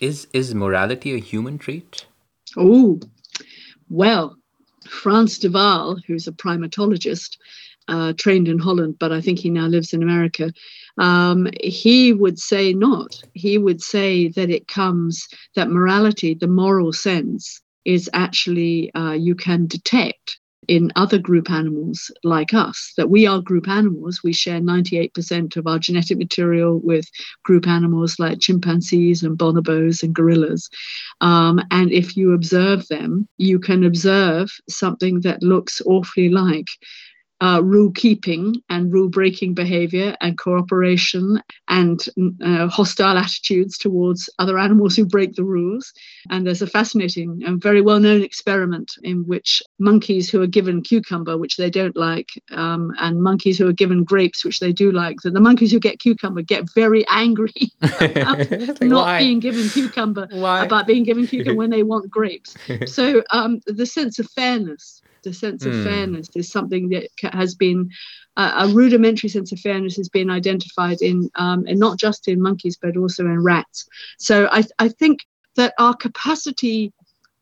Is 0.00 0.26
is 0.32 0.54
morality 0.54 1.14
a 1.14 1.18
human 1.18 1.58
trait? 1.58 2.06
Oh, 2.56 2.98
well, 3.90 4.39
Frans 4.90 5.38
de 5.38 5.48
Waal, 5.48 5.98
who's 6.06 6.26
a 6.26 6.32
primatologist, 6.32 7.36
uh, 7.88 8.12
trained 8.12 8.48
in 8.48 8.58
Holland, 8.58 8.96
but 8.98 9.12
I 9.12 9.20
think 9.20 9.38
he 9.38 9.50
now 9.50 9.66
lives 9.66 9.92
in 9.92 10.02
America. 10.02 10.52
Um, 10.98 11.48
he 11.62 12.12
would 12.12 12.38
say 12.38 12.72
not. 12.72 13.22
He 13.34 13.58
would 13.58 13.80
say 13.80 14.28
that 14.28 14.50
it 14.50 14.68
comes, 14.68 15.26
that 15.54 15.70
morality, 15.70 16.34
the 16.34 16.46
moral 16.46 16.92
sense, 16.92 17.60
is 17.84 18.10
actually 18.12 18.92
uh, 18.94 19.12
you 19.12 19.34
can 19.34 19.66
detect 19.66 20.38
in 20.70 20.92
other 20.94 21.18
group 21.18 21.50
animals 21.50 22.12
like 22.22 22.54
us, 22.54 22.92
that 22.96 23.10
we 23.10 23.26
are 23.26 23.40
group 23.42 23.66
animals. 23.66 24.20
We 24.22 24.32
share 24.32 24.60
98% 24.60 25.56
of 25.56 25.66
our 25.66 25.80
genetic 25.80 26.16
material 26.16 26.78
with 26.84 27.08
group 27.42 27.66
animals 27.66 28.20
like 28.20 28.38
chimpanzees 28.38 29.24
and 29.24 29.36
bonobos 29.36 30.04
and 30.04 30.14
gorillas. 30.14 30.70
Um, 31.20 31.60
and 31.72 31.90
if 31.90 32.16
you 32.16 32.32
observe 32.34 32.86
them, 32.86 33.26
you 33.36 33.58
can 33.58 33.82
observe 33.82 34.48
something 34.68 35.22
that 35.22 35.42
looks 35.42 35.82
awfully 35.86 36.28
like 36.28 36.68
uh, 37.40 37.60
rule 37.62 37.90
keeping 37.92 38.54
and 38.68 38.92
rule 38.92 39.08
breaking 39.08 39.54
behavior 39.54 40.14
and 40.20 40.38
cooperation 40.38 41.40
and 41.68 42.04
uh, 42.44 42.68
hostile 42.68 43.16
attitudes 43.16 43.78
towards 43.78 44.28
other 44.38 44.58
animals 44.58 44.96
who 44.96 45.06
break 45.06 45.34
the 45.34 45.44
rules. 45.44 45.92
And 46.30 46.46
there's 46.46 46.62
a 46.62 46.66
fascinating 46.66 47.42
and 47.46 47.62
very 47.62 47.80
well 47.80 48.00
known 48.00 48.22
experiment 48.22 48.92
in 49.02 49.26
which 49.26 49.62
monkeys 49.78 50.28
who 50.30 50.42
are 50.42 50.46
given 50.46 50.82
cucumber, 50.82 51.38
which 51.38 51.56
they 51.56 51.70
don't 51.70 51.96
like, 51.96 52.28
um, 52.52 52.92
and 52.98 53.22
monkeys 53.22 53.58
who 53.58 53.68
are 53.68 53.72
given 53.72 54.04
grapes, 54.04 54.44
which 54.44 54.60
they 54.60 54.72
do 54.72 54.92
like, 54.92 55.16
that 55.22 55.32
the 55.34 55.40
monkeys 55.40 55.72
who 55.72 55.80
get 55.80 55.98
cucumber 55.98 56.42
get 56.42 56.64
very 56.74 57.06
angry 57.08 57.52
about 57.82 58.38
Like, 58.80 58.82
not 58.82 59.06
why? 59.06 59.18
being 59.18 59.40
given 59.40 59.68
cucumber, 59.70 60.26
Why? 60.30 60.64
about 60.64 60.86
being 60.86 61.04
given 61.04 61.26
cucumber 61.26 61.56
when 61.58 61.70
they 61.70 61.82
want 61.82 62.10
grapes. 62.10 62.56
So 62.86 63.22
um, 63.30 63.60
the 63.66 63.86
sense 63.86 64.18
of 64.18 64.28
fairness, 64.30 65.00
the 65.22 65.32
sense 65.32 65.66
of 65.66 65.74
Hmm. 65.74 65.82
fairness 65.82 66.28
is 66.34 66.50
something 66.50 66.88
that 66.90 67.08
has 67.34 67.54
been 67.54 67.88
uh, 68.36 68.66
a 68.68 68.68
rudimentary 68.68 69.28
sense 69.28 69.52
of 69.52 69.58
fairness 69.60 69.96
has 69.96 70.08
been 70.08 70.30
identified 70.30 71.00
in, 71.02 71.28
um, 71.36 71.64
and 71.66 71.78
not 71.78 71.98
just 71.98 72.28
in 72.28 72.40
monkeys 72.40 72.76
but 72.80 72.96
also 72.96 73.24
in 73.24 73.42
rats. 73.42 73.86
So 74.18 74.48
I, 74.50 74.64
I 74.78 74.88
think 74.88 75.20
that 75.56 75.74
our 75.78 75.94
capacity 75.94 76.92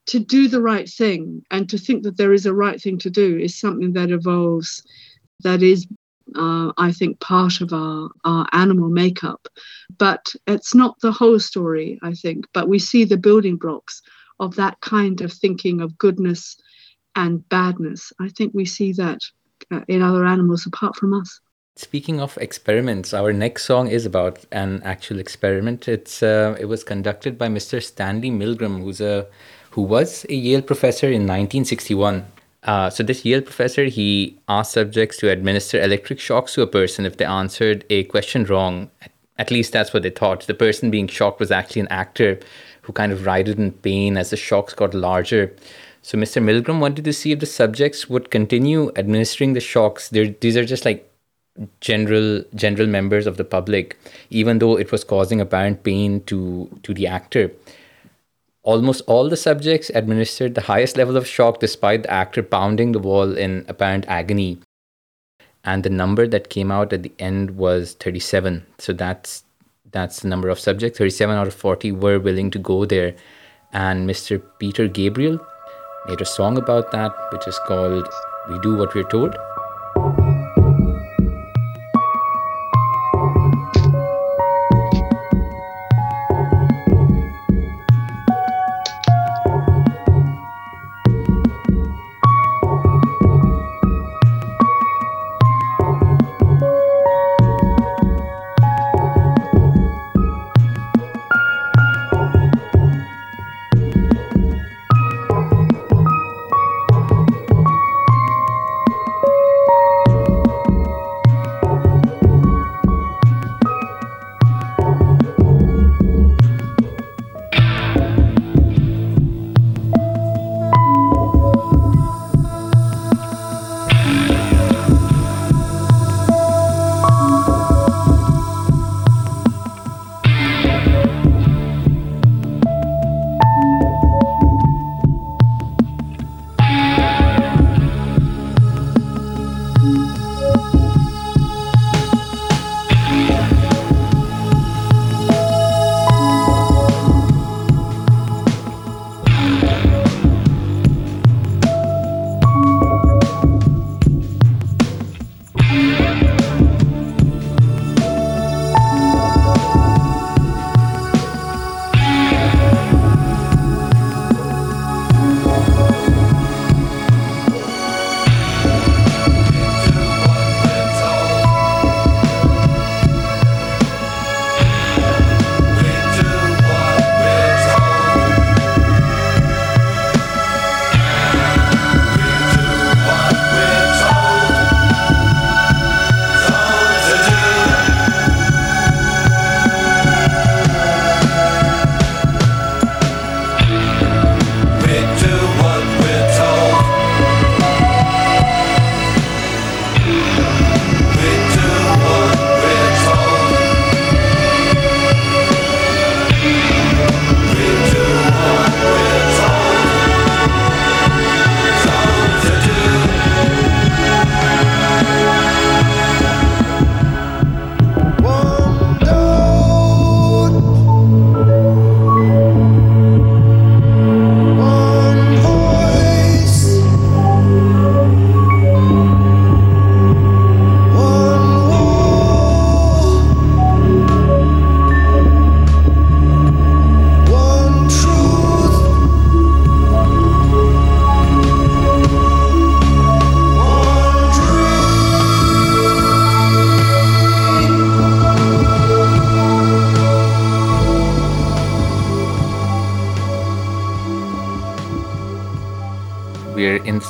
to 0.07 0.18
do 0.18 0.49
the 0.49 0.62
right 0.62 0.89
thing 0.89 1.43
and 1.51 1.68
to 1.68 1.79
think 1.79 2.03
that 2.03 2.16
there 2.16 2.33
is 2.33 2.47
a 2.47 2.55
right 2.55 2.81
thing 2.81 2.99
to 2.99 3.11
do 3.11 3.39
is 3.39 3.59
something 3.61 3.93
that 3.93 4.11
evolves, 4.11 4.83
that 5.43 5.62
is, 5.62 5.87
uh, 6.35 6.72
I 6.79 6.93
think, 6.93 7.20
part 7.20 7.61
of 7.61 7.72
our, 7.72 8.09
our 8.24 8.47
animal 8.53 8.89
makeup. 8.89 9.47
But 9.99 10.26
it's 10.47 10.74
not 10.74 10.99
the 11.01 11.12
whole 11.12 11.39
story, 11.39 11.99
I 12.03 12.14
think. 12.14 12.47
But 12.55 12.68
we 12.68 12.79
see 12.79 13.05
the 13.05 13.18
building 13.18 13.57
blocks 13.57 14.01
of 14.41 14.55
that 14.57 14.81
kind 14.81 15.20
of 15.20 15.33
thinking 15.33 15.81
of 15.81 15.99
goodness 15.99 16.57
and 17.19 17.47
badness. 17.49 18.12
I 18.21 18.29
think 18.29 18.55
we 18.55 18.64
see 18.64 18.93
that 18.93 19.21
uh, 19.71 19.81
in 19.89 20.03
other 20.03 20.25
animals 20.25 20.66
apart 20.66 20.97
from 20.97 21.12
us. 21.12 21.41
Speaking 21.77 22.21
of 22.21 22.37
experiments, 22.39 23.12
our 23.12 23.33
next 23.33 23.64
song 23.64 23.89
is 23.89 24.07
about 24.07 24.45
an 24.51 24.83
actual 24.85 25.19
experiment. 25.19 25.87
It's 25.89 26.23
uh, 26.23 26.57
it 26.59 26.64
was 26.64 26.83
conducted 26.83 27.39
by 27.39 27.49
Mr. 27.49 27.83
Stanley 27.83 28.31
Milgram, 28.31 28.83
who's 28.83 29.01
a 29.01 29.27
who 29.71 29.83
was 29.83 30.25
a 30.29 30.35
Yale 30.35 30.62
professor 30.62 31.07
in 31.07 31.23
1961. 31.23 32.25
Uh, 32.64 32.91
so 32.91 33.03
this 33.05 33.25
Yale 33.25 33.43
professor 33.43 33.85
he 33.85 34.37
asked 34.49 34.73
subjects 34.73 35.19
to 35.19 35.31
administer 35.31 35.81
electric 35.81 36.19
shocks 36.19 36.55
to 36.55 36.62
a 36.62 36.66
person 36.66 37.07
if 37.07 37.16
they 37.16 37.25
answered 37.25 37.85
a 37.91 38.05
question 38.05 38.45
wrong. 38.45 38.91
At 39.39 39.53
least 39.53 39.73
that's 39.73 39.95
what 39.95 40.03
they 40.03 40.11
thought. 40.11 40.47
The 40.47 40.55
person 40.55 40.91
being 40.91 41.07
shocked 41.07 41.39
was 41.39 41.53
actually 41.53 41.83
an 41.83 41.89
actor 42.03 42.41
who 42.83 42.93
kind 42.93 43.12
of 43.12 43.25
writhed 43.25 43.59
in 43.59 43.71
pain 43.71 44.16
as 44.16 44.31
the 44.31 44.37
shocks 44.37 44.75
got 44.75 44.95
larger. 44.95 45.55
So 46.03 46.16
Mr. 46.16 46.42
Milgram 46.42 46.80
wanted 46.80 47.05
to 47.05 47.12
see 47.12 47.32
if 47.32 47.40
the 47.40 47.46
subjects 47.46 48.09
would 48.09 48.30
continue 48.30 48.90
administering 48.96 49.53
the 49.53 49.61
shocks. 49.61 50.09
They're, 50.09 50.28
these 50.28 50.57
are 50.57 50.64
just 50.64 50.84
like 50.84 51.09
general 51.80 52.44
general 52.55 52.86
members 52.86 53.26
of 53.26 53.36
the 53.36 53.44
public, 53.44 53.99
even 54.30 54.59
though 54.59 54.78
it 54.78 54.92
was 54.92 55.05
causing 55.05 55.40
apparent 55.40 55.82
pain 55.82 56.22
to 56.24 56.68
to 56.82 56.94
the 56.94 57.07
actor. 57.07 57.51
Almost 58.62 59.03
all 59.07 59.28
the 59.28 59.36
subjects 59.36 59.90
administered 59.94 60.55
the 60.55 60.62
highest 60.62 60.96
level 60.96 61.16
of 61.16 61.26
shock 61.26 61.59
despite 61.59 62.03
the 62.03 62.11
actor 62.11 62.42
pounding 62.42 62.92
the 62.92 62.99
wall 62.99 63.36
in 63.36 63.64
apparent 63.68 64.05
agony. 64.09 64.59
And 65.64 65.82
the 65.82 65.90
number 65.90 66.26
that 66.26 66.51
came 66.51 66.70
out 66.70 66.92
at 66.92 67.03
the 67.03 67.12
end 67.18 67.57
was 67.57 67.94
37. 67.94 68.66
So 68.78 68.92
that's 68.92 69.44
that's 69.90 70.20
the 70.20 70.28
number 70.28 70.49
of 70.49 70.61
subjects. 70.61 70.99
37 70.99 71.36
out 71.36 71.46
of 71.46 71.55
40 71.55 71.92
were 71.92 72.18
willing 72.18 72.51
to 72.51 72.59
go 72.59 72.84
there. 72.84 73.14
And 73.72 74.09
Mr. 74.09 74.42
Peter 74.59 74.86
Gabriel 74.86 75.40
made 76.09 76.22
a 76.22 76.24
song 76.24 76.56
about 76.56 76.90
that, 76.90 77.14
which 77.32 77.46
is 77.46 77.59
called 77.66 78.09
We 78.48 78.59
Do 78.61 78.74
What 78.74 78.94
We're 78.94 79.04
Told. 79.04 79.36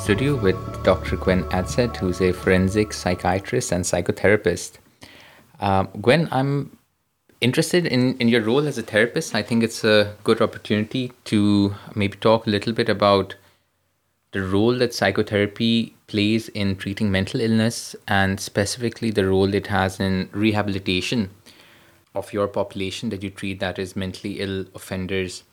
Studio 0.09 0.37
with 0.37 0.57
Dr. 0.85 1.17
Gwen 1.19 1.45
Adshead, 1.51 1.95
who's 1.95 2.23
a 2.23 2.33
forensic 2.33 2.95
psychiatrist 2.95 3.73
and 3.73 3.85
psychotherapist. 3.85 4.79
Um, 5.61 5.91
Gwen, 6.01 6.29
I'm 6.33 6.79
interested 7.43 7.85
in, 7.85 8.17
in 8.17 8.29
your 8.29 8.41
role 8.41 8.67
as 8.67 8.79
a 8.79 8.83
therapist. 8.83 9.35
I 9.35 9.43
think 9.43 9.63
it's 9.63 9.85
a 9.85 10.17
good 10.25 10.41
opportunity 10.41 11.13
to 11.25 11.75
maybe 11.95 12.17
talk 12.17 12.47
a 12.47 12.51
little 12.51 12.73
bit 12.73 12.89
about 12.89 13.35
the 14.33 14.41
role 14.41 14.79
that 14.79 14.95
psychotherapy 14.95 15.95
plays 16.07 16.49
in 16.49 16.77
treating 16.77 17.11
mental 17.11 17.43
illness 17.43 17.95
and 18.09 18.41
specifically 18.41 19.11
the 19.11 19.27
role 19.27 19.53
it 19.53 19.67
has 19.67 20.01
in 20.01 20.31
rehabilitation 20.33 21.29
of 22.15 22.33
your 22.33 22.49
population 22.49 23.11
that 23.11 23.23
you 23.23 23.29
treat 23.29 23.61
that 23.61 23.79
is 23.79 23.95
mentally 23.95 24.41
ill 24.41 24.65
offenders. 24.75 25.45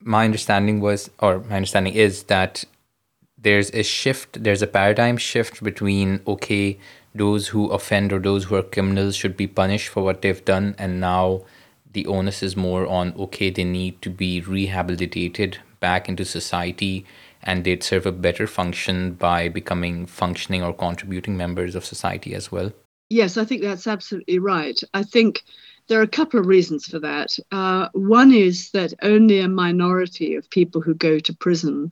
My 0.00 0.24
understanding 0.24 0.78
was, 0.78 1.10
or 1.18 1.40
my 1.40 1.56
understanding 1.56 1.94
is 1.94 2.22
that 2.24 2.64
there's 3.44 3.70
a 3.70 3.82
shift, 3.82 4.42
there's 4.42 4.62
a 4.62 4.66
paradigm 4.66 5.16
shift 5.16 5.62
between, 5.62 6.20
okay, 6.26 6.78
those 7.14 7.48
who 7.48 7.70
offend 7.70 8.12
or 8.12 8.18
those 8.18 8.44
who 8.44 8.56
are 8.56 8.62
criminals 8.62 9.14
should 9.14 9.36
be 9.36 9.46
punished 9.46 9.88
for 9.88 10.02
what 10.02 10.22
they've 10.22 10.44
done, 10.44 10.74
and 10.78 11.00
now 11.00 11.42
the 11.92 12.06
onus 12.06 12.42
is 12.42 12.56
more 12.56 12.86
on, 12.86 13.14
okay, 13.16 13.50
they 13.50 13.64
need 13.64 14.02
to 14.02 14.10
be 14.10 14.40
rehabilitated 14.40 15.58
back 15.78 16.08
into 16.08 16.24
society 16.24 17.06
and 17.44 17.62
they'd 17.62 17.82
serve 17.82 18.06
a 18.06 18.12
better 18.12 18.46
function 18.46 19.12
by 19.12 19.48
becoming 19.48 20.06
functioning 20.06 20.62
or 20.62 20.72
contributing 20.72 21.36
members 21.36 21.74
of 21.74 21.84
society 21.84 22.34
as 22.34 22.50
well. 22.50 22.72
Yes, 23.10 23.36
I 23.36 23.44
think 23.44 23.62
that's 23.62 23.86
absolutely 23.86 24.38
right. 24.38 24.80
I 24.94 25.02
think 25.02 25.44
there 25.88 26.00
are 26.00 26.04
a 26.04 26.08
couple 26.08 26.40
of 26.40 26.46
reasons 26.46 26.86
for 26.86 26.98
that. 27.00 27.38
Uh, 27.52 27.88
one 27.92 28.32
is 28.32 28.70
that 28.70 28.94
only 29.02 29.40
a 29.40 29.48
minority 29.48 30.34
of 30.34 30.48
people 30.50 30.80
who 30.80 30.94
go 30.94 31.18
to 31.18 31.34
prison 31.34 31.90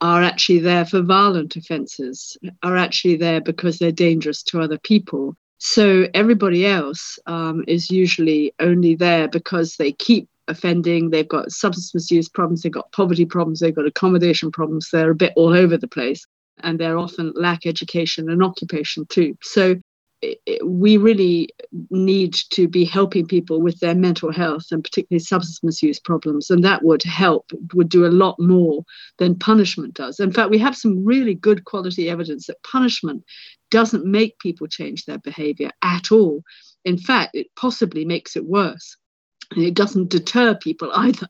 are 0.00 0.22
actually 0.22 0.60
there 0.60 0.84
for 0.84 1.02
violent 1.02 1.56
offences, 1.56 2.36
are 2.62 2.76
actually 2.76 3.16
there 3.16 3.40
because 3.40 3.78
they're 3.78 3.92
dangerous 3.92 4.42
to 4.44 4.60
other 4.60 4.78
people. 4.78 5.36
So 5.58 6.08
everybody 6.14 6.66
else 6.66 7.18
um, 7.26 7.64
is 7.68 7.90
usually 7.90 8.54
only 8.60 8.94
there 8.94 9.28
because 9.28 9.76
they 9.76 9.92
keep 9.92 10.28
offending, 10.48 11.10
they've 11.10 11.28
got 11.28 11.52
substance 11.52 11.94
misuse 11.94 12.28
problems, 12.28 12.62
they've 12.62 12.72
got 12.72 12.92
poverty 12.92 13.26
problems, 13.26 13.60
they've 13.60 13.74
got 13.74 13.86
accommodation 13.86 14.50
problems, 14.50 14.88
they're 14.90 15.10
a 15.10 15.14
bit 15.14 15.32
all 15.36 15.54
over 15.54 15.76
the 15.76 15.88
place. 15.88 16.24
And 16.62 16.78
they're 16.78 16.98
often 16.98 17.32
lack 17.36 17.66
education 17.66 18.28
and 18.30 18.42
occupation 18.42 19.06
too. 19.06 19.36
So 19.42 19.76
we 20.64 20.96
really 20.96 21.48
need 21.90 22.34
to 22.50 22.68
be 22.68 22.84
helping 22.84 23.26
people 23.26 23.62
with 23.62 23.80
their 23.80 23.94
mental 23.94 24.32
health 24.32 24.66
and 24.70 24.84
particularly 24.84 25.18
substance 25.18 25.62
misuse 25.62 25.98
problems 25.98 26.50
and 26.50 26.62
that 26.62 26.82
would 26.82 27.02
help 27.02 27.50
would 27.74 27.88
do 27.88 28.04
a 28.04 28.08
lot 28.08 28.38
more 28.38 28.84
than 29.18 29.38
punishment 29.38 29.94
does. 29.94 30.20
In 30.20 30.30
fact 30.30 30.50
we 30.50 30.58
have 30.58 30.76
some 30.76 31.04
really 31.04 31.34
good 31.34 31.64
quality 31.64 32.10
evidence 32.10 32.46
that 32.46 32.62
punishment 32.62 33.24
doesn't 33.70 34.04
make 34.04 34.38
people 34.38 34.66
change 34.66 35.04
their 35.04 35.18
behavior 35.18 35.70
at 35.82 36.12
all. 36.12 36.42
In 36.84 36.98
fact 36.98 37.34
it 37.34 37.46
possibly 37.56 38.04
makes 38.04 38.36
it 38.36 38.44
worse. 38.44 38.96
And 39.52 39.64
it 39.64 39.74
doesn't 39.74 40.10
deter 40.10 40.54
people 40.54 40.92
either 40.94 41.28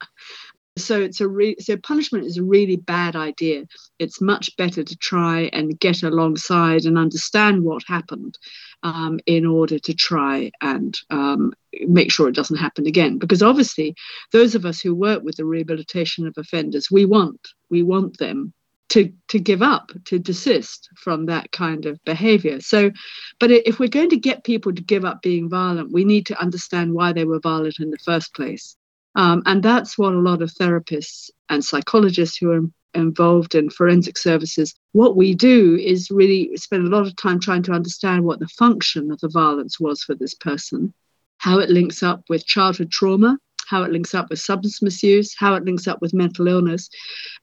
so 0.81 1.01
it's 1.01 1.21
a 1.21 1.29
re- 1.29 1.57
so 1.61 1.77
punishment 1.77 2.25
is 2.25 2.37
a 2.37 2.43
really 2.43 2.77
bad 2.77 3.17
idea. 3.17 3.67
It's 3.99 4.21
much 4.21 4.57
better 4.57 4.83
to 4.83 4.97
try 4.97 5.51
and 5.53 5.79
get 5.79 6.03
alongside 6.03 6.85
and 6.85 6.99
understand 6.99 7.63
what 7.63 7.83
happened 7.87 8.39
um, 8.83 9.21
in 9.27 9.47
order 9.47 9.79
to 9.79 9.95
try 9.95 10.51
and 10.61 10.99
um, 11.11 11.53
make 11.87 12.11
sure 12.11 12.29
it 12.29 12.35
doesn't 12.35 12.57
happen 12.57 12.87
again. 12.87 13.19
Because 13.19 13.43
obviously 13.43 13.95
those 14.33 14.55
of 14.55 14.65
us 14.65 14.81
who 14.81 14.95
work 14.95 15.23
with 15.23 15.37
the 15.37 15.45
rehabilitation 15.45 16.27
of 16.27 16.35
offenders 16.37 16.91
we 16.91 17.05
want 17.05 17.41
we 17.71 17.83
want 17.83 18.19
them 18.19 18.53
to 18.89 19.13
to 19.29 19.39
give 19.39 19.63
up 19.63 19.93
to 20.07 20.19
desist 20.19 20.89
from 20.97 21.27
that 21.27 21.53
kind 21.53 21.87
of 21.87 22.03
behavior. 22.05 22.61
So 22.61 22.91
but 23.39 23.51
if 23.51 23.79
we're 23.79 23.89
going 23.89 24.11
to 24.11 24.17
get 24.17 24.45
people 24.45 24.75
to 24.75 24.83
give 24.83 25.05
up 25.05 25.23
being 25.23 25.49
violent 25.49 25.93
we 25.93 26.05
need 26.05 26.27
to 26.27 26.41
understand 26.41 26.93
why 26.95 27.13
they 27.13 27.25
were 27.25 27.41
violent 27.41 27.79
in 27.79 27.91
the 27.91 27.99
first 27.99 28.35
place 28.35 28.77
um, 29.15 29.43
and 29.47 29.63
that's 29.63 29.99
what 29.99 30.13
a 30.13 30.19
lot 30.19 30.43
of 30.43 30.51
therapists 30.51 31.31
and 31.49 31.65
psychologists 31.65 32.37
who 32.37 32.51
are 32.51 32.63
involved 32.95 33.55
in 33.55 33.71
forensic 33.71 34.19
services, 34.19 34.75
what 34.93 35.17
we 35.17 35.35
do 35.35 35.77
is 35.77 36.11
really 36.11 36.57
spend 36.57 36.87
a 36.87 36.97
lot 36.97 37.07
of 37.07 37.17
time 37.17 37.41
trying 37.41 37.63
to 37.63 37.73
understand 37.73 38.25
what 38.25 38.41
the 38.41 38.49
function 38.49 39.11
of 39.11 39.21
the 39.21 39.29
violence 39.29 39.79
was 39.79 40.03
for 40.03 40.15
this 40.15 40.35
person, 40.35 40.93
how 41.39 41.59
it 41.59 41.71
links 41.71 42.03
up 42.03 42.23
with 42.29 42.47
childhood 42.47 42.91
trauma, 42.91 43.39
how 43.69 43.83
it 43.83 43.93
links 43.93 44.15
up 44.15 44.31
with 44.31 44.41
substance 44.41 44.83
misuse, 44.83 45.35
how 45.39 45.55
it 45.55 45.65
links 45.65 45.87
up 45.87 46.01
with 46.03 46.15
mental 46.15 46.49
illness. 46.49 46.89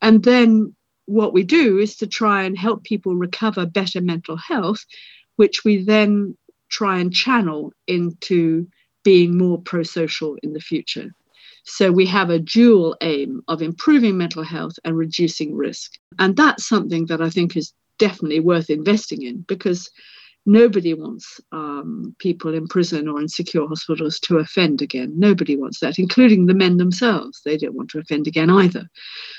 And 0.02 0.24
then 0.24 0.76
what 1.06 1.34
we 1.34 1.44
do 1.44 1.78
is 1.78 1.96
to 1.98 2.08
try 2.08 2.44
and 2.44 2.58
help 2.58 2.84
people 2.84 3.16
recover 3.16 3.66
better 3.66 4.02
mental 4.02 4.36
health, 4.36 4.86
which 5.38 5.64
we 5.64 5.84
then 5.84 6.38
try 6.70 7.00
and 7.00 7.14
channel 7.14 7.72
into 7.88 8.68
being 9.04 9.38
more 9.38 9.62
pro 9.62 9.84
social 9.84 10.38
in 10.44 10.52
the 10.52 10.60
future. 10.60 11.14
So 11.68 11.92
we 11.92 12.06
have 12.06 12.30
a 12.30 12.40
dual 12.40 12.96
aim 13.02 13.44
of 13.50 13.62
improving 13.62 14.18
mental 14.18 14.42
health 14.42 14.80
and 14.86 14.98
reducing 14.98 15.54
risk. 15.54 15.92
And 16.18 16.36
that's 16.36 16.68
something 16.68 17.08
that 17.08 17.22
I 17.22 17.30
think 17.30 17.58
is 17.58 17.74
definitely 18.00 18.40
worth 18.40 18.70
investing 18.70 19.22
in 19.24 19.42
because 19.42 19.90
nobody 20.46 20.94
wants 20.94 21.42
um, 21.52 22.16
people 22.20 22.54
in 22.54 22.68
prison 22.68 23.10
or 23.10 23.20
in 23.20 23.28
secure 23.28 23.68
hospitals 23.68 24.18
to 24.22 24.38
offend 24.38 24.82
again. 24.82 25.12
Nobody 25.20 25.58
wants 25.58 25.82
that, 25.82 26.00
including 26.00 26.46
the 26.46 26.54
men 26.54 26.78
themselves. 26.78 27.42
They 27.44 27.58
don't 27.58 27.76
want 27.76 27.90
to 27.90 28.00
offend 28.00 28.28
again 28.28 28.50
either. 28.50 28.88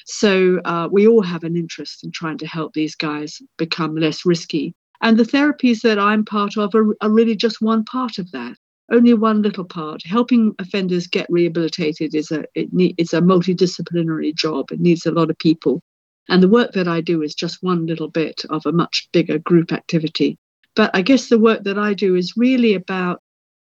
So 0.05 0.61
uh, 0.67 0.87
we 0.93 1.09
all 1.09 1.23
have 1.23 1.45
an 1.45 1.57
interest 1.57 2.05
in 2.05 2.11
trying 2.11 2.39
to 2.39 2.47
help 2.47 2.75
these 2.75 2.95
guys 2.95 3.41
become 3.57 3.97
less 3.97 4.27
risky. 4.27 4.75
And 5.01 5.17
the 5.17 5.25
therapies 5.25 5.81
that 5.81 5.99
I'm 5.99 6.27
part 6.27 6.59
of 6.59 6.75
are, 6.75 6.95
are 7.01 7.11
really 7.11 7.37
just 7.37 7.63
one 7.63 7.85
part 7.85 8.19
of 8.19 8.31
that 8.33 8.59
only 8.91 9.15
one 9.15 9.43
little 9.43 9.65
part. 9.65 10.03
Helping 10.05 10.55
offenders 10.59 11.07
get 11.07 11.27
rehabilitated 11.29 12.15
is 12.15 12.31
a 12.31 12.45
it 12.55 12.73
ne- 12.73 12.95
it's 12.99 13.13
a 13.13 13.21
multidisciplinary 13.21 14.35
job. 14.35 14.73
It 14.73 14.81
needs 14.81 15.07
a 15.07 15.13
lot 15.13 15.31
of 15.31 15.39
people, 15.39 15.83
and 16.29 16.43
the 16.43 16.49
work 16.49 16.73
that 16.73 16.89
I 16.89 17.01
do 17.01 17.23
is 17.23 17.35
just 17.35 17.63
one 17.63 17.87
little 17.87 18.09
bit 18.09 18.45
of 18.51 18.65
a 18.67 18.73
much 18.73 19.09
bigger 19.13 19.39
group 19.39 19.73
activity. 19.73 20.39
But 20.75 20.91
I 20.95 21.03
guess 21.03 21.29
the 21.29 21.39
work 21.39 21.65
that 21.65 21.79
I 21.79 21.95
do 21.95 22.15
is 22.15 22.37
really 22.37 22.75
about 22.75 23.21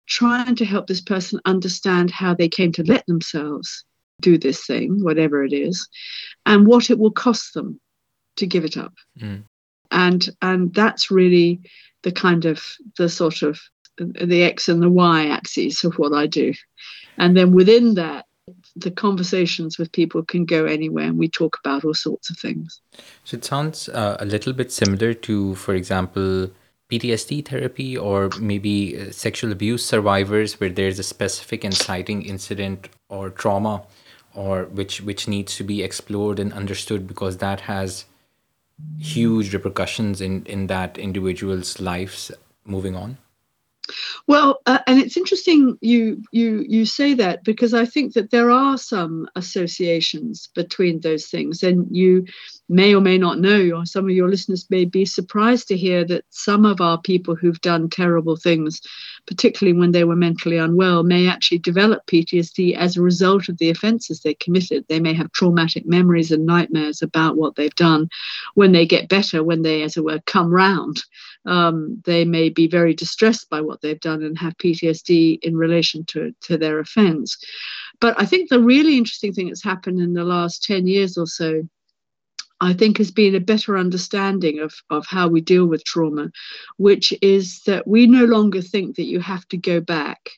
trying 0.06 0.54
to 0.56 0.64
help 0.64 0.86
this 0.86 1.00
person 1.00 1.40
understand 1.44 2.10
how 2.10 2.34
they 2.34 2.48
came 2.48 2.72
to 2.72 2.84
let 2.84 3.04
themselves 3.06 3.84
do 4.20 4.38
this 4.38 4.64
thing, 4.64 5.02
whatever 5.02 5.44
it 5.44 5.52
is, 5.52 5.88
and 6.46 6.66
what 6.66 6.90
it 6.90 6.98
will 6.98 7.10
cost 7.10 7.54
them 7.54 7.80
to 8.36 8.46
give 8.46 8.64
it 8.64 8.76
up. 8.76 8.94
Mm. 9.20 9.44
And 9.90 10.28
and 10.42 10.74
that's 10.74 11.10
really 11.10 11.60
the 12.02 12.12
kind 12.12 12.44
of 12.44 12.62
the 12.98 13.08
sort 13.08 13.42
of 13.42 13.60
the 13.98 14.42
X 14.42 14.68
and 14.68 14.82
the 14.82 14.90
Y 14.90 15.26
axes 15.26 15.84
of 15.84 15.94
what 15.94 16.12
I 16.12 16.26
do. 16.26 16.52
And 17.18 17.36
then 17.36 17.52
within 17.52 17.94
that, 17.94 18.26
the 18.76 18.90
conversations 18.90 19.78
with 19.78 19.90
people 19.90 20.22
can 20.22 20.44
go 20.44 20.66
anywhere 20.66 21.06
and 21.06 21.18
we 21.18 21.28
talk 21.28 21.58
about 21.64 21.84
all 21.84 21.94
sorts 21.94 22.30
of 22.30 22.38
things. 22.38 22.80
So 23.24 23.36
it 23.36 23.44
sounds 23.44 23.88
uh, 23.88 24.16
a 24.20 24.24
little 24.24 24.52
bit 24.52 24.70
similar 24.70 25.14
to, 25.14 25.54
for 25.56 25.74
example, 25.74 26.50
PTSD 26.90 27.44
therapy 27.44 27.96
or 27.96 28.30
maybe 28.40 28.96
uh, 28.98 29.10
sexual 29.10 29.50
abuse 29.50 29.84
survivors 29.84 30.60
where 30.60 30.70
there's 30.70 30.98
a 30.98 31.02
specific 31.02 31.64
inciting 31.64 32.22
incident 32.22 32.88
or 33.08 33.30
trauma 33.30 33.82
or 34.34 34.64
which 34.66 35.00
which 35.00 35.26
needs 35.26 35.56
to 35.56 35.64
be 35.64 35.82
explored 35.82 36.38
and 36.38 36.52
understood 36.52 37.08
because 37.08 37.38
that 37.38 37.60
has 37.62 38.04
huge 38.98 39.52
repercussions 39.52 40.20
in 40.20 40.44
in 40.44 40.68
that 40.68 40.98
individual's 40.98 41.80
lives 41.80 42.30
moving 42.64 42.94
on 42.94 43.16
well, 44.26 44.60
uh, 44.66 44.78
and 44.86 44.98
it's 44.98 45.16
interesting 45.16 45.78
you 45.80 46.22
you 46.32 46.64
you 46.68 46.84
say 46.84 47.14
that 47.14 47.44
because 47.44 47.74
I 47.74 47.84
think 47.84 48.14
that 48.14 48.30
there 48.30 48.50
are 48.50 48.78
some 48.78 49.28
associations 49.36 50.48
between 50.54 51.00
those 51.00 51.26
things, 51.26 51.62
and 51.62 51.86
you 51.94 52.26
may 52.68 52.94
or 52.94 53.00
may 53.00 53.18
not 53.18 53.38
know, 53.38 53.70
or 53.76 53.86
some 53.86 54.04
of 54.04 54.10
your 54.10 54.28
listeners 54.28 54.66
may 54.70 54.84
be 54.84 55.04
surprised 55.04 55.68
to 55.68 55.76
hear 55.76 56.04
that 56.04 56.24
some 56.30 56.64
of 56.64 56.80
our 56.80 57.00
people 57.00 57.36
who've 57.36 57.60
done 57.60 57.88
terrible 57.88 58.36
things, 58.36 58.80
particularly 59.26 59.78
when 59.78 59.92
they 59.92 60.04
were 60.04 60.16
mentally 60.16 60.56
unwell, 60.56 61.02
may 61.02 61.28
actually 61.28 61.58
develop 61.58 62.04
PTSD 62.06 62.76
as 62.76 62.96
a 62.96 63.02
result 63.02 63.48
of 63.48 63.58
the 63.58 63.70
offences 63.70 64.20
they 64.20 64.34
committed. 64.34 64.84
They 64.88 65.00
may 65.00 65.14
have 65.14 65.30
traumatic 65.32 65.86
memories 65.86 66.32
and 66.32 66.44
nightmares 66.44 67.02
about 67.02 67.36
what 67.36 67.54
they've 67.54 67.74
done. 67.74 68.08
When 68.54 68.72
they 68.72 68.86
get 68.86 69.08
better, 69.08 69.44
when 69.44 69.62
they, 69.62 69.82
as 69.82 69.96
it 69.96 70.04
were, 70.04 70.20
come 70.26 70.50
round, 70.50 71.02
um, 71.46 72.02
they 72.04 72.24
may 72.24 72.48
be 72.48 72.66
very 72.68 72.94
distressed 72.94 73.48
by 73.48 73.60
what 73.60 73.80
they've 73.80 74.00
done 74.00 74.22
and 74.22 74.38
have 74.38 74.56
PTSD 74.58 75.38
in 75.42 75.56
relation 75.56 76.04
to, 76.06 76.32
to 76.42 76.58
their 76.58 76.78
offense. 76.78 77.36
But 78.00 78.20
I 78.20 78.26
think 78.26 78.48
the 78.48 78.60
really 78.60 78.96
interesting 78.96 79.32
thing 79.32 79.48
that's 79.48 79.64
happened 79.64 80.00
in 80.00 80.12
the 80.12 80.24
last 80.24 80.64
10 80.64 80.86
years 80.86 81.16
or 81.16 81.26
so 81.26 81.62
I 82.60 82.72
think 82.72 82.98
has 82.98 83.10
been 83.10 83.34
a 83.34 83.40
better 83.40 83.76
understanding 83.76 84.60
of, 84.60 84.74
of 84.88 85.06
how 85.06 85.28
we 85.28 85.40
deal 85.40 85.66
with 85.66 85.84
trauma, 85.84 86.30
which 86.78 87.12
is 87.20 87.60
that 87.66 87.86
we 87.86 88.06
no 88.06 88.24
longer 88.24 88.62
think 88.62 88.96
that 88.96 89.04
you 89.04 89.20
have 89.20 89.46
to 89.48 89.56
go 89.56 89.80
back 89.80 90.30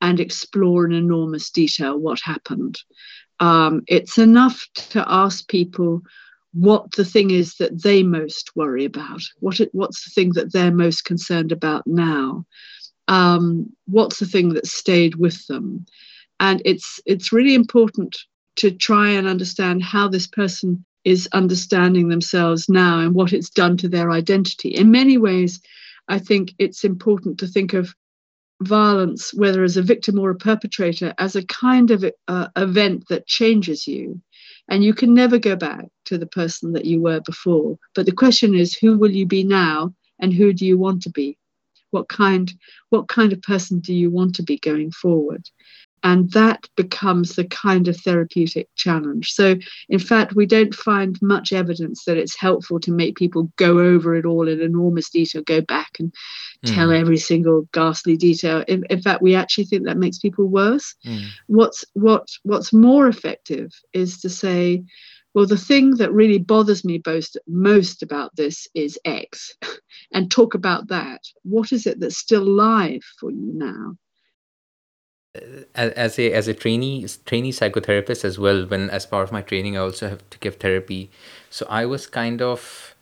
and 0.00 0.20
explore 0.20 0.86
in 0.86 0.92
enormous 0.92 1.50
detail 1.50 1.98
what 1.98 2.20
happened. 2.20 2.78
Um, 3.40 3.82
it's 3.86 4.18
enough 4.18 4.66
to 4.74 5.04
ask 5.06 5.46
people 5.48 6.02
what 6.52 6.92
the 6.92 7.04
thing 7.04 7.30
is 7.30 7.54
that 7.56 7.82
they 7.82 8.02
most 8.02 8.56
worry 8.56 8.84
about. 8.84 9.20
What 9.40 9.60
it, 9.60 9.70
what's 9.72 10.04
the 10.04 10.10
thing 10.10 10.32
that 10.32 10.52
they're 10.52 10.72
most 10.72 11.04
concerned 11.04 11.52
about 11.52 11.86
now? 11.86 12.46
Um, 13.06 13.72
what's 13.86 14.18
the 14.18 14.26
thing 14.26 14.54
that 14.54 14.66
stayed 14.66 15.16
with 15.16 15.46
them? 15.46 15.86
And 16.40 16.62
it's 16.64 17.00
it's 17.06 17.32
really 17.32 17.54
important 17.54 18.16
to 18.56 18.70
try 18.70 19.10
and 19.10 19.26
understand 19.26 19.82
how 19.82 20.08
this 20.08 20.26
person 20.26 20.84
is 21.04 21.28
understanding 21.32 22.08
themselves 22.08 22.68
now 22.68 22.98
and 23.00 23.14
what 23.14 23.32
it's 23.32 23.50
done 23.50 23.76
to 23.78 23.88
their 23.88 24.10
identity. 24.10 24.70
In 24.70 24.90
many 24.90 25.16
ways, 25.16 25.60
I 26.08 26.18
think 26.18 26.54
it's 26.58 26.84
important 26.84 27.38
to 27.38 27.46
think 27.46 27.72
of 27.72 27.94
violence, 28.62 29.32
whether 29.32 29.62
as 29.62 29.76
a 29.76 29.82
victim 29.82 30.18
or 30.18 30.30
a 30.30 30.34
perpetrator, 30.34 31.14
as 31.18 31.36
a 31.36 31.46
kind 31.46 31.90
of 31.90 32.04
uh, 32.26 32.48
event 32.56 33.08
that 33.08 33.26
changes 33.26 33.86
you. 33.86 34.20
And 34.68 34.84
you 34.84 34.94
can 34.94 35.14
never 35.14 35.38
go 35.38 35.56
back 35.56 35.86
to 36.06 36.18
the 36.18 36.26
person 36.26 36.72
that 36.72 36.84
you 36.84 37.00
were 37.00 37.20
before. 37.20 37.78
But 37.94 38.06
the 38.06 38.12
question 38.12 38.54
is, 38.54 38.76
who 38.76 38.98
will 38.98 39.10
you 39.10 39.26
be 39.26 39.44
now 39.44 39.94
and 40.20 40.32
who 40.32 40.52
do 40.52 40.66
you 40.66 40.78
want 40.78 41.02
to 41.02 41.10
be? 41.10 41.38
What 41.90 42.08
kind, 42.08 42.52
what 42.90 43.08
kind 43.08 43.32
of 43.32 43.40
person 43.42 43.80
do 43.80 43.94
you 43.94 44.10
want 44.10 44.34
to 44.36 44.42
be 44.42 44.58
going 44.58 44.90
forward? 44.92 45.48
And 46.02 46.30
that 46.32 46.68
becomes 46.76 47.34
the 47.34 47.44
kind 47.44 47.88
of 47.88 47.96
therapeutic 47.96 48.68
challenge. 48.76 49.32
So, 49.32 49.56
in 49.88 49.98
fact, 49.98 50.34
we 50.34 50.46
don't 50.46 50.74
find 50.74 51.20
much 51.20 51.52
evidence 51.52 52.04
that 52.04 52.16
it's 52.16 52.36
helpful 52.36 52.78
to 52.80 52.92
make 52.92 53.16
people 53.16 53.50
go 53.56 53.78
over 53.78 54.14
it 54.14 54.24
all 54.24 54.48
in 54.48 54.60
enormous 54.60 55.10
detail, 55.10 55.42
go 55.42 55.60
back 55.60 55.98
and 55.98 56.14
mm. 56.64 56.74
tell 56.74 56.92
every 56.92 57.16
single 57.16 57.68
ghastly 57.72 58.16
detail. 58.16 58.64
In, 58.68 58.84
in, 58.90 59.02
fact, 59.02 59.22
we 59.22 59.34
actually 59.34 59.64
think 59.64 59.84
that 59.84 59.98
makes 59.98 60.18
people 60.18 60.46
worse. 60.46 60.94
Mm. 61.04 61.26
What's 61.46 61.84
what 61.94 62.28
what's 62.44 62.72
more 62.72 63.08
effective 63.08 63.72
is 63.92 64.20
to 64.20 64.28
say, 64.28 64.84
well, 65.34 65.46
the 65.46 65.56
thing 65.56 65.96
that 65.96 66.12
really 66.12 66.38
bothers 66.38 66.84
me 66.84 67.02
most 67.06 67.36
most 67.46 68.02
about 68.02 68.36
this 68.36 68.68
is 68.74 68.98
X, 69.04 69.56
and 70.12 70.30
talk 70.30 70.54
about 70.54 70.88
that. 70.88 71.22
What 71.42 71.72
is 71.72 71.86
it 71.86 72.00
that's 72.00 72.18
still 72.18 72.44
live 72.44 73.02
for 73.18 73.30
you 73.30 73.52
now? 73.54 73.96
As 75.74 76.18
a 76.18 76.32
as 76.32 76.48
a 76.48 76.54
trainee 76.54 77.06
trainee 77.26 77.52
psychotherapist 77.52 78.24
as 78.24 78.38
well 78.38 78.66
when 78.66 78.90
as 78.90 79.06
part 79.06 79.24
of 79.24 79.32
my 79.32 79.42
training 79.42 79.76
i 79.76 79.80
also 79.80 80.08
have 80.08 80.28
to 80.30 80.38
give 80.38 80.56
therapy. 80.56 81.10
So 81.50 81.66
i 81.68 81.84
was 81.86 82.06
kind 82.06 82.42
of 82.42 82.94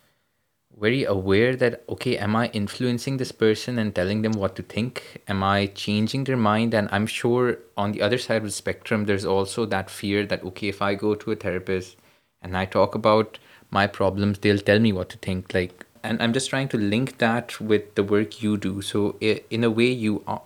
very 0.78 1.04
aware 1.04 1.56
that 1.56 1.82
okay 1.88 2.18
am 2.18 2.36
i 2.36 2.48
influencing 2.48 3.16
this 3.16 3.32
person 3.32 3.78
and 3.78 3.94
telling 3.94 4.22
them 4.22 4.32
what 4.32 4.56
to 4.56 4.62
think? 4.62 5.22
Am 5.26 5.42
i 5.42 5.66
changing 5.66 6.24
their 6.24 6.36
mind? 6.36 6.74
And 6.74 6.88
i'm 6.92 7.06
sure 7.06 7.58
on 7.76 7.92
the 7.92 8.02
other 8.02 8.18
side 8.18 8.38
of 8.38 8.44
the 8.44 8.50
spectrum 8.50 9.06
there's 9.06 9.24
also 9.24 9.66
that 9.66 9.90
fear 9.90 10.26
that 10.26 10.44
okay 10.44 10.68
if 10.68 10.82
i 10.82 10.94
go 10.94 11.14
to 11.14 11.32
a 11.32 11.36
therapist 11.36 11.96
and 12.42 12.56
i 12.56 12.64
talk 12.64 12.94
about 12.94 13.38
my 13.70 13.86
problems 13.86 14.38
they'll 14.38 14.58
tell 14.58 14.78
me 14.78 14.92
what 14.92 15.08
to 15.08 15.18
think 15.18 15.52
like 15.54 15.86
and 16.06 16.22
i'm 16.22 16.32
just 16.32 16.50
trying 16.50 16.68
to 16.68 16.78
link 16.78 17.18
that 17.18 17.60
with 17.60 17.94
the 17.96 18.04
work 18.04 18.42
you 18.42 18.56
do. 18.56 18.80
So 18.80 19.16
in 19.20 19.64
a 19.64 19.70
way 19.70 19.90
you 19.90 20.22
are 20.26 20.42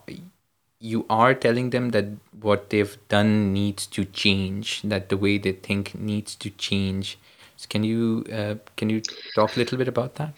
you 0.80 1.06
are 1.10 1.34
telling 1.34 1.70
them 1.70 1.90
that 1.90 2.06
what 2.40 2.70
they've 2.70 2.96
done 3.08 3.52
needs 3.52 3.86
to 3.86 4.04
change 4.04 4.82
that 4.82 5.08
the 5.10 5.16
way 5.16 5.38
they 5.38 5.52
think 5.52 5.94
needs 5.94 6.34
to 6.36 6.50
change. 6.50 7.18
So 7.56 7.66
can 7.68 7.84
you 7.84 8.24
uh, 8.32 8.54
can 8.76 8.90
you 8.90 9.02
talk 9.34 9.56
a 9.56 9.58
little 9.58 9.78
bit 9.78 9.88
about 9.88 10.14
that? 10.16 10.34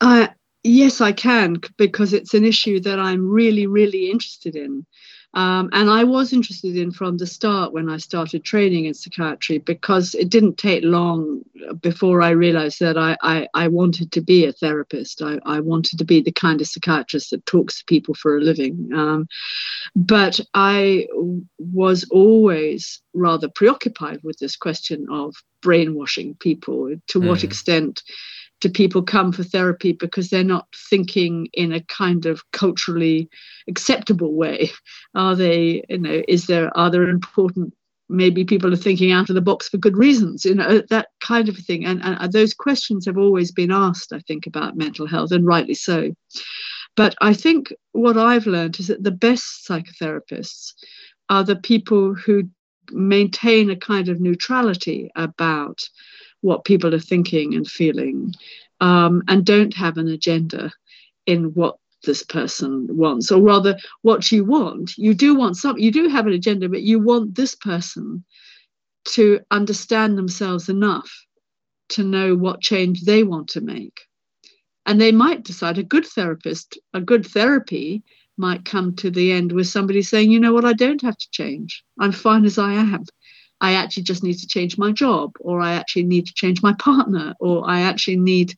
Uh, 0.00 0.28
yes 0.62 1.00
i 1.00 1.12
can 1.12 1.56
because 1.78 2.12
it's 2.12 2.34
an 2.34 2.44
issue 2.44 2.80
that 2.80 2.98
i'm 2.98 3.30
really 3.30 3.66
really 3.66 4.10
interested 4.10 4.54
in 4.54 4.84
um, 5.34 5.70
and 5.72 5.88
I 5.88 6.02
was 6.02 6.32
interested 6.32 6.76
in 6.76 6.90
from 6.90 7.16
the 7.16 7.26
start 7.26 7.72
when 7.72 7.88
I 7.88 7.98
started 7.98 8.42
training 8.42 8.86
in 8.86 8.94
psychiatry 8.94 9.58
because 9.58 10.14
it 10.16 10.28
didn't 10.28 10.58
take 10.58 10.82
long 10.82 11.42
before 11.80 12.20
I 12.20 12.30
realized 12.30 12.80
that 12.80 12.98
I, 12.98 13.16
I, 13.22 13.46
I 13.54 13.68
wanted 13.68 14.10
to 14.12 14.20
be 14.20 14.44
a 14.44 14.52
therapist. 14.52 15.22
I, 15.22 15.38
I, 15.46 15.60
wanted 15.60 15.98
to 15.98 16.04
be 16.04 16.20
the 16.20 16.32
kind 16.32 16.60
of 16.60 16.66
psychiatrist 16.66 17.30
that 17.30 17.46
talks 17.46 17.78
to 17.78 17.84
people 17.84 18.14
for 18.14 18.38
a 18.38 18.40
living. 18.40 18.90
Um, 18.92 19.28
but 19.94 20.40
I 20.54 21.06
was 21.58 22.08
always 22.10 23.00
rather 23.14 23.48
preoccupied 23.48 24.20
with 24.24 24.38
this 24.38 24.56
question 24.56 25.06
of 25.10 25.36
brainwashing 25.62 26.34
people. 26.40 26.92
To 27.08 27.20
mm. 27.20 27.28
what 27.28 27.44
extent 27.44 28.02
do 28.60 28.68
people 28.68 29.02
come 29.02 29.32
for 29.32 29.42
therapy 29.42 29.92
because 29.92 30.28
they're 30.28 30.44
not 30.44 30.66
thinking 30.90 31.48
in 31.54 31.72
a 31.72 31.80
kind 31.84 32.26
of 32.26 32.42
culturally 32.52 33.28
acceptable 33.68 34.34
way. 34.34 34.70
Are 35.14 35.34
they 35.34 35.84
you 35.88 35.98
know 35.98 36.22
is 36.28 36.46
there 36.46 36.76
are 36.76 36.90
there 36.90 37.08
important 37.08 37.74
maybe 38.08 38.44
people 38.44 38.72
are 38.72 38.76
thinking 38.76 39.12
out 39.12 39.28
of 39.28 39.36
the 39.36 39.40
box 39.40 39.68
for 39.68 39.78
good 39.78 39.96
reasons 39.96 40.44
you 40.44 40.54
know 40.54 40.64
uh, 40.64 40.82
that 40.90 41.08
kind 41.20 41.48
of 41.48 41.56
thing. 41.56 41.84
And, 41.84 42.00
and 42.02 42.32
those 42.32 42.54
questions 42.54 43.06
have 43.06 43.18
always 43.18 43.50
been 43.50 43.70
asked 43.70 44.12
i 44.12 44.20
think 44.20 44.46
about 44.46 44.76
mental 44.76 45.06
health 45.06 45.32
and 45.32 45.46
rightly 45.46 45.74
so. 45.74 46.12
But 46.96 47.14
i 47.20 47.32
think 47.32 47.72
what 47.92 48.18
i've 48.18 48.46
learned 48.46 48.78
is 48.78 48.88
that 48.88 49.04
the 49.04 49.10
best 49.10 49.66
psychotherapists 49.68 50.74
are 51.28 51.44
the 51.44 51.56
people 51.56 52.14
who 52.14 52.44
maintain 52.92 53.70
a 53.70 53.76
kind 53.76 54.08
of 54.08 54.20
neutrality 54.20 55.10
about 55.14 55.88
what 56.42 56.64
people 56.64 56.94
are 56.94 57.00
thinking 57.00 57.54
and 57.54 57.68
feeling 57.68 58.32
um, 58.80 59.22
and 59.28 59.44
don't 59.44 59.74
have 59.74 59.98
an 59.98 60.08
agenda 60.08 60.72
in 61.26 61.54
what 61.54 61.76
this 62.04 62.22
person 62.22 62.86
wants 62.90 63.30
or 63.30 63.42
rather 63.42 63.76
what 64.02 64.32
you 64.32 64.44
want. 64.44 64.96
You 64.96 65.14
do 65.14 65.34
want 65.34 65.56
some 65.56 65.78
you 65.78 65.92
do 65.92 66.08
have 66.08 66.26
an 66.26 66.32
agenda 66.32 66.68
but 66.68 66.82
you 66.82 66.98
want 66.98 67.34
this 67.34 67.54
person 67.54 68.24
to 69.06 69.40
understand 69.50 70.16
themselves 70.16 70.68
enough 70.68 71.10
to 71.90 72.04
know 72.04 72.36
what 72.36 72.60
change 72.60 73.02
they 73.02 73.22
want 73.22 73.48
to 73.48 73.60
make. 73.60 74.00
And 74.86 75.00
they 75.00 75.12
might 75.12 75.44
decide 75.44 75.78
a 75.78 75.82
good 75.82 76.06
therapist 76.06 76.78
a 76.94 77.00
good 77.00 77.26
therapy 77.26 78.02
might 78.36 78.64
come 78.64 78.96
to 78.96 79.10
the 79.10 79.32
end 79.32 79.52
with 79.52 79.66
somebody 79.66 80.00
saying 80.00 80.30
you 80.30 80.40
know 80.40 80.54
what? 80.54 80.64
I 80.64 80.72
don't 80.72 81.02
have 81.02 81.18
to 81.18 81.30
change. 81.30 81.84
I'm 81.98 82.12
fine 82.12 82.46
as 82.46 82.56
i 82.56 82.72
am 82.72 83.04
I 83.60 83.74
actually 83.74 84.04
just 84.04 84.22
need 84.22 84.38
to 84.38 84.46
change 84.46 84.78
my 84.78 84.92
job, 84.92 85.32
or 85.40 85.60
I 85.60 85.74
actually 85.74 86.04
need 86.04 86.26
to 86.26 86.34
change 86.34 86.62
my 86.62 86.74
partner, 86.74 87.34
or 87.40 87.68
I 87.68 87.82
actually 87.82 88.16
need 88.16 88.56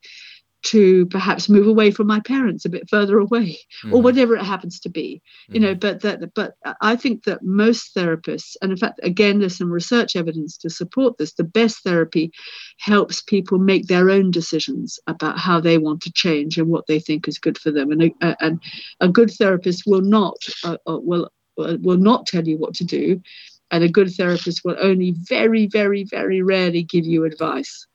to 0.62 1.07
perhaps 1.07 1.48
move 1.48 1.66
away 1.66 1.90
from 1.90 2.07
my 2.07 2.20
parents 2.20 2.64
a 2.64 2.68
bit 2.68 2.88
further 2.88 3.18
away 3.18 3.59
mm. 3.84 3.92
or 3.92 4.00
whatever 4.00 4.36
it 4.36 4.44
happens 4.44 4.78
to 4.78 4.88
be 4.88 5.20
mm. 5.50 5.55
you 5.55 5.61
know 5.61 5.74
mm-hmm. 5.74 5.78
but 5.80 6.00
that 6.00 6.34
but 6.34 6.55
i 6.80 6.94
think 6.94 7.24
that 7.24 7.42
most 7.42 7.94
therapists 7.96 8.57
and 8.62 8.70
in 8.70 8.78
fact 8.78 9.00
again 9.03 9.40
there's 9.40 9.59
some 9.59 9.70
research 9.70 10.14
evidence 10.14 10.57
to 10.57 10.70
support 10.70 11.18
this 11.18 11.34
the 11.34 11.44
best 11.44 11.82
therapy 11.82 12.30
helps 12.78 13.20
people 13.22 13.59
make 13.59 13.86
their 13.86 14.09
own 14.09 14.30
decisions 14.30 15.00
about 15.09 15.38
how 15.38 15.61
they 15.61 15.78
want 15.78 16.00
to 16.00 16.12
change 16.12 16.59
and 16.59 16.68
what 16.68 16.86
they 16.86 17.00
think 17.00 17.26
is 17.26 17.38
good 17.38 17.59
for 17.59 17.72
them 17.72 17.90
and 17.90 18.03
a, 18.03 18.36
and 18.44 18.62
a 19.00 19.09
good 19.09 19.30
therapist 19.30 19.82
will 19.86 20.00
not 20.00 20.36
uh, 20.64 20.76
uh 20.86 20.98
will 20.98 21.28
uh, 21.59 21.76
will 21.82 21.98
not 21.98 22.26
tell 22.26 22.46
you 22.46 22.57
what 22.57 22.74
to 22.74 22.84
do 22.84 23.20
and 23.72 23.82
a 23.82 23.88
good 23.88 24.14
therapist 24.14 24.64
will 24.64 24.76
only 24.80 25.12
very, 25.12 25.66
very, 25.66 26.04
very 26.04 26.42
rarely 26.42 26.82
give 26.82 27.06
you 27.06 27.24
advice. 27.24 27.86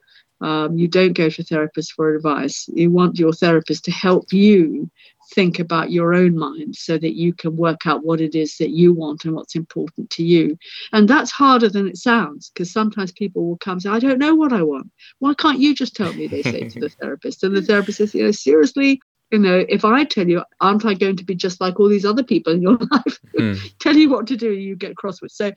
Um, 0.42 0.78
you 0.78 0.88
don't 0.88 1.14
go 1.14 1.30
to 1.30 1.44
therapists 1.44 1.92
for 1.96 2.14
advice. 2.14 2.68
You 2.74 2.92
want 2.92 3.18
your 3.18 3.34
therapist 3.34 3.86
to 3.86 3.92
help 3.92 4.34
you 4.34 4.90
think 5.34 5.60
about 5.60 5.92
your 5.92 6.14
own 6.14 6.38
mind 6.38 6.76
so 6.76 6.98
that 6.98 7.16
you 7.16 7.34
can 7.34 7.56
work 7.58 7.86
out 7.86 8.04
what 8.04 8.22
it 8.22 8.34
is 8.36 8.58
that 8.58 8.70
you 8.70 8.94
want 8.94 9.26
and 9.26 9.36
what's 9.36 9.56
important 9.56 10.10
to 10.12 10.24
you. 10.24 10.58
And 10.94 11.08
that's 11.08 11.32
harder 11.32 11.70
than 11.70 11.88
it 11.88 11.98
sounds 11.98 12.50
because 12.50 12.72
sometimes 12.72 13.12
people 13.12 13.46
will 13.48 13.58
come 13.58 13.74
and 13.74 13.82
say, 13.82 13.90
I 13.90 14.00
don't 14.00 14.20
know 14.20 14.36
what 14.36 14.54
I 14.54 14.64
want. 14.64 14.92
Why 15.20 15.34
can't 15.34 15.60
you 15.60 15.76
just 15.76 15.96
tell 15.96 16.14
me? 16.14 16.28
They 16.28 16.44
say 16.44 16.70
to 16.70 16.80
the 16.80 16.90
therapist. 17.02 17.44
And 17.44 17.56
the 17.56 17.62
therapist 17.62 17.98
says, 17.98 18.16
you 18.16 18.24
know, 18.24 18.32
seriously, 18.32 19.02
you 19.32 19.40
know, 19.40 19.66
if 19.68 19.84
I 19.84 20.04
tell 20.06 20.28
you, 20.28 20.44
aren't 20.62 20.86
I 20.86 20.94
going 20.94 21.18
to 21.18 21.26
be 21.26 21.36
just 21.36 21.60
like 21.60 21.80
all 21.80 21.90
these 21.90 22.06
other 22.06 22.24
people 22.24 22.54
in 22.54 22.62
your 22.62 22.78
life? 22.92 23.20
Mm. 23.38 23.60
tell 23.80 23.96
you 23.96 24.10
what 24.10 24.28
to 24.28 24.38
do, 24.38 24.52
you 24.52 24.76
get 24.76 24.96
cross 24.96 25.22
with. 25.22 25.32
So, 25.32 25.52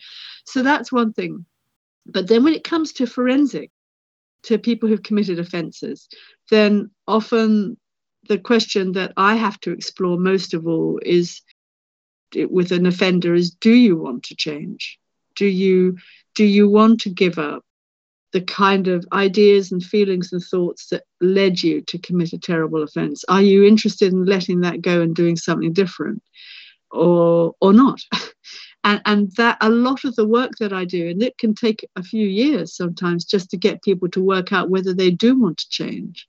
so 0.44 0.62
that's 0.62 0.90
one 0.90 1.12
thing. 1.12 1.44
But 2.06 2.28
then 2.28 2.44
when 2.44 2.54
it 2.54 2.64
comes 2.64 2.92
to 2.94 3.06
forensic, 3.06 3.70
to 4.44 4.58
people 4.58 4.88
who've 4.88 5.02
committed 5.02 5.38
offences, 5.38 6.08
then 6.50 6.90
often 7.06 7.76
the 8.28 8.38
question 8.38 8.92
that 8.92 9.12
I 9.16 9.34
have 9.36 9.60
to 9.60 9.72
explore 9.72 10.18
most 10.18 10.54
of 10.54 10.66
all 10.66 10.98
is 11.02 11.42
with 12.34 12.72
an 12.72 12.86
offender 12.86 13.34
is 13.34 13.50
do 13.50 13.72
you 13.72 13.96
want 13.96 14.22
to 14.24 14.36
change? 14.36 14.98
Do 15.36 15.46
you 15.46 15.98
do 16.34 16.44
you 16.44 16.68
want 16.68 17.00
to 17.02 17.10
give 17.10 17.38
up? 17.38 17.64
The 18.32 18.40
kind 18.40 18.88
of 18.88 19.06
ideas 19.12 19.72
and 19.72 19.82
feelings 19.82 20.32
and 20.32 20.42
thoughts 20.42 20.88
that 20.88 21.04
led 21.20 21.62
you 21.62 21.80
to 21.82 21.98
commit 21.98 22.32
a 22.32 22.38
terrible 22.38 22.82
offense? 22.82 23.24
Are 23.28 23.42
you 23.42 23.64
interested 23.64 24.12
in 24.12 24.24
letting 24.24 24.60
that 24.60 24.82
go 24.82 25.00
and 25.00 25.14
doing 25.14 25.36
something 25.36 25.72
different 25.72 26.22
or 26.90 27.54
or 27.60 27.72
not? 27.72 28.00
and, 28.84 29.00
and 29.04 29.32
that 29.36 29.58
a 29.60 29.68
lot 29.68 30.04
of 30.04 30.14
the 30.16 30.26
work 30.26 30.52
that 30.60 30.72
I 30.72 30.84
do, 30.84 31.08
and 31.08 31.22
it 31.22 31.38
can 31.38 31.54
take 31.54 31.86
a 31.96 32.02
few 32.02 32.26
years 32.26 32.76
sometimes 32.76 33.24
just 33.24 33.50
to 33.50 33.56
get 33.56 33.82
people 33.82 34.08
to 34.10 34.22
work 34.22 34.52
out 34.52 34.70
whether 34.70 34.94
they 34.94 35.10
do 35.10 35.38
want 35.38 35.58
to 35.58 35.68
change 35.68 36.26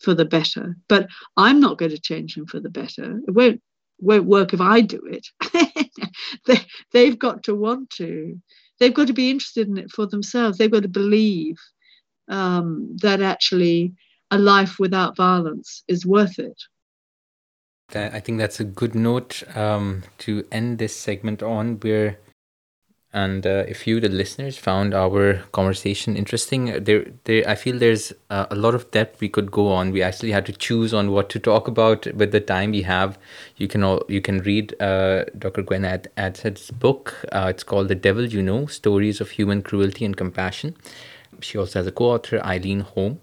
for 0.00 0.14
the 0.14 0.24
better. 0.24 0.76
But 0.88 1.08
I'm 1.36 1.60
not 1.60 1.78
going 1.78 1.92
to 1.92 2.00
change 2.00 2.34
them 2.34 2.46
for 2.46 2.60
the 2.60 2.70
better. 2.70 3.20
It 3.26 3.32
won't 3.32 3.60
won't 3.98 4.26
work 4.26 4.52
if 4.52 4.60
I 4.60 4.82
do 4.82 5.00
it. 5.06 5.26
they, 6.46 6.60
they've 6.92 7.18
got 7.18 7.44
to 7.44 7.54
want 7.54 7.90
to 7.90 8.40
they've 8.78 8.94
got 8.94 9.06
to 9.06 9.12
be 9.12 9.30
interested 9.30 9.68
in 9.68 9.78
it 9.78 9.90
for 9.90 10.06
themselves. 10.06 10.58
They've 10.58 10.70
got 10.70 10.82
to 10.82 10.88
believe 10.88 11.56
um, 12.28 12.96
that 13.02 13.20
actually 13.20 13.94
a 14.30 14.38
life 14.38 14.78
without 14.78 15.16
violence 15.16 15.82
is 15.88 16.04
worth 16.06 16.38
it. 16.38 16.60
I 17.94 18.18
think 18.18 18.38
that's 18.38 18.58
a 18.58 18.64
good 18.64 18.96
note 18.96 19.44
um, 19.56 20.02
to 20.18 20.44
end 20.50 20.78
this 20.78 20.96
segment 20.96 21.42
on. 21.42 21.76
Where, 21.76 22.18
and 23.16 23.46
uh, 23.46 23.64
if 23.66 23.86
you, 23.86 23.98
the 23.98 24.10
listeners, 24.10 24.58
found 24.58 24.92
our 24.92 25.38
conversation 25.52 26.16
interesting, 26.16 26.84
there, 26.84 27.06
there, 27.24 27.48
I 27.48 27.54
feel 27.54 27.78
there's 27.78 28.12
uh, 28.28 28.44
a 28.50 28.54
lot 28.54 28.74
of 28.74 28.90
depth 28.90 29.22
we 29.22 29.30
could 29.30 29.50
go 29.50 29.72
on. 29.72 29.90
We 29.90 30.02
actually 30.02 30.32
had 30.32 30.44
to 30.44 30.52
choose 30.52 30.92
on 30.92 31.10
what 31.10 31.30
to 31.30 31.38
talk 31.38 31.66
about 31.66 32.06
with 32.14 32.30
the 32.32 32.40
time 32.40 32.72
we 32.72 32.82
have. 32.82 33.18
You 33.56 33.68
can 33.68 33.82
all 33.82 34.04
you 34.06 34.20
can 34.20 34.40
read 34.40 34.78
uh, 34.82 35.24
Dr. 35.38 35.62
Gwen 35.62 35.86
Ad- 35.86 36.10
Adshead's 36.18 36.70
book. 36.70 37.14
Uh, 37.32 37.46
it's 37.48 37.64
called 37.64 37.88
"The 37.88 37.94
Devil 37.94 38.26
You 38.26 38.42
Know: 38.42 38.66
Stories 38.66 39.22
of 39.22 39.30
Human 39.30 39.62
Cruelty 39.62 40.04
and 40.04 40.14
Compassion." 40.14 40.76
She 41.40 41.56
also 41.56 41.78
has 41.78 41.86
a 41.86 41.92
co-author, 41.92 42.44
Eileen 42.44 42.80
Horne. 42.80 43.18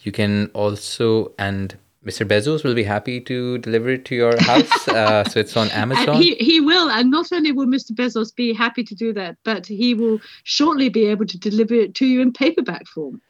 You 0.00 0.12
can 0.12 0.50
also 0.54 1.32
and 1.38 1.76
Mr. 2.04 2.26
Bezos 2.26 2.64
will 2.64 2.74
be 2.74 2.84
happy 2.84 3.20
to 3.20 3.58
deliver 3.58 3.88
it 3.88 4.04
to 4.04 4.14
your 4.14 4.38
house. 4.42 4.88
Uh, 4.88 5.24
so 5.28 5.40
it's 5.40 5.56
on 5.56 5.70
Amazon. 5.70 6.16
he, 6.16 6.34
he 6.34 6.60
will. 6.60 6.90
And 6.90 7.10
not 7.10 7.32
only 7.32 7.52
will 7.52 7.66
Mr. 7.66 7.92
Bezos 7.92 8.34
be 8.34 8.52
happy 8.52 8.84
to 8.84 8.94
do 8.94 9.12
that, 9.14 9.36
but 9.44 9.66
he 9.66 9.94
will 9.94 10.20
shortly 10.42 10.88
be 10.90 11.06
able 11.06 11.26
to 11.26 11.38
deliver 11.38 11.74
it 11.74 11.94
to 11.96 12.06
you 12.06 12.20
in 12.20 12.32
paperback 12.32 12.86
form. 12.88 13.22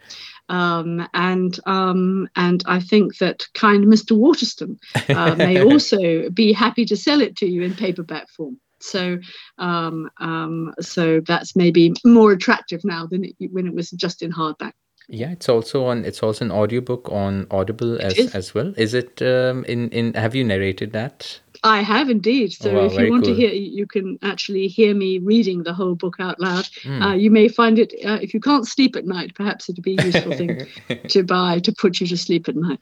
Um, 0.49 1.09
and 1.15 1.59
um, 1.67 2.29
and 2.37 2.63
I 2.67 2.81
think 2.81 3.19
that 3.19 3.47
kind 3.55 3.87
Mr. 3.87 4.17
Waterstone 4.17 4.79
uh, 5.09 5.35
may 5.37 5.63
also 5.73 6.29
be 6.31 6.53
happy 6.53 6.85
to 6.87 6.97
sell 6.97 7.21
it 7.21 7.37
to 7.37 7.47
you 7.47 7.63
in 7.63 7.75
paperback 7.75 8.29
form. 8.29 8.61
So 8.81 9.19
um, 9.59 10.11
um, 10.19 10.75
so 10.81 11.21
that's 11.21 11.57
maybe 11.57 11.95
more 12.05 12.33
attractive 12.33 12.85
now 12.85 13.07
than 13.07 13.25
it, 13.25 13.37
when 13.53 13.67
it 13.67 13.75
was 13.75 13.91
just 13.91 14.23
in 14.23 14.33
hardback. 14.33 14.73
Yeah, 15.09 15.31
it's 15.33 15.49
also 15.49 15.85
on. 15.85 16.05
It's 16.05 16.23
also 16.23 16.45
an 16.45 16.51
audiobook 16.51 17.11
on 17.13 17.47
Audible 17.51 18.01
as 18.01 18.15
is. 18.17 18.35
as 18.35 18.55
well. 18.55 18.73
Is 18.77 18.95
it 18.95 19.21
um, 19.21 19.65
in 19.65 19.91
in? 19.91 20.15
Have 20.15 20.35
you 20.35 20.45
narrated 20.45 20.93
that? 20.93 21.41
I 21.63 21.81
have 21.83 22.11
indeed. 22.11 22.53
So 22.53 22.71
Oh, 22.71 22.75
wow, 22.75 22.85
if 22.87 22.93
you 22.99 23.11
want 23.11 23.25
cool. 23.25 23.35
to 23.35 23.41
hear, 23.41 23.51
you 23.53 23.87
can 23.87 24.19
actually 24.23 24.67
hear 24.69 24.95
me 24.95 25.19
reading 25.19 25.63
the 25.63 25.73
whole 25.73 25.95
book 25.95 26.17
out 26.21 26.39
loud. 26.39 26.69
Hmm. 26.83 27.03
Uh, 27.03 27.15
you 27.15 27.31
may 27.31 27.49
find 27.49 27.79
it 27.79 27.95
uh, 28.05 28.19
if 28.21 28.35
you 28.35 28.41
can't 28.41 28.67
sleep 28.67 28.97
at 28.97 29.07
night. 29.07 29.35
Perhaps 29.35 29.69
it'd 29.69 29.83
be 29.83 29.97
a 29.99 30.05
useful 30.05 30.33
thing 30.37 30.67
to 31.09 31.23
buy 31.23 31.59
to 31.61 31.73
put 31.73 32.01
you 32.01 32.07
to 32.07 32.17
sleep 32.17 32.49
at 32.49 32.57
night. 32.57 32.81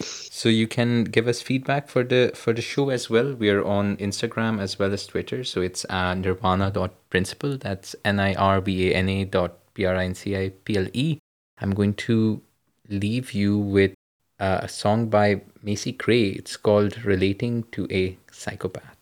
So 0.00 0.48
you 0.48 0.68
can 0.68 1.04
give 1.04 1.26
us 1.26 1.42
feedback 1.42 1.88
for 1.88 2.04
the 2.04 2.32
for 2.34 2.52
the 2.52 2.62
show 2.62 2.88
as 2.90 3.10
well. 3.10 3.34
We 3.34 3.50
are 3.50 3.64
on 3.64 3.96
Instagram 3.96 4.60
as 4.60 4.78
well 4.78 4.92
as 4.92 5.06
Twitter. 5.06 5.42
So 5.44 5.60
it's 5.60 5.84
uh, 5.90 6.14
nirvana.principle. 6.14 7.58
That's 7.58 7.96
N 8.04 8.20
I 8.20 8.34
R 8.34 8.60
V 8.60 8.90
A 8.90 8.94
N 8.94 9.08
A 9.08 9.24
dot 9.24 9.58
P 9.74 9.84
R 9.84 9.96
I 9.96 10.04
N 10.04 10.14
C 10.14 10.36
I 10.36 10.50
P 10.64 10.76
L 10.76 10.86
E. 10.92 11.18
I'm 11.60 11.72
going 11.72 11.94
to 11.94 12.42
leave 12.88 13.32
you 13.32 13.58
with 13.58 13.94
uh, 14.38 14.60
a 14.62 14.68
song 14.68 15.08
by 15.08 15.42
Macy 15.62 15.92
Gray. 15.92 16.28
It's 16.28 16.56
called 16.56 17.04
Relating 17.04 17.64
to 17.72 17.88
a 17.90 18.18
Psychopath. 18.30 18.97